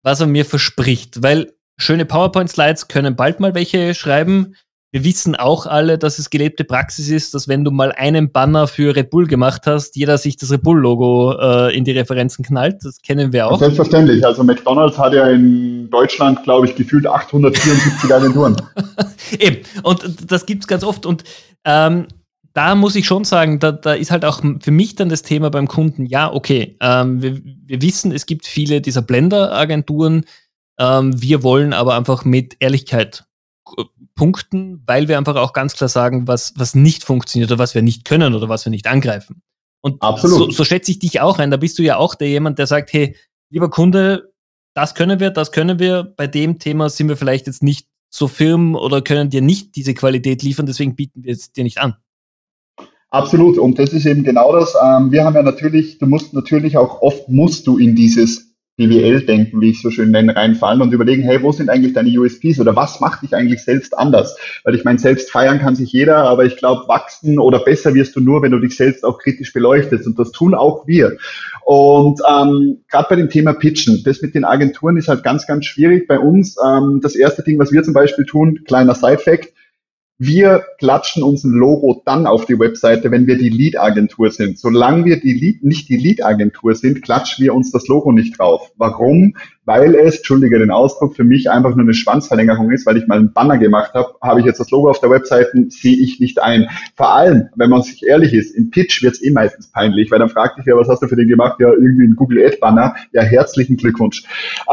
was 0.04 0.20
er 0.20 0.28
mir 0.28 0.44
verspricht. 0.44 1.24
Weil 1.24 1.54
schöne 1.78 2.06
PowerPoint-Slides 2.06 2.90
können 2.90 3.16
bald 3.16 3.40
mal 3.40 3.56
welche 3.56 3.96
schreiben. 3.96 4.56
Wir 4.98 5.04
wissen 5.04 5.36
auch 5.36 5.68
alle, 5.68 6.00
dass 6.00 6.18
es 6.18 6.32
gelebte 6.32 6.64
Praxis 6.64 7.10
ist, 7.10 7.36
dass 7.36 7.48
wenn 7.48 7.64
du 7.64 7.70
mal 7.70 7.92
einen 7.92 8.32
Banner 8.32 8.66
für 8.66 8.96
Red 8.96 9.12
Bull 9.12 9.28
gemacht 9.28 9.68
hast, 9.68 9.96
jeder 9.96 10.18
sich 10.18 10.38
das 10.38 10.52
Red 10.52 10.64
Bull-Logo 10.64 11.38
äh, 11.40 11.78
in 11.78 11.84
die 11.84 11.92
Referenzen 11.92 12.44
knallt. 12.44 12.84
Das 12.84 13.00
kennen 13.04 13.32
wir 13.32 13.46
auch. 13.46 13.60
Selbstverständlich. 13.60 14.26
Also 14.26 14.44
McDonald's 14.44 14.98
hat 14.98 15.14
ja 15.14 15.28
in 15.28 15.88
Deutschland, 15.92 16.42
glaube 16.42 16.66
ich, 16.66 16.74
gefühlt 16.74 17.06
874 17.06 18.12
Agenturen. 18.12 18.60
Eben. 19.40 19.58
Und 19.84 20.32
das 20.32 20.48
gibt 20.48 20.64
es 20.64 20.68
ganz 20.68 20.84
oft. 20.84 21.06
Und 21.06 21.24
ähm, 21.64 22.08
da 22.54 22.74
muss 22.74 22.96
ich 22.96 23.06
schon 23.06 23.24
sagen, 23.24 23.60
da, 23.60 23.74
da 23.74 23.94
ist 23.94 24.10
halt 24.10 24.26
auch 24.26 24.42
für 24.42 24.72
mich 24.72 24.96
dann 24.96 25.10
das 25.10 25.22
Thema 25.22 25.52
beim 25.52 25.68
Kunden, 25.68 26.08
ja, 26.08 26.34
okay, 26.34 26.76
ähm, 26.82 27.22
wir, 27.22 27.40
wir 27.44 27.84
wissen, 27.84 28.12
es 28.12 28.26
gibt 28.26 28.48
viele 28.48 28.82
dieser 28.82 29.04
Blender-Agenturen. 29.04 30.26
Ähm, 30.80 31.22
wir 31.22 31.44
wollen 31.44 31.74
aber 31.74 31.96
einfach 31.96 32.26
mit 32.26 32.56
Ehrlichkeit 32.60 33.26
punkten, 34.18 34.84
weil 34.86 35.08
wir 35.08 35.18
einfach 35.18 35.38
auch 35.38 35.54
ganz 35.54 35.74
klar 35.74 35.88
sagen, 35.88 36.28
was, 36.28 36.54
was 36.58 36.76
nicht 36.76 37.06
funktioniert 37.06 37.50
oder 37.50 37.60
was 37.60 37.74
wir 37.74 37.82
nicht 37.82 38.04
können 38.04 38.34
oder 38.36 38.50
was 38.50 38.66
wir 38.66 38.72
nicht 38.72 38.88
angreifen. 38.88 39.42
Und 39.80 40.04
so, 40.18 40.52
so 40.52 40.66
schätze 40.66 40.92
ich 40.92 41.00
dich 41.00 41.22
auch 41.22 41.40
ein. 41.40 41.52
Da 41.52 41.58
bist 41.58 41.80
du 41.80 41.84
ja 41.84 41.96
auch 41.96 42.16
der 42.16 42.28
jemand, 42.28 42.60
der 42.60 42.68
sagt, 42.68 42.92
hey, 42.92 43.16
lieber 43.50 43.70
Kunde, 43.70 44.34
das 44.74 44.96
können 44.96 45.22
wir, 45.22 45.30
das 45.30 45.54
können 45.54 45.80
wir. 45.80 46.04
Bei 46.04 46.28
dem 46.28 46.60
Thema 46.60 46.90
sind 46.90 47.08
wir 47.08 47.16
vielleicht 47.16 47.48
jetzt 47.48 47.64
nicht 47.64 47.88
so 48.10 48.28
firm 48.28 48.76
oder 48.76 49.02
können 49.02 49.30
dir 49.30 49.42
nicht 49.42 49.76
diese 49.76 49.94
Qualität 49.94 50.44
liefern, 50.44 50.66
deswegen 50.66 50.96
bieten 50.96 51.24
wir 51.24 51.34
es 51.34 51.54
dir 51.54 51.64
nicht 51.64 51.78
an. 51.78 51.96
Absolut. 53.10 53.58
Und 53.58 53.80
das 53.80 53.94
ist 53.94 54.06
eben 54.06 54.24
genau 54.24 54.52
das. 54.52 54.76
Ähm, 54.84 55.12
wir 55.12 55.24
haben 55.24 55.36
ja 55.36 55.44
natürlich, 55.44 55.98
du 55.98 56.08
musst 56.08 56.34
natürlich 56.34 56.78
auch 56.78 57.02
oft 57.02 57.30
musst 57.30 57.66
du 57.66 57.78
in 57.78 57.96
dieses 57.96 58.47
BWL-Denken, 58.78 59.60
wie 59.60 59.72
ich 59.72 59.82
so 59.82 59.90
schön 59.90 60.12
nenne, 60.12 60.36
reinfallen 60.36 60.82
und 60.82 60.94
überlegen, 60.94 61.24
hey, 61.24 61.42
wo 61.42 61.52
sind 61.52 61.70
eigentlich 61.70 61.94
deine 61.94 62.10
USPs 62.18 62.60
oder 62.60 62.76
was 62.76 63.00
macht 63.00 63.24
dich 63.24 63.34
eigentlich 63.34 63.64
selbst 63.64 63.98
anders? 63.98 64.38
Weil 64.64 64.76
ich 64.76 64.84
meine, 64.84 65.00
selbst 65.00 65.32
feiern 65.32 65.60
kann 65.60 65.76
sich 65.76 65.92
jeder, 65.92 66.18
aber 66.18 66.46
ich 66.46 66.58
glaube, 66.58 66.88
wachsen 66.88 67.40
oder 67.40 67.60
besser 67.60 67.96
wirst 67.96 68.16
du 68.16 68.20
nur, 68.20 68.44
wenn 68.44 68.52
du 68.52 68.60
dich 68.60 68.78
selbst 68.78 69.04
auch 69.04 69.18
kritisch 69.18 69.52
beleuchtest 69.52 70.06
und 70.06 70.18
das 70.20 70.32
tun 70.32 70.54
auch 70.54 70.86
wir. 70.88 71.18
Und 71.66 72.22
ähm, 72.30 72.78
gerade 72.90 73.08
bei 73.10 73.16
dem 73.16 73.30
Thema 73.30 73.54
Pitchen, 73.54 74.04
das 74.06 74.22
mit 74.22 74.36
den 74.36 74.46
Agenturen 74.46 74.96
ist 74.96 75.08
halt 75.08 75.24
ganz, 75.24 75.48
ganz 75.48 75.66
schwierig 75.66 76.08
bei 76.08 76.20
uns. 76.20 76.56
Ähm, 76.64 77.00
das 77.02 77.16
erste 77.16 77.44
Ding, 77.44 77.58
was 77.60 77.72
wir 77.72 77.84
zum 77.84 77.94
Beispiel 77.94 78.26
tun, 78.26 78.60
kleiner 78.66 78.94
Side-Fact, 78.94 79.54
wir 80.20 80.64
klatschen 80.80 81.22
uns 81.22 81.44
ein 81.44 81.52
Logo 81.52 82.02
dann 82.06 82.26
auf 82.26 82.46
die 82.46 82.60
Webseite, 82.60 83.12
wenn 83.12 83.28
wir 83.28 83.38
die 83.38 83.50
Lead-Agentur 83.50 84.32
sind. 84.32 84.58
Solange 84.58 85.06
wir 85.06 85.20
die 85.20 85.34
Lead, 85.34 85.64
nicht 85.64 85.90
die 85.90 85.98
Lead-Agentur 85.98 86.74
sind, 86.74 87.04
klatschen 87.04 87.44
wir 87.44 87.54
uns 87.54 87.72
das 87.72 87.88
Logo 87.88 88.12
nicht 88.12 88.40
drauf. 88.40 88.72
Warum? 88.78 89.36
Weil 89.68 89.96
es, 89.96 90.20
entschuldige 90.20 90.60
den 90.60 90.72
Ausdruck, 90.72 91.14
für 91.14 91.26
mich 91.26 91.52
einfach 91.52 91.76
nur 91.76 91.84
eine 91.84 91.94
Schwanzverlängerung 91.94 92.72
ist, 92.72 92.86
weil 92.86 92.96
ich 92.96 93.06
mal 93.06 93.18
einen 93.18 93.34
Banner 93.34 93.58
gemacht 93.58 93.94
habe, 93.96 94.16
habe 94.22 94.40
ich 94.40 94.46
jetzt 94.46 94.62
das 94.62 94.72
Logo 94.72 94.90
auf 94.90 95.02
der 95.02 95.10
Webseite, 95.10 95.66
sehe 95.68 95.98
ich 95.98 96.22
nicht 96.22 96.42
ein. 96.42 96.70
Vor 96.96 97.14
allem, 97.14 97.50
wenn 97.58 97.70
man 97.70 97.82
sich 97.82 98.02
ehrlich 98.08 98.34
ist, 98.34 98.56
im 98.56 98.72
Pitch 98.72 99.04
wird 99.04 99.16
es 99.16 99.22
eh 99.22 99.30
meistens 99.30 99.70
peinlich, 99.70 100.10
weil 100.10 100.20
dann 100.20 100.30
fragt 100.30 100.58
dich 100.58 100.66
ja, 100.68 100.78
was 100.78 100.88
hast 100.88 101.02
du 101.02 101.10
für 101.10 101.18
den 101.18 101.28
gemacht? 101.28 101.60
Ja, 101.60 101.68
irgendwie 101.74 102.06
ein 102.08 102.16
Google 102.16 102.46
Ad-Banner. 102.46 102.96
Ja, 103.12 103.24
herzlichen 103.24 103.76
Glückwunsch. 103.76 104.24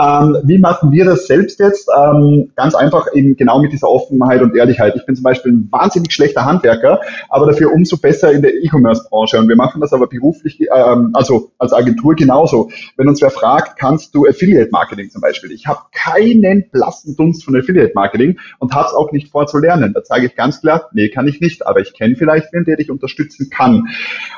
Ähm, 0.00 0.36
wie 0.44 0.58
machen 0.58 0.92
wir 0.92 1.04
das 1.04 1.26
selbst 1.26 1.58
jetzt? 1.58 1.90
Ähm, 1.98 2.52
ganz 2.54 2.76
einfach 2.76 3.08
eben 3.14 3.36
genau 3.36 3.60
mit 3.60 3.72
dieser 3.72 3.88
Offenheit 3.88 4.42
und 4.42 4.54
Ehrlichkeit. 4.54 4.94
Ich 4.94 5.04
bin 5.06 5.16
zum 5.16 5.24
Beispiel 5.24 5.54
ein 5.54 5.68
wahnsinnig 5.72 6.12
schlechter 6.12 6.44
Handwerker, 6.44 7.00
aber 7.30 7.46
dafür 7.46 7.72
umso 7.72 7.96
besser 7.96 8.30
in 8.30 8.42
der 8.42 8.54
E-Commerce-Branche. 8.54 9.40
Und 9.40 9.48
wir 9.48 9.56
machen 9.56 9.80
das 9.80 9.92
aber 9.92 10.06
beruflich, 10.06 10.60
ähm, 10.72 11.10
also 11.14 11.50
als 11.58 11.72
Agentur 11.72 12.14
genauso. 12.14 12.70
Wenn 12.96 13.08
uns 13.08 13.20
wer 13.20 13.30
fragt, 13.30 13.76
kannst 13.76 14.14
du 14.14 14.24
Affiliate-Marketing 14.24 14.83
zum 15.10 15.20
Beispiel? 15.20 15.52
Ich 15.52 15.66
habe 15.66 15.80
keinen 15.92 16.68
blassen 16.70 17.16
Dunst 17.16 17.44
von 17.44 17.56
Affiliate-Marketing 17.56 18.38
und 18.58 18.74
habe 18.74 18.88
es 18.88 18.94
auch 18.94 19.12
nicht 19.12 19.30
vor 19.30 19.46
zu 19.46 19.58
lernen. 19.58 19.92
Da 19.94 20.00
sage 20.04 20.26
ich 20.26 20.36
ganz 20.36 20.60
klar, 20.60 20.88
nee, 20.92 21.08
kann 21.08 21.28
ich 21.28 21.40
nicht, 21.40 21.66
aber 21.66 21.80
ich 21.80 21.94
kenne 21.94 22.16
vielleicht 22.16 22.52
wen, 22.52 22.64
der 22.64 22.76
dich 22.76 22.90
unterstützen 22.90 23.50
kann. 23.50 23.88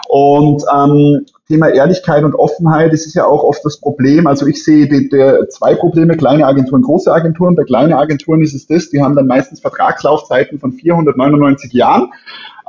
Und 0.09 0.63
ähm, 0.75 1.27
Thema 1.49 1.69
Ehrlichkeit 1.69 2.25
und 2.25 2.35
Offenheit, 2.35 2.93
das 2.93 3.07
ist 3.07 3.15
ja 3.15 3.25
auch 3.25 3.45
oft 3.45 3.65
das 3.65 3.81
Problem. 3.81 4.27
Also 4.27 4.47
ich 4.47 4.65
sehe 4.65 4.89
die, 4.89 5.09
die 5.09 5.49
zwei 5.51 5.75
Probleme, 5.75 6.17
kleine 6.17 6.47
Agenturen, 6.47 6.83
große 6.83 7.13
Agenturen. 7.13 7.55
Bei 7.55 7.63
kleinen 7.65 7.93
Agenturen 7.93 8.43
ist 8.43 8.55
es 8.55 8.67
das, 8.67 8.91
die 8.91 9.01
haben 9.01 9.15
dann 9.15 9.27
meistens 9.27 9.61
Vertragslaufzeiten 9.61 10.59
von 10.59 10.73
499 10.73 11.73
Jahren. 11.73 12.11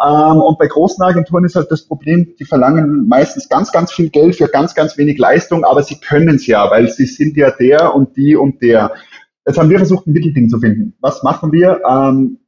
Ähm, 0.04 0.38
und 0.42 0.60
bei 0.60 0.68
großen 0.68 1.04
Agenturen 1.04 1.46
ist 1.46 1.56
halt 1.56 1.72
das 1.72 1.88
Problem, 1.88 2.36
die 2.40 2.46
verlangen 2.46 3.08
meistens 3.08 3.50
ganz, 3.50 3.72
ganz 3.72 3.92
viel 3.92 4.10
Geld 4.10 4.36
für 4.36 4.48
ganz, 4.48 4.76
ganz 4.76 4.98
wenig 4.98 5.18
Leistung, 5.18 5.64
aber 5.64 5.82
sie 5.82 6.00
können 6.00 6.36
es 6.36 6.46
ja, 6.46 6.70
weil 6.70 6.88
sie 6.90 7.06
sind 7.06 7.36
ja 7.36 7.52
der 7.52 7.96
und 7.96 8.16
die 8.16 8.36
und 8.36 8.62
der. 8.62 8.92
Jetzt 9.46 9.58
haben 9.58 9.70
wir 9.70 9.78
versucht, 9.78 10.06
ein 10.08 10.14
Mittelding 10.14 10.50
zu 10.50 10.60
finden. 10.60 10.94
Was 11.02 11.24
machen 11.24 11.52
wir? 11.52 11.82
Ähm, 11.90 12.40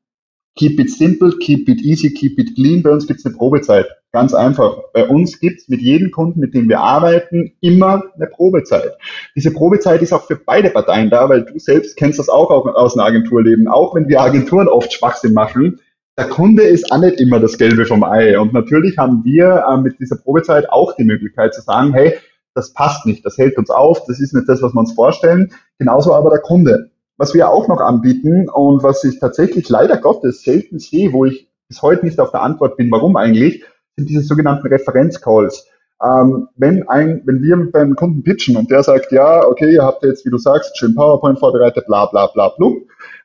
keep 0.55 0.79
it 0.79 0.91
simple, 0.91 1.31
keep 1.39 1.67
it 1.69 1.81
easy, 1.81 2.13
keep 2.13 2.37
it 2.37 2.55
clean. 2.55 2.83
Bei 2.83 2.91
uns 2.91 3.07
gibt 3.07 3.19
es 3.19 3.25
eine 3.25 3.35
Probezeit. 3.35 3.87
Ganz 4.11 4.33
einfach. 4.33 4.77
Bei 4.93 5.07
uns 5.07 5.39
gibt's 5.39 5.69
mit 5.69 5.81
jedem 5.81 6.11
Kunden, 6.11 6.39
mit 6.39 6.53
dem 6.53 6.67
wir 6.67 6.79
arbeiten, 6.79 7.53
immer 7.61 8.03
eine 8.15 8.27
Probezeit. 8.27 8.97
Diese 9.35 9.51
Probezeit 9.51 10.01
ist 10.01 10.13
auch 10.13 10.25
für 10.25 10.35
beide 10.35 10.71
Parteien 10.71 11.09
da, 11.09 11.29
weil 11.29 11.45
du 11.45 11.57
selbst 11.59 11.95
kennst 11.95 12.19
das 12.19 12.27
auch 12.27 12.49
aus 12.49 12.93
dem 12.93 13.01
Agenturleben. 13.01 13.67
Auch 13.67 13.95
wenn 13.95 14.07
wir 14.07 14.21
Agenturen 14.21 14.67
oft 14.67 14.91
Schwachsinn 14.91 15.33
machen, 15.33 15.79
der 16.19 16.27
Kunde 16.27 16.63
ist 16.63 16.91
auch 16.91 16.97
nicht 16.97 17.21
immer 17.21 17.39
das 17.39 17.57
Gelbe 17.57 17.85
vom 17.85 18.03
Ei. 18.03 18.37
Und 18.37 18.51
natürlich 18.51 18.97
haben 18.97 19.23
wir 19.23 19.63
äh, 19.69 19.77
mit 19.77 19.99
dieser 20.01 20.17
Probezeit 20.17 20.69
auch 20.69 20.93
die 20.97 21.05
Möglichkeit 21.05 21.53
zu 21.53 21.61
sagen, 21.61 21.93
hey, 21.93 22.13
das 22.53 22.73
passt 22.73 23.05
nicht, 23.05 23.25
das 23.25 23.37
hält 23.37 23.57
uns 23.57 23.69
auf, 23.69 24.03
das 24.05 24.19
ist 24.19 24.33
nicht 24.33 24.49
das, 24.49 24.61
was 24.61 24.73
wir 24.73 24.81
uns 24.81 24.91
vorstellen. 24.91 25.53
Genauso 25.77 26.13
aber 26.13 26.29
der 26.29 26.41
Kunde. 26.41 26.91
Was 27.15 27.33
wir 27.33 27.47
auch 27.47 27.69
noch 27.69 27.79
anbieten 27.79 28.49
und 28.49 28.83
was 28.83 29.01
ich 29.05 29.19
tatsächlich 29.19 29.69
leider 29.69 29.95
Gottes 29.95 30.43
selten 30.43 30.79
sehe, 30.79 31.13
wo 31.13 31.23
ich 31.23 31.47
bis 31.69 31.81
heute 31.81 32.05
nicht 32.05 32.19
auf 32.19 32.31
der 32.31 32.41
Antwort 32.41 32.75
bin, 32.75 32.91
warum 32.91 33.15
eigentlich, 33.15 33.63
sind 33.95 34.09
diese 34.09 34.23
sogenannten 34.23 34.67
Referenzcalls. 34.67 35.67
Ähm, 36.01 36.47
wenn 36.55 36.87
ein, 36.87 37.21
wenn 37.25 37.41
wir 37.41 37.71
beim 37.71 37.95
Kunden 37.95 38.23
pitchen 38.23 38.55
und 38.55 38.71
der 38.71 38.83
sagt, 38.83 39.11
ja, 39.11 39.45
okay, 39.45 39.73
ihr 39.73 39.83
habt 39.83 40.03
jetzt, 40.03 40.25
wie 40.25 40.29
du 40.29 40.37
sagst, 40.37 40.77
schön 40.77 40.95
PowerPoint 40.95 41.39
vorbereitet, 41.39 41.87
bla 41.87 42.05
bla 42.05 42.27
bla 42.27 42.49
bla, 42.49 42.71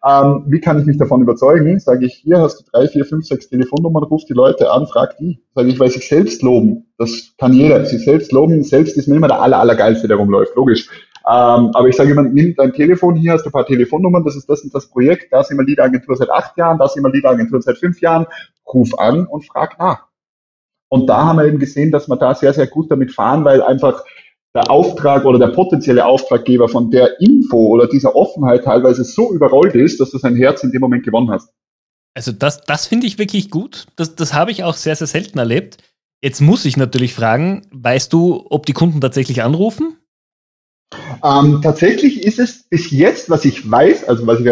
ähm, 0.07 0.45
wie 0.49 0.61
kann 0.61 0.79
ich 0.81 0.87
mich 0.87 0.99
davon 0.99 1.23
überzeugen? 1.23 1.79
Sage 1.79 2.07
ich, 2.07 2.15
hier 2.15 2.41
hast 2.41 2.61
du 2.61 2.65
drei, 2.71 2.89
vier, 2.89 3.05
fünf, 3.05 3.27
sechs 3.27 3.49
Telefonnummern, 3.49 4.03
ruf 4.03 4.25
die 4.29 4.35
Leute 4.35 4.71
an, 4.71 4.87
frag 4.87 5.17
die. 5.19 5.41
Sage 5.55 5.69
ich, 5.69 5.79
weil 5.79 5.91
sich 5.91 6.09
selbst 6.09 6.43
loben, 6.43 6.87
das 6.99 7.33
kann 7.39 7.53
jeder, 7.53 7.85
sich 7.85 8.05
selbst 8.05 8.33
loben, 8.33 8.63
selbst 8.65 8.97
ist 8.97 9.09
mir 9.09 9.17
immer 9.17 9.29
der 9.29 9.41
aller, 9.41 9.59
allergeilste, 9.61 10.09
der 10.09 10.17
rumläuft, 10.17 10.57
logisch. 10.57 10.89
Ähm, 11.27 11.71
aber 11.73 11.89
ich 11.89 11.97
sage 11.97 12.11
immer, 12.11 12.23
nimm 12.23 12.55
dein 12.55 12.73
Telefon, 12.73 13.15
hier 13.15 13.33
hast 13.33 13.45
du 13.45 13.49
ein 13.49 13.53
paar 13.53 13.65
Telefonnummern, 13.65 14.25
das 14.25 14.37
ist 14.37 14.51
das 14.51 14.61
und 14.63 14.75
das 14.75 14.91
Projekt, 14.91 15.33
da 15.33 15.43
sind 15.43 15.57
wir 15.57 15.65
Lead-Agentur 15.65 16.17
seit 16.17 16.29
acht 16.29 16.57
Jahren, 16.59 16.79
da 16.79 16.87
sind 16.87 17.03
wir 17.03 17.11
Lead-Agentur 17.11 17.63
seit 17.63 17.79
fünf 17.79 18.01
Jahren, 18.03 18.27
ruf 18.67 18.99
an 18.99 19.27
und 19.27 19.47
frag 19.47 19.79
nach. 19.79 20.07
Und 20.95 21.09
da 21.09 21.25
haben 21.25 21.39
wir 21.39 21.47
eben 21.47 21.59
gesehen, 21.59 21.91
dass 21.91 22.07
wir 22.07 22.15
da 22.15 22.37
sehr, 22.37 22.55
sehr 22.55 22.69
gut 22.69 22.89
damit 22.89 23.11
fahren, 23.11 23.45
weil 23.45 23.61
einfach 23.61 24.05
der 24.55 24.71
Auftrag 24.71 25.25
oder 25.25 25.41
der 25.41 25.49
potenzielle 25.49 26.07
Auftraggeber 26.07 26.69
von 26.69 26.93
der 26.93 27.21
Info 27.21 27.67
oder 27.67 27.89
dieser 27.89 28.15
Offenheit 28.15 28.63
teilweise 28.63 29.03
so 29.03 29.33
überrollt 29.33 29.75
ist, 29.75 29.99
dass 29.99 30.13
du 30.13 30.19
sein 30.19 30.37
Herz 30.37 30.63
in 30.63 30.71
dem 30.71 30.81
Moment 30.81 31.05
gewonnen 31.05 31.33
hast. 31.33 31.53
Also 32.17 32.31
das, 32.31 32.61
das 32.61 32.87
finde 32.87 33.09
ich 33.09 33.19
wirklich 33.19 33.51
gut. 33.51 33.89
Das, 33.97 34.15
das 34.15 34.35
habe 34.35 34.53
ich 34.53 34.63
auch 34.63 34.75
sehr, 34.75 34.95
sehr 34.95 35.09
selten 35.09 35.37
erlebt. 35.41 35.79
Jetzt 36.23 36.41
muss 36.41 36.65
ich 36.65 36.77
natürlich 36.77 37.13
fragen, 37.13 37.67
weißt 37.73 38.13
du, 38.13 38.47
ob 38.49 38.65
die 38.65 38.73
Kunden 38.73 39.01
tatsächlich 39.01 39.43
anrufen? 39.43 39.97
Ähm, 41.25 41.59
tatsächlich 41.61 42.23
ist 42.23 42.39
es 42.39 42.69
bis 42.69 42.93
jetzt, 42.93 43.31
was 43.31 43.45
ich 43.45 43.69
weiß, 43.69 44.05
also 44.05 44.29
was 44.29 44.39
ich 44.39 44.47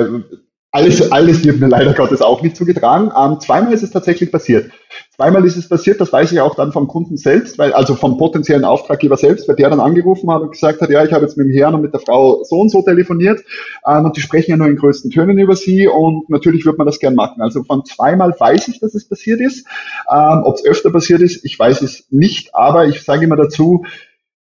alles, 0.74 1.12
alles 1.12 1.44
wird 1.44 1.60
mir 1.60 1.68
leider 1.68 1.92
Gottes 1.92 2.22
auch 2.22 2.40
nicht 2.40 2.56
zugetragen. 2.56 3.12
Ähm, 3.14 3.38
zweimal 3.40 3.74
ist 3.74 3.82
es 3.82 3.90
tatsächlich 3.90 4.32
passiert. 4.32 4.72
zweimal 5.14 5.44
ist 5.44 5.58
es 5.58 5.68
passiert, 5.68 6.00
das 6.00 6.10
weiß 6.10 6.32
ich 6.32 6.40
auch 6.40 6.54
dann 6.54 6.72
vom 6.72 6.88
Kunden 6.88 7.18
selbst, 7.18 7.58
weil, 7.58 7.74
also 7.74 7.94
vom 7.94 8.16
potenziellen 8.16 8.64
Auftraggeber 8.64 9.18
selbst, 9.18 9.46
weil 9.46 9.56
der 9.56 9.68
dann 9.68 9.80
angerufen 9.80 10.30
hat 10.30 10.40
und 10.40 10.52
gesagt 10.52 10.80
hat, 10.80 10.88
ja, 10.88 11.04
ich 11.04 11.12
habe 11.12 11.26
jetzt 11.26 11.36
mit 11.36 11.46
dem 11.46 11.52
Herrn 11.52 11.74
und 11.74 11.82
mit 11.82 11.92
der 11.92 12.00
Frau 12.00 12.42
so 12.44 12.56
und 12.56 12.70
so 12.70 12.80
telefoniert 12.80 13.44
ähm, 13.86 14.06
und 14.06 14.16
die 14.16 14.22
sprechen 14.22 14.52
ja 14.52 14.56
nur 14.56 14.66
in 14.66 14.76
größten 14.76 15.10
Tönen 15.10 15.38
über 15.38 15.56
sie 15.56 15.86
und 15.88 16.30
natürlich 16.30 16.64
wird 16.64 16.78
man 16.78 16.86
das 16.86 16.98
gern 16.98 17.14
machen. 17.14 17.42
Also 17.42 17.64
von 17.64 17.84
zweimal 17.84 18.34
weiß 18.38 18.68
ich, 18.68 18.80
dass 18.80 18.94
es 18.94 19.06
passiert 19.06 19.42
ist. 19.42 19.66
Ähm, 20.10 20.42
Ob 20.44 20.54
es 20.54 20.64
öfter 20.64 20.90
passiert 20.90 21.20
ist, 21.20 21.44
ich 21.44 21.58
weiß 21.58 21.82
es 21.82 22.06
nicht, 22.08 22.54
aber 22.54 22.86
ich 22.86 23.02
sage 23.02 23.24
immer 23.24 23.36
dazu, 23.36 23.84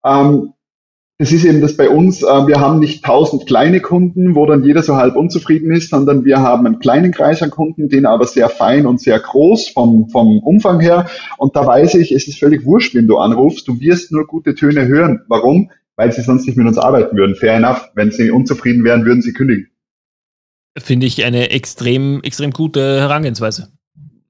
ähm, 0.03 0.53
es 1.22 1.34
ist 1.34 1.43
eben 1.43 1.59
das 1.59 1.76
bei 1.76 1.89
uns, 1.89 2.24
äh, 2.24 2.47
wir 2.47 2.61
haben 2.61 2.80
nicht 2.80 3.03
tausend 3.03 3.45
kleine 3.45 3.82
Kunden, 3.82 4.36
wo 4.36 4.45
dann 4.45 4.63
jeder 4.63 4.82
so 4.82 4.95
halb 4.95 5.17
unzufrieden 5.17 5.70
ist, 5.70 5.89
sondern 5.89 6.24
wir 6.24 6.38
haben 6.38 6.65
einen 6.65 6.80
kleinen 6.80 7.11
Kreis 7.11 7.43
an 7.43 7.49
Kunden, 7.49 7.89
den 7.89 8.05
aber 8.05 8.26
sehr 8.26 8.47
fein 8.47 8.86
und 8.86 9.01
sehr 9.01 9.20
groß 9.20 9.67
vom, 9.70 10.09
vom 10.09 10.39
Umfang 10.39 10.80
her. 10.80 11.09
Und 11.38 11.57
da 11.57 11.67
weiß 11.67 11.95
ich, 11.95 12.13
es 12.13 12.30
ist 12.30 12.39
völlig 12.39 12.65
wurscht, 12.65 12.95
wenn 12.95 13.07
du 13.07 13.17
anrufst, 13.17 13.67
du 13.67 13.82
wirst 13.82 14.13
nur 14.13 14.28
gute 14.28 14.55
Töne 14.55 14.88
hören. 14.88 15.20
Warum? 15.28 15.72
Weil 15.97 16.13
sie 16.13 16.22
sonst 16.22 16.45
nicht 16.45 16.55
mit 16.55 16.65
uns 16.65 16.78
arbeiten 16.78 17.17
würden. 17.17 17.36
Fair 17.36 17.55
enough. 17.55 17.89
Wenn 17.95 18.11
sie 18.11 18.32
unzufrieden 18.32 18.86
wären, 18.86 19.03
würden 19.03 19.22
sie 19.22 19.34
kündigen. 19.34 19.67
Finde 20.78 21.05
ich 21.05 21.26
eine 21.26 21.49
extrem, 21.49 22.22
extrem 22.24 22.51
gute 22.51 23.01
Herangehensweise. 23.01 23.74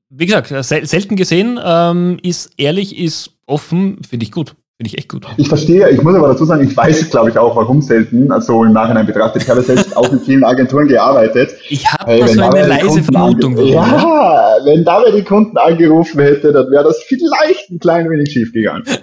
Wie 0.09 0.25
gesagt, 0.25 0.47
selten 0.65 1.15
gesehen, 1.15 1.59
ähm, 1.63 2.17
ist 2.23 2.51
ehrlich, 2.57 2.97
ist 2.97 3.37
offen, 3.45 4.01
finde 4.01 4.23
ich 4.23 4.31
gut. 4.31 4.55
Finde 4.81 4.93
ich 4.93 4.97
echt 4.97 5.09
gut. 5.09 5.27
Ich 5.35 5.49
verstehe, 5.49 5.89
ich 5.89 6.01
muss 6.01 6.15
aber 6.15 6.29
dazu 6.29 6.45
sagen, 6.45 6.65
ich 6.65 6.77
weiß, 6.77 7.09
glaube 7.09 7.31
ich, 7.31 7.37
auch, 7.37 7.53
warum 7.53 7.81
selten, 7.81 8.31
also 8.31 8.63
im 8.63 8.71
Nachhinein 8.71 9.05
betrachtet. 9.05 9.43
Ich 9.43 9.49
habe 9.49 9.61
selbst 9.61 9.97
auch 9.97 10.09
in 10.09 10.21
vielen 10.21 10.45
Agenturen 10.45 10.87
gearbeitet. 10.87 11.49
Ich 11.67 11.85
habe 11.85 12.09
hey, 12.09 12.25
so 12.25 12.41
eine 12.41 12.65
leise 12.65 13.03
Vermutung. 13.03 13.57
Ja, 13.57 13.85
ne? 13.85 14.63
wenn 14.63 14.85
dabei 14.85 15.11
die 15.11 15.23
Kunden 15.23 15.57
angerufen 15.57 16.21
hätte, 16.21 16.53
dann 16.53 16.71
wäre 16.71 16.85
das 16.85 17.03
vielleicht 17.03 17.69
ein 17.69 17.79
klein 17.79 18.09
wenig 18.09 18.31
schief 18.31 18.53
gegangen. 18.53 18.85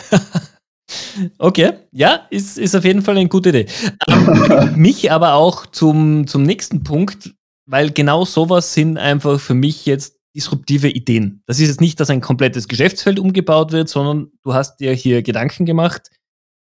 Okay, 1.39 1.73
ja, 1.91 2.21
ist, 2.31 2.59
ist 2.59 2.77
auf 2.77 2.85
jeden 2.85 3.03
Fall 3.03 3.17
eine 3.17 3.29
gute 3.29 3.49
Idee. 3.49 3.67
Ähm, 4.09 4.75
mich 4.77 5.11
aber 5.11 5.35
auch 5.35 5.67
zum, 5.67 6.29
zum 6.29 6.45
nächsten 6.45 6.85
Punkt, 6.85 7.35
weil 7.67 7.91
genau 7.91 8.25
sowas 8.25 8.73
sind 8.73 8.97
einfach 8.97 9.41
für 9.41 9.55
mich 9.55 9.85
jetzt 9.85 10.16
disruptive 10.37 10.89
Ideen. 10.89 11.43
Das 11.47 11.59
ist 11.59 11.69
jetzt 11.69 11.81
nicht, 11.81 11.99
dass 11.99 12.11
ein 12.11 12.21
komplettes 12.21 12.69
Geschäftsfeld 12.69 13.19
umgebaut 13.19 13.73
wird, 13.73 13.89
sondern 13.89 14.31
du 14.45 14.55
hast 14.55 14.77
dir 14.77 14.93
hier 14.93 15.23
Gedanken 15.23 15.65
gemacht, 15.65 16.11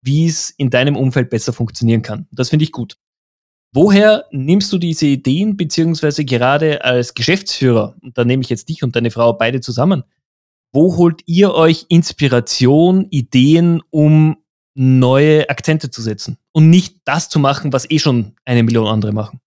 wie 0.00 0.26
es 0.26 0.50
in 0.50 0.70
deinem 0.70 0.96
Umfeld 0.96 1.28
besser 1.28 1.52
funktionieren 1.52 2.02
kann. 2.02 2.26
Das 2.30 2.50
finde 2.50 2.64
ich 2.64 2.72
gut. 2.72 2.96
Woher 3.72 4.26
nimmst 4.30 4.72
du 4.72 4.78
diese 4.78 5.06
Ideen, 5.06 5.56
beziehungsweise 5.56 6.24
gerade 6.24 6.84
als 6.84 7.14
Geschäftsführer, 7.14 7.96
und 8.02 8.16
da 8.16 8.24
nehme 8.24 8.42
ich 8.42 8.48
jetzt 8.48 8.68
dich 8.68 8.84
und 8.84 8.94
deine 8.94 9.10
Frau 9.10 9.32
beide 9.32 9.60
zusammen, 9.60 10.04
wo 10.72 10.96
holt 10.96 11.22
ihr 11.26 11.52
euch 11.54 11.86
Inspiration, 11.88 13.08
Ideen, 13.10 13.82
um 13.90 14.36
neue 14.74 15.50
Akzente 15.50 15.90
zu 15.90 16.02
setzen 16.02 16.38
und 16.52 16.70
nicht 16.70 16.98
das 17.04 17.28
zu 17.28 17.40
machen, 17.40 17.72
was 17.72 17.90
eh 17.90 17.98
schon 17.98 18.34
eine 18.44 18.62
Million 18.62 18.86
andere 18.86 19.12
machen? 19.12 19.40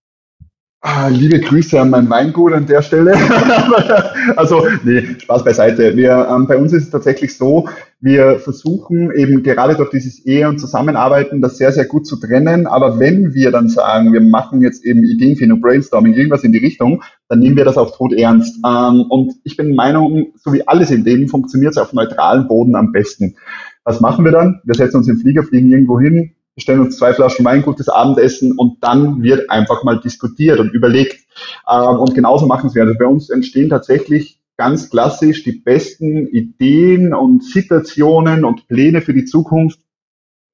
Ah, 0.80 1.08
liebe 1.08 1.40
Grüße 1.40 1.80
an 1.80 1.90
mein 1.90 2.08
Weingut 2.08 2.52
an 2.52 2.66
der 2.66 2.82
Stelle. 2.82 3.12
also, 4.36 4.64
nee, 4.84 5.16
Spaß 5.18 5.42
beiseite. 5.42 5.96
Wir, 5.96 6.28
ähm, 6.30 6.46
bei 6.46 6.56
uns 6.56 6.72
ist 6.72 6.84
es 6.84 6.90
tatsächlich 6.90 7.36
so, 7.36 7.68
wir 8.00 8.38
versuchen 8.38 9.10
eben 9.10 9.42
gerade 9.42 9.74
durch 9.74 9.90
dieses 9.90 10.24
Ehe 10.24 10.48
und 10.48 10.60
Zusammenarbeiten 10.60 11.42
das 11.42 11.58
sehr, 11.58 11.72
sehr 11.72 11.86
gut 11.86 12.06
zu 12.06 12.14
trennen. 12.20 12.68
Aber 12.68 13.00
wenn 13.00 13.34
wir 13.34 13.50
dann 13.50 13.68
sagen, 13.68 14.12
wir 14.12 14.20
machen 14.20 14.62
jetzt 14.62 14.84
eben 14.84 15.02
Ideenfindung, 15.02 15.60
Brainstorming, 15.60 16.14
irgendwas 16.14 16.44
in 16.44 16.52
die 16.52 16.58
Richtung, 16.58 17.02
dann 17.28 17.40
nehmen 17.40 17.56
wir 17.56 17.64
das 17.64 17.76
auf 17.76 17.96
Tod 17.96 18.12
ernst. 18.12 18.60
Ähm, 18.64 19.04
und 19.08 19.34
ich 19.42 19.56
bin 19.56 19.66
der 19.66 19.74
Meinung, 19.74 20.28
so 20.36 20.52
wie 20.52 20.68
alles 20.68 20.92
im 20.92 21.04
Leben 21.04 21.26
funktioniert 21.26 21.72
es 21.72 21.78
auf 21.78 21.92
neutralen 21.92 22.46
Boden 22.46 22.76
am 22.76 22.92
besten. 22.92 23.34
Was 23.82 24.00
machen 24.00 24.24
wir 24.24 24.30
dann? 24.30 24.60
Wir 24.62 24.76
setzen 24.76 24.98
uns 24.98 25.08
im 25.08 25.18
Flieger, 25.18 25.42
fliegen 25.42 25.72
irgendwo 25.72 25.98
hin, 25.98 26.34
stellen 26.58 26.80
uns 26.80 26.98
zwei 26.98 27.14
Flaschen 27.14 27.44
Wein, 27.44 27.62
gutes 27.62 27.88
Abendessen 27.88 28.52
und 28.56 28.82
dann 28.82 29.22
wird 29.22 29.48
einfach 29.50 29.84
mal 29.84 29.98
diskutiert 30.00 30.60
und 30.60 30.72
überlegt. 30.72 31.24
Ähm, 31.68 31.98
und 31.98 32.14
genauso 32.14 32.46
machen 32.46 32.74
wir. 32.74 32.82
Also 32.82 32.98
bei 32.98 33.06
uns 33.06 33.30
entstehen 33.30 33.68
tatsächlich 33.68 34.40
ganz 34.56 34.90
klassisch 34.90 35.44
die 35.44 35.52
besten 35.52 36.26
Ideen 36.28 37.14
und 37.14 37.44
Situationen 37.44 38.44
und 38.44 38.66
Pläne 38.68 39.00
für 39.00 39.14
die 39.14 39.24
Zukunft. 39.24 39.78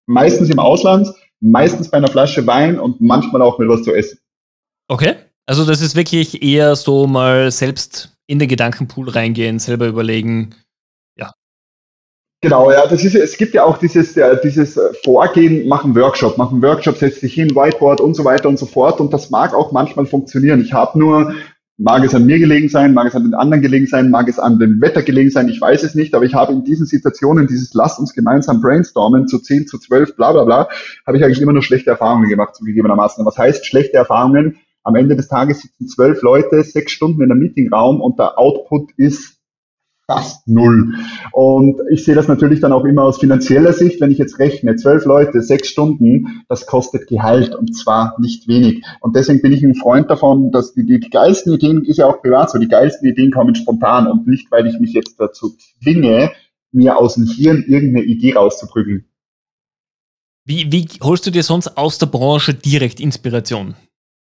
Meistens 0.07 0.51
im 0.51 0.59
Ausland, 0.59 1.09
meistens 1.41 1.91
bei 1.91 1.97
einer 1.97 2.09
Flasche 2.09 2.47
Wein 2.47 2.79
und 2.79 3.01
manchmal 3.01 3.43
auch 3.43 3.59
mit 3.59 3.69
was 3.69 3.83
zu 3.83 3.95
essen. 3.95 4.19
Okay. 4.89 5.15
Also 5.47 5.65
das 5.67 5.83
ist 5.83 5.97
wirklich 5.97 6.43
eher 6.43 6.77
so 6.77 7.07
mal 7.07 7.51
selbst 7.51 8.17
in 8.27 8.39
den 8.39 8.49
Gedankenpool 8.49 9.11
reingehen, 9.11 9.59
selber 9.59 9.87
überlegen, 9.87 10.55
Genau, 12.45 12.71
ja, 12.71 12.87
das 12.87 13.03
ist, 13.03 13.15
es 13.15 13.39
gibt 13.39 13.55
ja 13.55 13.65
auch 13.65 13.79
dieses, 13.79 14.15
ja, 14.17 14.35
dieses 14.35 14.79
Vorgehen, 15.03 15.67
machen 15.67 15.97
Workshop, 15.97 16.37
machen 16.37 16.61
Workshop, 16.61 16.99
setzt 16.99 17.21
sich 17.21 17.33
hin, 17.33 17.49
Whiteboard 17.57 18.03
und 18.03 18.13
so 18.13 18.27
weiter 18.27 18.51
und 18.51 18.59
so 18.59 18.67
fort. 18.67 19.01
Und 19.01 19.15
das 19.15 19.31
mag 19.31 19.55
auch 19.55 19.73
manchmal 19.73 20.05
funktionieren. 20.05 20.61
Ich 20.61 20.75
habe 20.75 20.99
nur, 20.99 21.33
mag 21.79 22.05
es 22.05 22.15
an 22.15 22.27
mir 22.27 22.39
gelegen 22.39 22.69
sein, 22.69 22.93
mag 22.93 23.07
es 23.07 23.15
an 23.15 23.25
den 23.25 23.33
anderen 23.33 23.63
gelegen 23.63 23.87
sein, 23.87 24.11
mag 24.11 24.29
es 24.29 24.39
an 24.39 24.59
dem 24.59 24.79
Wetter 24.83 25.01
gelegen 25.01 25.31
sein, 25.31 25.49
ich 25.49 25.59
weiß 25.59 25.85
es 25.85 25.95
nicht, 25.95 26.15
aber 26.15 26.27
ich 26.27 26.35
habe 26.35 26.53
in 26.53 26.65
diesen 26.65 26.85
Situationen 26.85 27.47
dieses 27.47 27.73
Lasst 27.73 27.99
uns 27.99 28.13
gemeinsam 28.13 28.61
brainstormen 28.61 29.27
zu 29.27 29.39
10, 29.39 29.67
zu 29.67 29.79
12, 29.79 30.15
bla 30.15 30.33
bla 30.33 30.45
bla, 30.45 30.69
habe 31.07 31.17
ich 31.17 31.25
eigentlich 31.25 31.41
immer 31.41 31.55
nur 31.55 31.63
schlechte 31.63 31.89
Erfahrungen 31.89 32.29
gemacht, 32.29 32.57
zugegebenermaßen. 32.57 33.25
Was 33.25 33.39
heißt 33.39 33.65
schlechte 33.65 33.97
Erfahrungen? 33.97 34.59
Am 34.83 34.97
Ende 34.97 35.17
des 35.17 35.29
Tages 35.29 35.63
sitzen 35.63 35.89
zwölf 35.89 36.21
Leute, 36.21 36.63
sechs 36.63 36.93
Stunden 36.93 37.23
in 37.23 37.31
einem 37.31 37.41
Meetingraum 37.41 38.03
und 38.03 38.19
der 38.19 38.39
Output 38.39 38.91
ist 38.99 39.34
fast 40.07 40.47
null. 40.47 40.95
Und 41.33 41.81
ich 41.91 42.05
sehe 42.05 42.15
das 42.15 42.29
natürlich 42.29 42.61
dann 42.61 42.73
auch 42.73 42.85
immer 42.85 43.05
aus 43.05 43.19
finanzieller 43.19 43.73
Sicht, 43.73 44.01
wenn 44.01 44.11
ich 44.11 44.19
jetzt 44.19 44.39
rechne, 44.39 44.77
zwölf 44.77 45.05
Leute, 45.05 45.41
sechs 45.41 45.69
Stunden, 45.69 46.45
das 46.49 46.67
kostet 46.67 47.07
Gehalt 47.09 47.55
und 47.55 47.75
zwar 47.75 48.15
nicht 48.19 48.47
wenig. 48.49 48.85
Und 49.01 49.17
deswegen 49.17 49.41
bin 49.41 49.53
ich 49.53 49.63
ein 49.63 49.75
Freund 49.75 50.11
davon, 50.11 50.51
dass 50.51 50.75
die, 50.75 50.85
die, 50.85 51.01
geilsten 51.01 51.55
Ideen, 51.55 51.85
ist 51.85 51.99
ja 51.99 52.07
auch 52.07 52.21
privat 52.21 52.51
so, 52.51 52.59
die 52.59 52.69
geilsten 52.69 53.09
Ideen 53.09 53.31
kommen 53.31 53.55
spontan 53.55 54.07
und 54.07 54.27
nicht, 54.27 54.51
weil 54.51 54.67
ich 54.67 54.79
mich 54.79 54.93
jetzt 54.93 55.19
dazu 55.19 55.55
zwinge, 55.83 56.31
mir 56.73 56.99
aus 56.99 57.15
dem 57.15 57.27
Hirn 57.27 57.65
irgendeine 57.67 58.05
Idee 58.05 58.35
rauszuprügeln. 58.35 59.05
Wie, 60.47 60.71
wie 60.71 60.87
holst 61.03 61.27
du 61.27 61.31
dir 61.31 61.43
sonst 61.43 61.79
aus 61.79 61.97
der 61.99 62.07
Branche 62.07 62.53
direkt 62.53 63.01
Inspiration? 63.01 63.75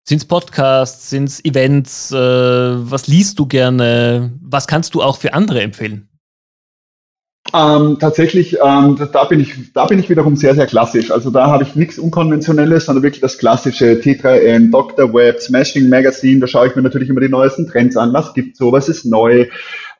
Sind 0.04 0.18
es 0.18 0.24
Podcasts, 0.24 1.10
sind 1.10 1.28
es 1.28 1.44
Events? 1.44 2.10
Äh, 2.12 2.16
was 2.16 3.06
liest 3.06 3.38
du 3.38 3.46
gerne? 3.46 4.32
Was 4.42 4.66
kannst 4.66 4.94
du 4.94 5.02
auch 5.02 5.18
für 5.18 5.34
andere 5.34 5.60
empfehlen? 5.60 6.08
Ähm, 7.52 7.98
tatsächlich, 7.98 8.58
ähm, 8.62 8.96
da, 9.12 9.24
bin 9.24 9.40
ich, 9.40 9.72
da 9.72 9.86
bin 9.86 9.98
ich 9.98 10.08
wiederum 10.08 10.36
sehr, 10.36 10.54
sehr 10.54 10.66
klassisch. 10.66 11.10
Also 11.10 11.30
da 11.30 11.48
habe 11.48 11.64
ich 11.64 11.74
nichts 11.74 11.98
Unkonventionelles, 11.98 12.84
sondern 12.84 13.02
wirklich 13.02 13.20
das 13.22 13.38
klassische 13.38 13.94
T3N, 13.94 14.70
Dr. 14.70 15.12
Web, 15.12 15.40
Smashing 15.40 15.88
Magazine. 15.88 16.40
Da 16.40 16.46
schaue 16.46 16.68
ich 16.68 16.76
mir 16.76 16.82
natürlich 16.82 17.08
immer 17.08 17.20
die 17.20 17.28
neuesten 17.28 17.66
Trends 17.66 17.96
an. 17.96 18.12
Was 18.12 18.34
gibt's 18.34 18.58
so? 18.58 18.70
Was 18.72 18.88
ist 18.88 19.04
neu? 19.04 19.46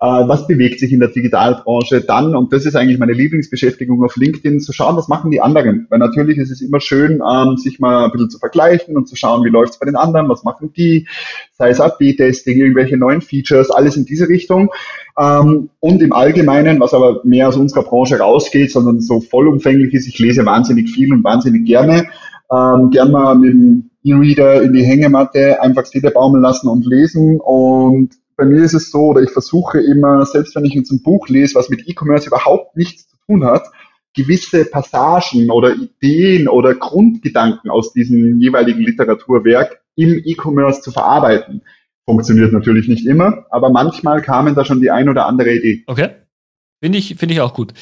Äh, 0.02 0.06
was 0.06 0.46
bewegt 0.46 0.80
sich 0.80 0.92
in 0.92 1.00
der 1.00 1.10
Digitalbranche, 1.10 2.00
dann, 2.00 2.34
und 2.34 2.54
das 2.54 2.64
ist 2.64 2.74
eigentlich 2.74 2.98
meine 2.98 3.12
Lieblingsbeschäftigung 3.12 4.02
auf 4.02 4.16
LinkedIn, 4.16 4.60
zu 4.60 4.72
schauen, 4.72 4.96
was 4.96 5.08
machen 5.08 5.30
die 5.30 5.42
anderen. 5.42 5.86
Weil 5.90 5.98
natürlich 5.98 6.38
ist 6.38 6.50
es 6.50 6.62
immer 6.62 6.80
schön, 6.80 7.20
ähm, 7.20 7.58
sich 7.58 7.80
mal 7.80 8.06
ein 8.06 8.10
bisschen 8.10 8.30
zu 8.30 8.38
vergleichen 8.38 8.96
und 8.96 9.08
zu 9.08 9.16
schauen, 9.16 9.44
wie 9.44 9.50
läuft 9.50 9.74
es 9.74 9.78
bei 9.78 9.84
den 9.84 9.96
anderen, 9.96 10.30
was 10.30 10.42
machen 10.42 10.72
die, 10.72 11.06
sei 11.52 11.68
es 11.68 11.80
AB-Testing, 11.80 12.58
irgendwelche 12.58 12.96
neuen 12.96 13.20
Features, 13.20 13.70
alles 13.70 13.96
in 13.96 14.06
diese 14.06 14.26
Richtung. 14.26 14.70
Ähm, 15.18 15.68
und 15.80 16.00
im 16.00 16.14
Allgemeinen, 16.14 16.80
was 16.80 16.94
aber 16.94 17.20
mehr 17.24 17.48
aus 17.48 17.58
unserer 17.58 17.82
Branche 17.82 18.18
rausgeht, 18.18 18.72
sondern 18.72 19.02
so 19.02 19.20
vollumfänglich 19.20 19.92
ist, 19.92 20.08
ich 20.08 20.18
lese 20.18 20.46
wahnsinnig 20.46 20.88
viel 20.88 21.12
und 21.12 21.24
wahnsinnig 21.24 21.66
gerne. 21.66 22.06
Ähm, 22.50 22.88
gern 22.90 23.10
mal 23.10 23.34
mit 23.34 23.52
dem 23.52 23.90
E-Reader 24.02 24.62
in 24.62 24.72
die 24.72 24.82
Hängematte 24.82 25.60
einfach 25.60 25.84
Seele 25.84 26.10
baumeln 26.10 26.42
lassen 26.42 26.68
und 26.68 26.86
lesen 26.86 27.38
und 27.38 28.14
bei 28.40 28.46
mir 28.46 28.64
ist 28.64 28.72
es 28.72 28.90
so, 28.90 29.08
oder 29.08 29.20
ich 29.20 29.30
versuche 29.30 29.78
immer, 29.80 30.24
selbst 30.24 30.56
wenn 30.56 30.64
ich 30.64 30.72
jetzt 30.72 30.90
ein 30.90 31.02
Buch 31.02 31.28
lese, 31.28 31.56
was 31.56 31.68
mit 31.68 31.86
E-Commerce 31.86 32.26
überhaupt 32.26 32.74
nichts 32.74 33.06
zu 33.06 33.16
tun 33.26 33.44
hat, 33.44 33.66
gewisse 34.14 34.64
Passagen 34.64 35.50
oder 35.50 35.74
Ideen 35.76 36.48
oder 36.48 36.74
Grundgedanken 36.74 37.70
aus 37.70 37.92
diesem 37.92 38.40
jeweiligen 38.40 38.80
Literaturwerk 38.80 39.82
im 39.96 40.22
E-Commerce 40.24 40.80
zu 40.80 40.90
verarbeiten. 40.90 41.60
Funktioniert 42.06 42.54
natürlich 42.54 42.88
nicht 42.88 43.06
immer, 43.06 43.44
aber 43.50 43.68
manchmal 43.68 44.22
kamen 44.22 44.54
da 44.54 44.64
schon 44.64 44.80
die 44.80 44.90
ein 44.90 45.10
oder 45.10 45.26
andere 45.26 45.54
Idee. 45.54 45.84
Okay. 45.86 46.08
Finde 46.82 46.96
ich, 46.96 47.16
finde 47.16 47.34
ich 47.34 47.42
auch 47.42 47.52
gut. 47.52 47.74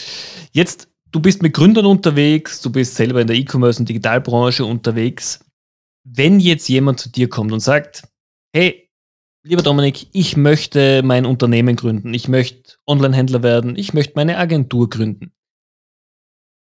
Jetzt, 0.50 0.88
du 1.12 1.20
bist 1.20 1.40
mit 1.40 1.54
Gründern 1.54 1.86
unterwegs, 1.86 2.60
du 2.62 2.72
bist 2.72 2.96
selber 2.96 3.20
in 3.20 3.28
der 3.28 3.36
E-Commerce 3.36 3.80
und 3.80 3.88
Digitalbranche 3.88 4.64
unterwegs. 4.64 5.38
Wenn 6.02 6.40
jetzt 6.40 6.68
jemand 6.68 6.98
zu 6.98 7.10
dir 7.10 7.28
kommt 7.28 7.52
und 7.52 7.60
sagt, 7.60 8.02
hey, 8.52 8.87
Lieber 9.48 9.62
Dominik, 9.62 10.08
ich 10.12 10.36
möchte 10.36 11.00
mein 11.02 11.24
Unternehmen 11.24 11.74
gründen, 11.74 12.12
ich 12.12 12.28
möchte 12.28 12.74
Online-Händler 12.86 13.42
werden, 13.42 13.76
ich 13.76 13.94
möchte 13.94 14.12
meine 14.14 14.36
Agentur 14.36 14.90
gründen. 14.90 15.32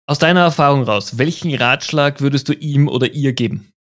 Aus 0.07 0.21
deiner 0.21 0.43
Erfahrung 0.43 0.85
raus, 0.85 1.19
welchen 1.19 1.53
Ratschlag 1.53 2.21
würdest 2.21 2.49
du 2.49 2.53
ihm 2.53 2.87
oder 2.87 3.13
ihr 3.13 3.33
geben? 3.33 3.73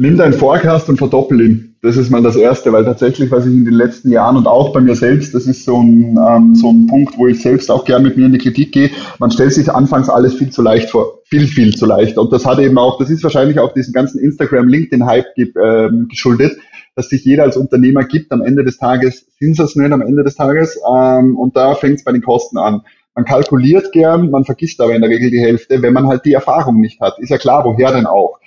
nimm 0.00 0.16
deinen 0.16 0.32
Forecast 0.32 0.88
und 0.88 0.96
verdoppel 0.96 1.40
ihn. 1.42 1.76
Das 1.82 1.98
ist 1.98 2.10
mal 2.10 2.22
das 2.22 2.34
Erste, 2.34 2.72
weil 2.72 2.84
tatsächlich, 2.84 3.30
was 3.30 3.44
ich 3.44 3.52
in 3.52 3.66
den 3.66 3.74
letzten 3.74 4.10
Jahren 4.10 4.36
und 4.36 4.46
auch 4.46 4.72
bei 4.72 4.80
mir 4.80 4.94
selbst, 4.94 5.34
das 5.34 5.46
ist 5.46 5.64
so 5.64 5.78
ein, 5.82 6.18
ähm, 6.26 6.54
so 6.54 6.70
ein 6.70 6.86
Punkt, 6.86 7.18
wo 7.18 7.26
ich 7.26 7.40
selbst 7.42 7.70
auch 7.70 7.84
gern 7.84 8.02
mit 8.02 8.16
mir 8.16 8.26
in 8.26 8.32
die 8.32 8.38
Kritik 8.38 8.72
gehe. 8.72 8.90
Man 9.18 9.30
stellt 9.30 9.52
sich 9.52 9.70
anfangs 9.70 10.08
alles 10.08 10.34
viel 10.34 10.50
zu 10.50 10.62
leicht 10.62 10.88
vor. 10.88 11.20
Viel, 11.24 11.46
viel 11.46 11.74
zu 11.76 11.84
leicht. 11.84 12.16
Und 12.16 12.32
das 12.32 12.46
hat 12.46 12.58
eben 12.58 12.78
auch, 12.78 12.98
das 12.98 13.10
ist 13.10 13.22
wahrscheinlich 13.22 13.58
auch 13.58 13.74
diesen 13.74 13.92
ganzen 13.92 14.18
Instagram-LinkedIn-Hype 14.20 15.26
ähm, 15.38 16.08
geschuldet, 16.08 16.56
dass 16.94 17.08
sich 17.08 17.24
jeder 17.24 17.44
als 17.44 17.56
Unternehmer 17.56 18.04
gibt. 18.04 18.32
Am 18.32 18.42
Ende 18.42 18.64
des 18.64 18.78
Tages 18.78 19.26
sind 19.38 19.58
es 19.58 19.76
nicht 19.76 19.92
am 19.92 20.02
Ende 20.02 20.24
des 20.24 20.34
Tages. 20.34 20.78
Ähm, 20.86 21.36
und 21.36 21.56
da 21.56 21.74
fängt 21.74 21.96
es 21.96 22.04
bei 22.04 22.12
den 22.12 22.22
Kosten 22.22 22.58
an. 22.58 22.82
Man 23.14 23.24
kalkuliert 23.24 23.92
gern, 23.92 24.30
man 24.30 24.44
vergisst 24.44 24.80
aber 24.80 24.94
in 24.94 25.00
der 25.00 25.10
Regel 25.10 25.30
die 25.30 25.40
Hälfte, 25.40 25.82
wenn 25.82 25.92
man 25.92 26.06
halt 26.06 26.24
die 26.24 26.32
Erfahrung 26.32 26.80
nicht 26.80 27.00
hat. 27.00 27.18
Ist 27.18 27.30
ja 27.30 27.38
klar, 27.38 27.64
woher 27.64 27.92
denn 27.92 28.06
auch? 28.06 28.40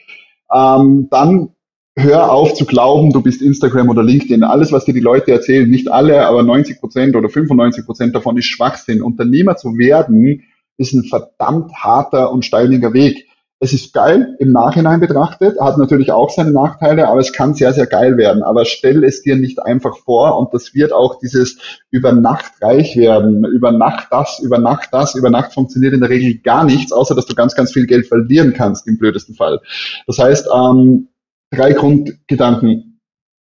ähm, 0.54 1.08
dann 1.10 1.50
hör 1.96 2.32
auf 2.32 2.54
zu 2.54 2.66
glauben, 2.66 3.12
du 3.12 3.22
bist 3.22 3.42
Instagram 3.42 3.90
oder 3.90 4.04
LinkedIn. 4.04 4.44
Alles, 4.44 4.72
was 4.72 4.86
dir 4.86 4.94
die 4.94 5.00
Leute 5.00 5.32
erzählen, 5.32 5.70
nicht 5.70 5.92
alle, 5.92 6.26
aber 6.26 6.44
90 6.44 6.80
Prozent 6.80 7.16
oder 7.16 7.30
95 7.30 7.86
Prozent 7.86 8.16
davon 8.16 8.38
ist 8.38 8.46
Schwachsinn. 8.46 9.02
Unternehmer 9.02 9.58
zu 9.58 9.78
werden, 9.78 10.44
ist 10.78 10.94
ein 10.94 11.04
verdammt 11.04 11.72
harter 11.76 12.32
und 12.32 12.46
steiniger 12.46 12.94
Weg. 12.94 13.28
Es 13.64 13.72
ist 13.72 13.94
geil 13.94 14.36
im 14.40 14.52
Nachhinein 14.52 15.00
betrachtet, 15.00 15.58
hat 15.58 15.78
natürlich 15.78 16.12
auch 16.12 16.30
seine 16.30 16.52
Nachteile, 16.52 17.08
aber 17.08 17.22
es 17.22 17.32
kann 17.32 17.54
sehr, 17.54 17.72
sehr 17.72 17.86
geil 17.86 18.18
werden. 18.18 18.44
Aber 18.44 18.66
stell 18.66 19.06
es 19.06 19.22
dir 19.22 19.38
nicht 19.38 19.64
einfach 19.64 19.96
vor 20.00 20.38
und 20.38 20.54
das 20.54 20.74
wird 20.74 20.92
auch 20.92 21.18
dieses 21.20 21.58
über 21.90 22.12
Nacht 22.12 22.52
reich 22.62 22.98
werden, 22.98 23.46
über 23.46 23.72
Nacht 23.72 24.10
das, 24.12 24.42
über 24.44 24.58
Nacht 24.58 24.90
das, 24.92 25.16
über 25.16 25.30
Nacht 25.30 25.54
funktioniert 25.54 25.94
in 25.94 26.02
der 26.02 26.10
Regel 26.10 26.42
gar 26.44 26.66
nichts, 26.66 26.92
außer 26.92 27.16
dass 27.16 27.26
du 27.26 27.36
ganz, 27.36 27.56
ganz 27.56 27.72
viel 27.72 27.86
Geld 27.86 28.06
verlieren 28.06 28.54
kannst 28.54 28.86
im 28.86 28.98
blödesten 28.98 29.34
Fall. 29.34 29.62
Das 30.08 30.20
heißt, 30.20 30.50
ähm, 30.54 31.08
drei 31.50 31.72
Grundgedanken. 31.72 33.00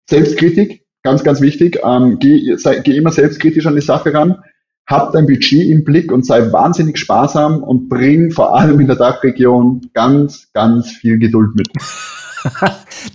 Selbstkritik, 0.06 0.84
ganz, 1.02 1.24
ganz 1.24 1.40
wichtig. 1.40 1.78
Ähm, 1.82 2.18
geh, 2.18 2.56
sei, 2.56 2.80
geh 2.80 2.94
immer 2.94 3.10
selbstkritisch 3.10 3.66
an 3.66 3.74
die 3.74 3.80
Sache 3.80 4.12
ran 4.12 4.42
hab 4.86 5.12
dein 5.12 5.26
Budget 5.26 5.68
im 5.68 5.84
Blick 5.84 6.12
und 6.12 6.26
sei 6.26 6.52
wahnsinnig 6.52 6.98
sparsam 6.98 7.62
und 7.62 7.88
bring 7.88 8.30
vor 8.30 8.56
allem 8.56 8.80
in 8.80 8.86
der 8.86 8.96
Dachregion 8.96 9.80
ganz, 9.94 10.50
ganz 10.52 10.90
viel 10.90 11.18
Geduld 11.18 11.54
mit. 11.54 11.68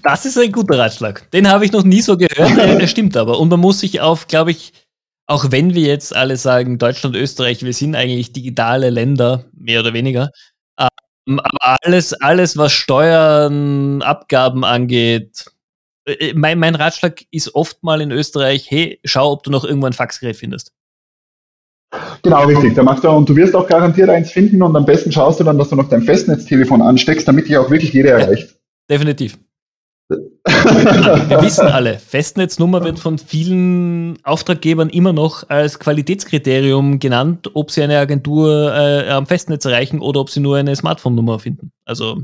Das 0.04 0.26
ist 0.26 0.40
ein 0.40 0.52
guter 0.52 0.80
Ratschlag. 0.80 1.30
Den 1.32 1.48
habe 1.48 1.64
ich 1.64 1.72
noch 1.72 1.84
nie 1.84 2.02
so 2.02 2.18
gehört. 2.18 2.58
Der 2.58 2.88
stimmt 2.88 3.16
aber. 3.16 3.40
Und 3.40 3.50
man 3.50 3.60
muss 3.60 3.80
sich 3.80 4.02
auf, 4.02 4.28
glaube 4.28 4.50
ich, 4.50 4.74
auch 5.28 5.52
wenn 5.52 5.76
wir 5.76 5.84
jetzt 5.84 6.16
alle 6.16 6.38
sagen, 6.38 6.80
Deutschland, 6.80 7.16
Österreich, 7.16 7.64
wir 7.64 7.74
sind 7.74 7.96
eigentlich 7.96 8.34
digitale 8.34 8.90
Länder, 8.90 9.46
mehr 9.54 9.82
oder 9.82 9.94
weniger. 9.94 10.32
Ähm, 10.80 11.40
aber 11.40 11.78
alles, 11.84 12.14
alles, 12.14 12.58
was 12.58 12.72
Steuern, 12.72 14.02
Abgaben 14.02 14.66
angeht, 14.66 15.46
äh, 16.06 16.34
mein, 16.34 16.58
mein 16.58 16.74
Ratschlag 16.74 17.22
ist 17.30 17.54
oft 17.54 17.84
mal 17.84 18.02
in 18.02 18.12
Österreich, 18.12 18.72
hey, 18.72 19.00
schau, 19.04 19.32
ob 19.32 19.44
du 19.44 19.52
noch 19.52 19.64
irgendwo 19.64 19.86
ein 19.86 19.94
Faxgerät 19.94 20.36
findest. 20.36 20.72
Genau, 22.22 22.46
richtig. 22.46 22.76
Da 22.76 22.84
machst 22.84 23.04
du, 23.04 23.10
und 23.10 23.28
du 23.28 23.36
wirst 23.36 23.56
auch 23.56 23.68
garantiert 23.68 24.10
eins 24.10 24.32
finden 24.32 24.62
und 24.62 24.76
am 24.76 24.86
besten 24.86 25.12
schaust 25.12 25.40
du 25.40 25.44
dann, 25.44 25.58
dass 25.58 25.70
du 25.70 25.76
noch 25.76 25.90
dein 25.90 26.04
Festnetztelefon 26.04 26.82
ansteckst, 26.82 27.28
damit 27.28 27.48
dich 27.48 27.58
auch 27.58 27.70
wirklich 27.70 27.94
jeder 27.94 28.12
erreicht. 28.12 28.56
Definitiv. 28.90 29.38
Wir 30.10 31.42
wissen 31.42 31.68
alle, 31.68 32.00
Festnetznummer 32.00 32.84
wird 32.84 32.98
von 32.98 33.20
vielen 33.20 34.18
Auftraggebern 34.24 34.90
immer 34.90 35.14
noch 35.14 35.48
als 35.50 35.78
Qualitätskriterium 35.78 36.98
genannt, 36.98 37.52
ob 37.54 37.70
sie 37.70 37.84
eine 37.84 38.00
Agentur 38.00 38.74
äh, 38.74 39.10
am 39.10 39.28
Festnetz 39.28 39.66
erreichen 39.66 40.00
oder 40.00 40.20
ob 40.20 40.32
sie 40.32 40.40
nur 40.40 40.58
eine 40.58 40.76
Smartphone-Nummer 40.76 41.38
finden. 41.38 41.72
Also 41.86 42.24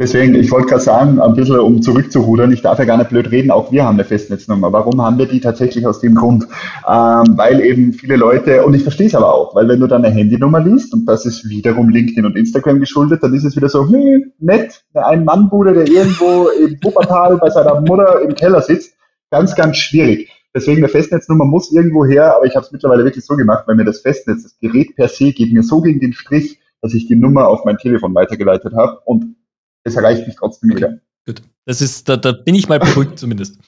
Deswegen, 0.00 0.36
ich 0.36 0.52
wollte 0.52 0.68
gerade 0.68 0.82
sagen, 0.82 1.20
ein 1.20 1.34
bisschen 1.34 1.58
um 1.58 1.82
zurückzurudern, 1.82 2.52
ich 2.52 2.62
darf 2.62 2.78
ja 2.78 2.84
gar 2.84 2.98
nicht 2.98 3.10
blöd 3.10 3.32
reden, 3.32 3.50
auch 3.50 3.72
wir 3.72 3.84
haben 3.84 3.96
eine 3.96 4.04
Festnetznummer. 4.04 4.72
Warum 4.72 5.02
haben 5.02 5.18
wir 5.18 5.26
die 5.26 5.40
tatsächlich 5.40 5.88
aus 5.88 5.98
dem 5.98 6.14
Grund? 6.14 6.44
Ähm, 6.88 7.36
weil 7.36 7.60
eben 7.60 7.92
viele 7.92 8.14
Leute, 8.14 8.64
und 8.64 8.74
ich 8.74 8.84
verstehe 8.84 9.08
es 9.08 9.16
aber 9.16 9.34
auch, 9.34 9.56
weil 9.56 9.66
wenn 9.66 9.80
du 9.80 9.88
dann 9.88 10.04
eine 10.04 10.14
Handynummer 10.14 10.60
liest, 10.60 10.94
und 10.94 11.04
das 11.06 11.26
ist 11.26 11.48
wiederum 11.48 11.88
LinkedIn 11.88 12.24
und 12.24 12.36
Instagram 12.36 12.78
geschuldet, 12.78 13.24
dann 13.24 13.34
ist 13.34 13.42
es 13.42 13.56
wieder 13.56 13.68
so, 13.68 13.88
hm, 13.88 14.30
nett, 14.38 14.84
eine 14.94 15.04
Ein-Mann-Bude, 15.04 15.74
der 15.74 15.88
irgendwo 15.88 16.46
im 16.64 16.78
Wuppertal 16.84 17.36
bei 17.38 17.50
seiner 17.50 17.80
Mutter 17.80 18.20
im 18.22 18.36
Keller 18.36 18.62
sitzt, 18.62 18.94
ganz, 19.32 19.56
ganz 19.56 19.78
schwierig. 19.78 20.30
Deswegen 20.54 20.78
eine 20.78 20.88
Festnetznummer 20.88 21.44
muss 21.44 21.72
irgendwo 21.72 22.04
her, 22.06 22.36
aber 22.36 22.46
ich 22.46 22.54
habe 22.54 22.64
es 22.64 22.70
mittlerweile 22.70 23.02
wirklich 23.02 23.24
so 23.26 23.34
gemacht, 23.34 23.64
weil 23.66 23.74
mir 23.74 23.84
das 23.84 23.98
Festnetz, 23.98 24.44
das 24.44 24.58
Gerät 24.60 24.94
per 24.94 25.08
se 25.08 25.32
geht 25.32 25.52
mir 25.52 25.64
so 25.64 25.80
gegen 25.80 25.98
den 25.98 26.12
Strich, 26.12 26.60
dass 26.82 26.94
ich 26.94 27.08
die 27.08 27.16
Nummer 27.16 27.48
auf 27.48 27.64
mein 27.64 27.78
Telefon 27.78 28.14
weitergeleitet 28.14 28.74
habe 28.74 29.00
und 29.04 29.34
es 29.84 29.96
erreicht 29.96 30.26
mich 30.26 30.36
trotzdem 30.36 30.76
wieder. 30.76 30.98
Gut, 31.26 31.42
das 31.66 31.80
ist, 31.80 32.08
da, 32.08 32.16
da 32.16 32.32
bin 32.32 32.54
ich 32.54 32.68
mal 32.68 32.78
beruhigt 32.78 33.18
zumindest. 33.18 33.58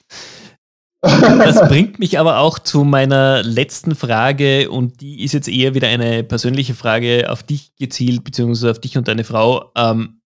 Das 1.03 1.67
bringt 1.67 1.97
mich 1.97 2.19
aber 2.19 2.37
auch 2.37 2.59
zu 2.59 2.83
meiner 2.83 3.41
letzten 3.41 3.95
Frage 3.95 4.69
und 4.69 5.01
die 5.01 5.23
ist 5.23 5.33
jetzt 5.33 5.47
eher 5.47 5.73
wieder 5.73 5.87
eine 5.87 6.23
persönliche 6.23 6.75
Frage 6.75 7.27
auf 7.31 7.41
dich 7.41 7.75
gezielt, 7.75 8.23
beziehungsweise 8.23 8.69
auf 8.69 8.79
dich 8.79 8.97
und 8.97 9.07
deine 9.07 9.23
Frau. 9.23 9.71
Ähm, 9.75 10.21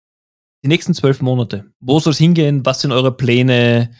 die 0.64 0.68
nächsten 0.68 0.94
zwölf 0.94 1.20
Monate, 1.20 1.66
wo 1.80 2.00
soll 2.00 2.12
es 2.12 2.18
hingehen? 2.18 2.64
Was 2.64 2.80
sind 2.80 2.92
eure 2.92 3.14
Pläne? 3.14 3.90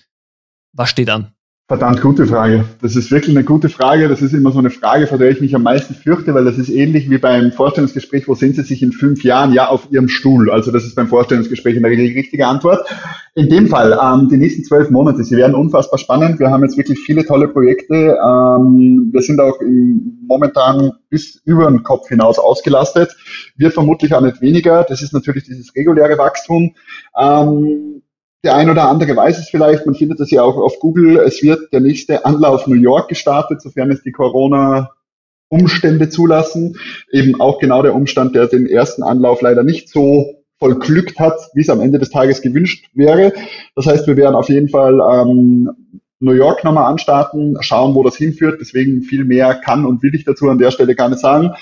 Was 0.72 0.88
steht 0.88 1.10
an? 1.10 1.34
Verdammt 1.72 2.02
gute 2.02 2.26
Frage. 2.26 2.66
Das 2.82 2.96
ist 2.96 3.10
wirklich 3.10 3.34
eine 3.34 3.46
gute 3.46 3.70
Frage. 3.70 4.06
Das 4.06 4.20
ist 4.20 4.34
immer 4.34 4.52
so 4.52 4.58
eine 4.58 4.68
Frage, 4.68 5.06
vor 5.06 5.16
der 5.16 5.30
ich 5.30 5.40
mich 5.40 5.54
am 5.54 5.62
meisten 5.62 5.94
fürchte, 5.94 6.34
weil 6.34 6.44
das 6.44 6.58
ist 6.58 6.68
ähnlich 6.68 7.08
wie 7.08 7.16
beim 7.16 7.50
Vorstellungsgespräch, 7.50 8.28
wo 8.28 8.34
sind 8.34 8.56
Sie 8.56 8.62
sich 8.62 8.82
in 8.82 8.92
fünf 8.92 9.24
Jahren? 9.24 9.54
Ja, 9.54 9.68
auf 9.68 9.88
Ihrem 9.90 10.08
Stuhl. 10.08 10.50
Also 10.50 10.70
das 10.70 10.84
ist 10.84 10.96
beim 10.96 11.08
Vorstellungsgespräch 11.08 11.74
in 11.74 11.82
der 11.82 11.90
Regel 11.90 12.08
die 12.08 12.18
richtige 12.18 12.46
Antwort. 12.46 12.86
In 13.34 13.48
dem 13.48 13.68
Fall, 13.68 13.98
ähm, 13.98 14.28
die 14.28 14.36
nächsten 14.36 14.64
zwölf 14.64 14.90
Monate, 14.90 15.24
sie 15.24 15.38
werden 15.38 15.54
unfassbar 15.54 15.98
spannend. 15.98 16.38
Wir 16.38 16.50
haben 16.50 16.62
jetzt 16.62 16.76
wirklich 16.76 16.98
viele 16.98 17.24
tolle 17.24 17.48
Projekte. 17.48 18.18
Ähm, 18.22 19.08
wir 19.10 19.22
sind 19.22 19.40
auch 19.40 19.58
im, 19.62 20.18
momentan 20.28 20.92
bis 21.08 21.40
über 21.46 21.70
den 21.70 21.82
Kopf 21.82 22.06
hinaus 22.06 22.38
ausgelastet. 22.38 23.16
Wird 23.56 23.72
vermutlich 23.72 24.14
auch 24.14 24.20
nicht 24.20 24.42
weniger. 24.42 24.84
Das 24.86 25.00
ist 25.00 25.14
natürlich 25.14 25.44
dieses 25.44 25.74
reguläre 25.74 26.18
Wachstum. 26.18 26.74
Ähm, 27.18 28.01
der 28.45 28.57
ein 28.57 28.70
oder 28.70 28.88
andere 28.88 29.14
weiß 29.14 29.38
es 29.38 29.49
vielleicht, 29.49 29.86
man 29.86 29.95
findet 29.95 30.20
das 30.20 30.30
ja 30.30 30.43
auch 30.43 30.57
auf 30.57 30.78
Google. 30.80 31.18
Es 31.18 31.43
wird 31.43 31.72
der 31.72 31.80
nächste 31.80 32.24
Anlauf 32.24 32.66
New 32.66 32.80
York 32.80 33.09
gestartet, 33.09 33.62
sofern 33.62 33.90
es 33.90 34.03
die 34.03 34.12
Corona 34.12 34.90
Umstände 35.49 36.09
zulassen. 36.09 36.76
Eben 37.12 37.40
auch 37.40 37.59
genau 37.59 37.82
der 37.82 37.95
Umstand, 37.95 38.34
der 38.34 38.49
den 38.49 38.66
ersten 38.66 39.03
Anlauf 39.03 39.43
leider 39.43 39.62
nicht 39.62 39.88
so 39.88 40.43
voll 40.59 40.78
glückt 40.78 41.18
hat, 41.18 41.34
wie 41.55 41.61
es 41.61 41.68
am 41.68 41.80
Ende 41.80 41.99
des 41.99 42.11
Tages 42.11 42.40
gewünscht 42.40 42.88
wäre. 42.95 43.32
Das 43.76 43.86
heißt, 43.86 44.07
wir 44.07 44.16
werden 44.16 44.34
auf 44.34 44.49
jeden 44.49 44.68
Fall 44.68 45.01
ähm, 45.01 45.99
New 46.20 46.32
York 46.32 46.64
nochmal 46.64 46.90
anstarten, 46.90 47.57
schauen, 47.61 47.95
wo 47.95 48.03
das 48.03 48.16
hinführt. 48.16 48.61
Deswegen 48.61 49.03
viel 49.03 49.24
mehr 49.24 49.55
kann 49.55 49.84
und 49.84 50.03
will 50.03 50.14
ich 50.14 50.24
dazu 50.24 50.49
an 50.49 50.59
der 50.59 50.70
Stelle 50.70 50.95
gar 50.95 51.09
nicht 51.09 51.20
sagen. 51.20 51.53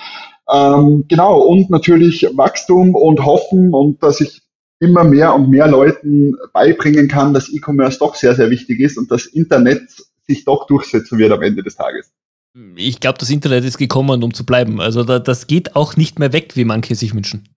Ähm, 0.52 1.04
genau, 1.08 1.40
und 1.40 1.70
natürlich 1.70 2.26
Wachstum 2.34 2.94
und 2.94 3.24
Hoffen 3.24 3.72
und 3.72 4.02
dass 4.02 4.20
ich 4.20 4.42
immer 4.80 5.04
mehr 5.04 5.34
und 5.34 5.50
mehr 5.50 5.68
Leuten 5.68 6.36
beibringen 6.52 7.06
kann, 7.06 7.34
dass 7.34 7.52
E-Commerce 7.52 7.98
doch 7.98 8.14
sehr, 8.14 8.34
sehr 8.34 8.50
wichtig 8.50 8.80
ist 8.80 8.98
und 8.98 9.10
das 9.10 9.26
Internet 9.26 9.82
sich 10.26 10.44
doch 10.44 10.66
durchsetzen 10.66 11.18
wird 11.18 11.32
am 11.32 11.42
Ende 11.42 11.62
des 11.62 11.76
Tages. 11.76 12.12
Ich 12.76 12.98
glaube, 12.98 13.18
das 13.18 13.30
Internet 13.30 13.64
ist 13.64 13.78
gekommen, 13.78 14.24
um 14.24 14.34
zu 14.34 14.44
bleiben. 14.44 14.80
Also 14.80 15.04
da, 15.04 15.18
das 15.18 15.46
geht 15.46 15.76
auch 15.76 15.96
nicht 15.96 16.18
mehr 16.18 16.32
weg, 16.32 16.56
wie 16.56 16.64
manche 16.64 16.94
sich 16.94 17.14
wünschen 17.14 17.48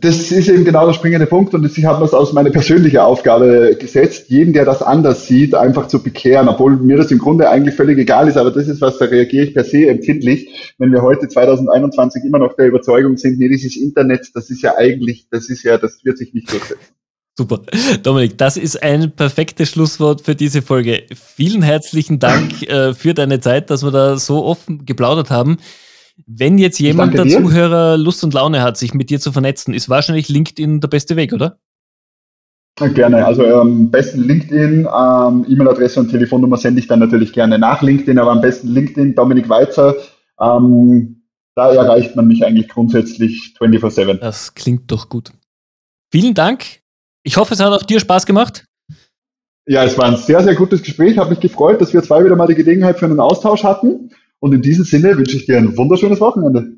das 0.00 0.32
ist 0.32 0.48
eben 0.48 0.64
genau 0.64 0.86
der 0.86 0.92
springende 0.92 1.26
Punkt 1.26 1.54
und 1.54 1.64
ich 1.64 1.84
habe 1.84 2.00
das 2.00 2.14
aus 2.14 2.32
meiner 2.32 2.50
persönlichen 2.50 2.98
Aufgabe 2.98 3.76
gesetzt, 3.78 4.28
jeden, 4.28 4.52
der 4.52 4.64
das 4.64 4.82
anders 4.82 5.26
sieht, 5.26 5.54
einfach 5.54 5.88
zu 5.88 6.02
bekehren, 6.02 6.48
obwohl 6.48 6.76
mir 6.76 6.96
das 6.96 7.10
im 7.10 7.18
Grunde 7.18 7.48
eigentlich 7.48 7.74
völlig 7.74 7.98
egal 7.98 8.28
ist, 8.28 8.36
aber 8.36 8.50
das 8.50 8.68
ist 8.68 8.80
was, 8.80 8.98
da 8.98 9.06
reagiere 9.06 9.46
ich 9.46 9.54
per 9.54 9.64
se 9.64 9.88
empfindlich, 9.88 10.74
wenn 10.78 10.92
wir 10.92 11.02
heute 11.02 11.28
2021 11.28 12.24
immer 12.24 12.38
noch 12.38 12.54
der 12.56 12.66
Überzeugung 12.66 13.16
sind, 13.16 13.38
nee, 13.38 13.48
dieses 13.48 13.76
Internet, 13.76 14.30
das 14.34 14.50
ist 14.50 14.62
ja 14.62 14.76
eigentlich, 14.76 15.26
das 15.30 15.48
ist 15.48 15.62
ja, 15.62 15.78
das 15.78 16.04
wird 16.04 16.18
sich 16.18 16.32
nicht 16.34 16.52
durchsetzen. 16.52 16.96
Super. 17.38 17.60
Dominik, 18.02 18.38
das 18.38 18.56
ist 18.56 18.82
ein 18.82 19.12
perfektes 19.12 19.68
Schlusswort 19.68 20.22
für 20.22 20.34
diese 20.34 20.62
Folge. 20.62 21.02
Vielen 21.14 21.62
herzlichen 21.62 22.18
Dank 22.18 22.62
äh, 22.62 22.94
für 22.94 23.12
deine 23.12 23.40
Zeit, 23.40 23.68
dass 23.68 23.84
wir 23.84 23.90
da 23.90 24.16
so 24.16 24.44
offen 24.44 24.86
geplaudert 24.86 25.30
haben. 25.30 25.58
Wenn 26.24 26.58
jetzt 26.58 26.78
jemand 26.78 27.14
der 27.14 27.28
Zuhörer 27.28 27.98
Lust 27.98 28.24
und 28.24 28.32
Laune 28.32 28.62
hat, 28.62 28.76
sich 28.76 28.94
mit 28.94 29.10
dir 29.10 29.20
zu 29.20 29.32
vernetzen, 29.32 29.74
ist 29.74 29.88
wahrscheinlich 29.88 30.28
LinkedIn 30.28 30.80
der 30.80 30.88
beste 30.88 31.16
Weg, 31.16 31.32
oder? 31.32 31.58
Gerne. 32.76 33.24
Also 33.24 33.46
am 33.46 33.90
besten 33.90 34.22
LinkedIn, 34.22 34.86
ähm, 34.86 35.46
E-Mail-Adresse 35.48 36.00
und 36.00 36.10
Telefonnummer 36.10 36.58
sende 36.58 36.80
ich 36.80 36.86
dann 36.86 36.98
natürlich 36.98 37.32
gerne 37.32 37.58
nach 37.58 37.80
LinkedIn, 37.80 38.18
aber 38.18 38.32
am 38.32 38.42
besten 38.42 38.68
LinkedIn, 38.68 39.14
Dominik 39.14 39.48
Weizer. 39.48 39.94
Ähm, 40.40 41.22
da 41.54 41.72
erreicht 41.72 42.16
man 42.16 42.28
mich 42.28 42.44
eigentlich 42.44 42.68
grundsätzlich 42.68 43.54
24-7. 43.58 44.18
Das 44.18 44.54
klingt 44.54 44.90
doch 44.92 45.08
gut. 45.08 45.32
Vielen 46.12 46.34
Dank. 46.34 46.80
Ich 47.22 47.38
hoffe, 47.38 47.54
es 47.54 47.60
hat 47.60 47.72
auch 47.72 47.82
dir 47.82 47.98
Spaß 47.98 48.26
gemacht. 48.26 48.66
Ja, 49.66 49.82
es 49.82 49.96
war 49.96 50.04
ein 50.04 50.16
sehr, 50.16 50.42
sehr 50.42 50.54
gutes 50.54 50.82
Gespräch. 50.82 51.16
Habe 51.16 51.30
mich 51.30 51.40
gefreut, 51.40 51.80
dass 51.80 51.94
wir 51.94 52.02
zwei 52.02 52.24
wieder 52.24 52.36
mal 52.36 52.46
die 52.46 52.54
Gelegenheit 52.54 52.98
für 52.98 53.06
einen 53.06 53.20
Austausch 53.20 53.64
hatten. 53.64 54.10
Und 54.46 54.52
in 54.52 54.62
diesem 54.62 54.84
Sinne 54.84 55.16
wünsche 55.16 55.38
ich 55.38 55.46
dir 55.46 55.58
ein 55.58 55.76
wunderschönes 55.76 56.20
Wochenende. 56.20 56.68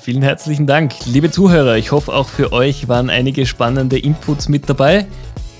Vielen 0.00 0.22
herzlichen 0.22 0.66
Dank. 0.66 0.94
Liebe 1.04 1.30
Zuhörer, 1.30 1.76
ich 1.76 1.92
hoffe 1.92 2.14
auch 2.14 2.30
für 2.30 2.50
euch 2.50 2.88
waren 2.88 3.10
einige 3.10 3.44
spannende 3.44 3.98
Inputs 3.98 4.48
mit 4.48 4.70
dabei. 4.70 5.04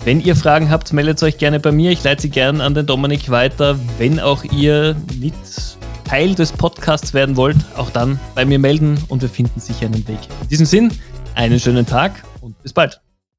Wenn 0.03 0.23
ihr 0.23 0.37
Fragen 0.37 0.71
habt, 0.71 0.95
meldet 0.95 1.23
euch 1.23 1.37
gerne 1.37 1.61
bei 1.61 1.71
mir. 1.71 1.91
Ich 1.91 2.03
leite 2.03 2.23
sie 2.23 2.31
gerne 2.31 2.65
an 2.65 2.73
den 2.73 2.87
Dominik 2.87 3.31
weiter. 3.31 3.79
Wenn 3.99 4.19
auch 4.21 4.43
ihr 4.43 4.97
mit 5.21 5.35
Teil 6.05 6.35
des 6.35 6.51
Podcasts 6.51 7.13
werden 7.13 7.37
wollt, 7.37 7.59
auch 7.77 7.91
dann 7.91 8.19
bei 8.35 8.47
mir 8.47 8.59
melden 8.59 8.97
und 9.09 9.21
wir 9.21 9.29
finden 9.29 9.61
sicher 9.61 9.85
einen 9.85 10.09
Weg. 10.09 10.21
In 10.41 10.49
diesem 10.49 10.65
Sinn, 10.65 10.91
einen 11.35 11.61
schönen 11.61 11.85
Tag 11.85 12.25
und 12.41 12.59
bis 12.63 12.73
bald. 12.73 13.03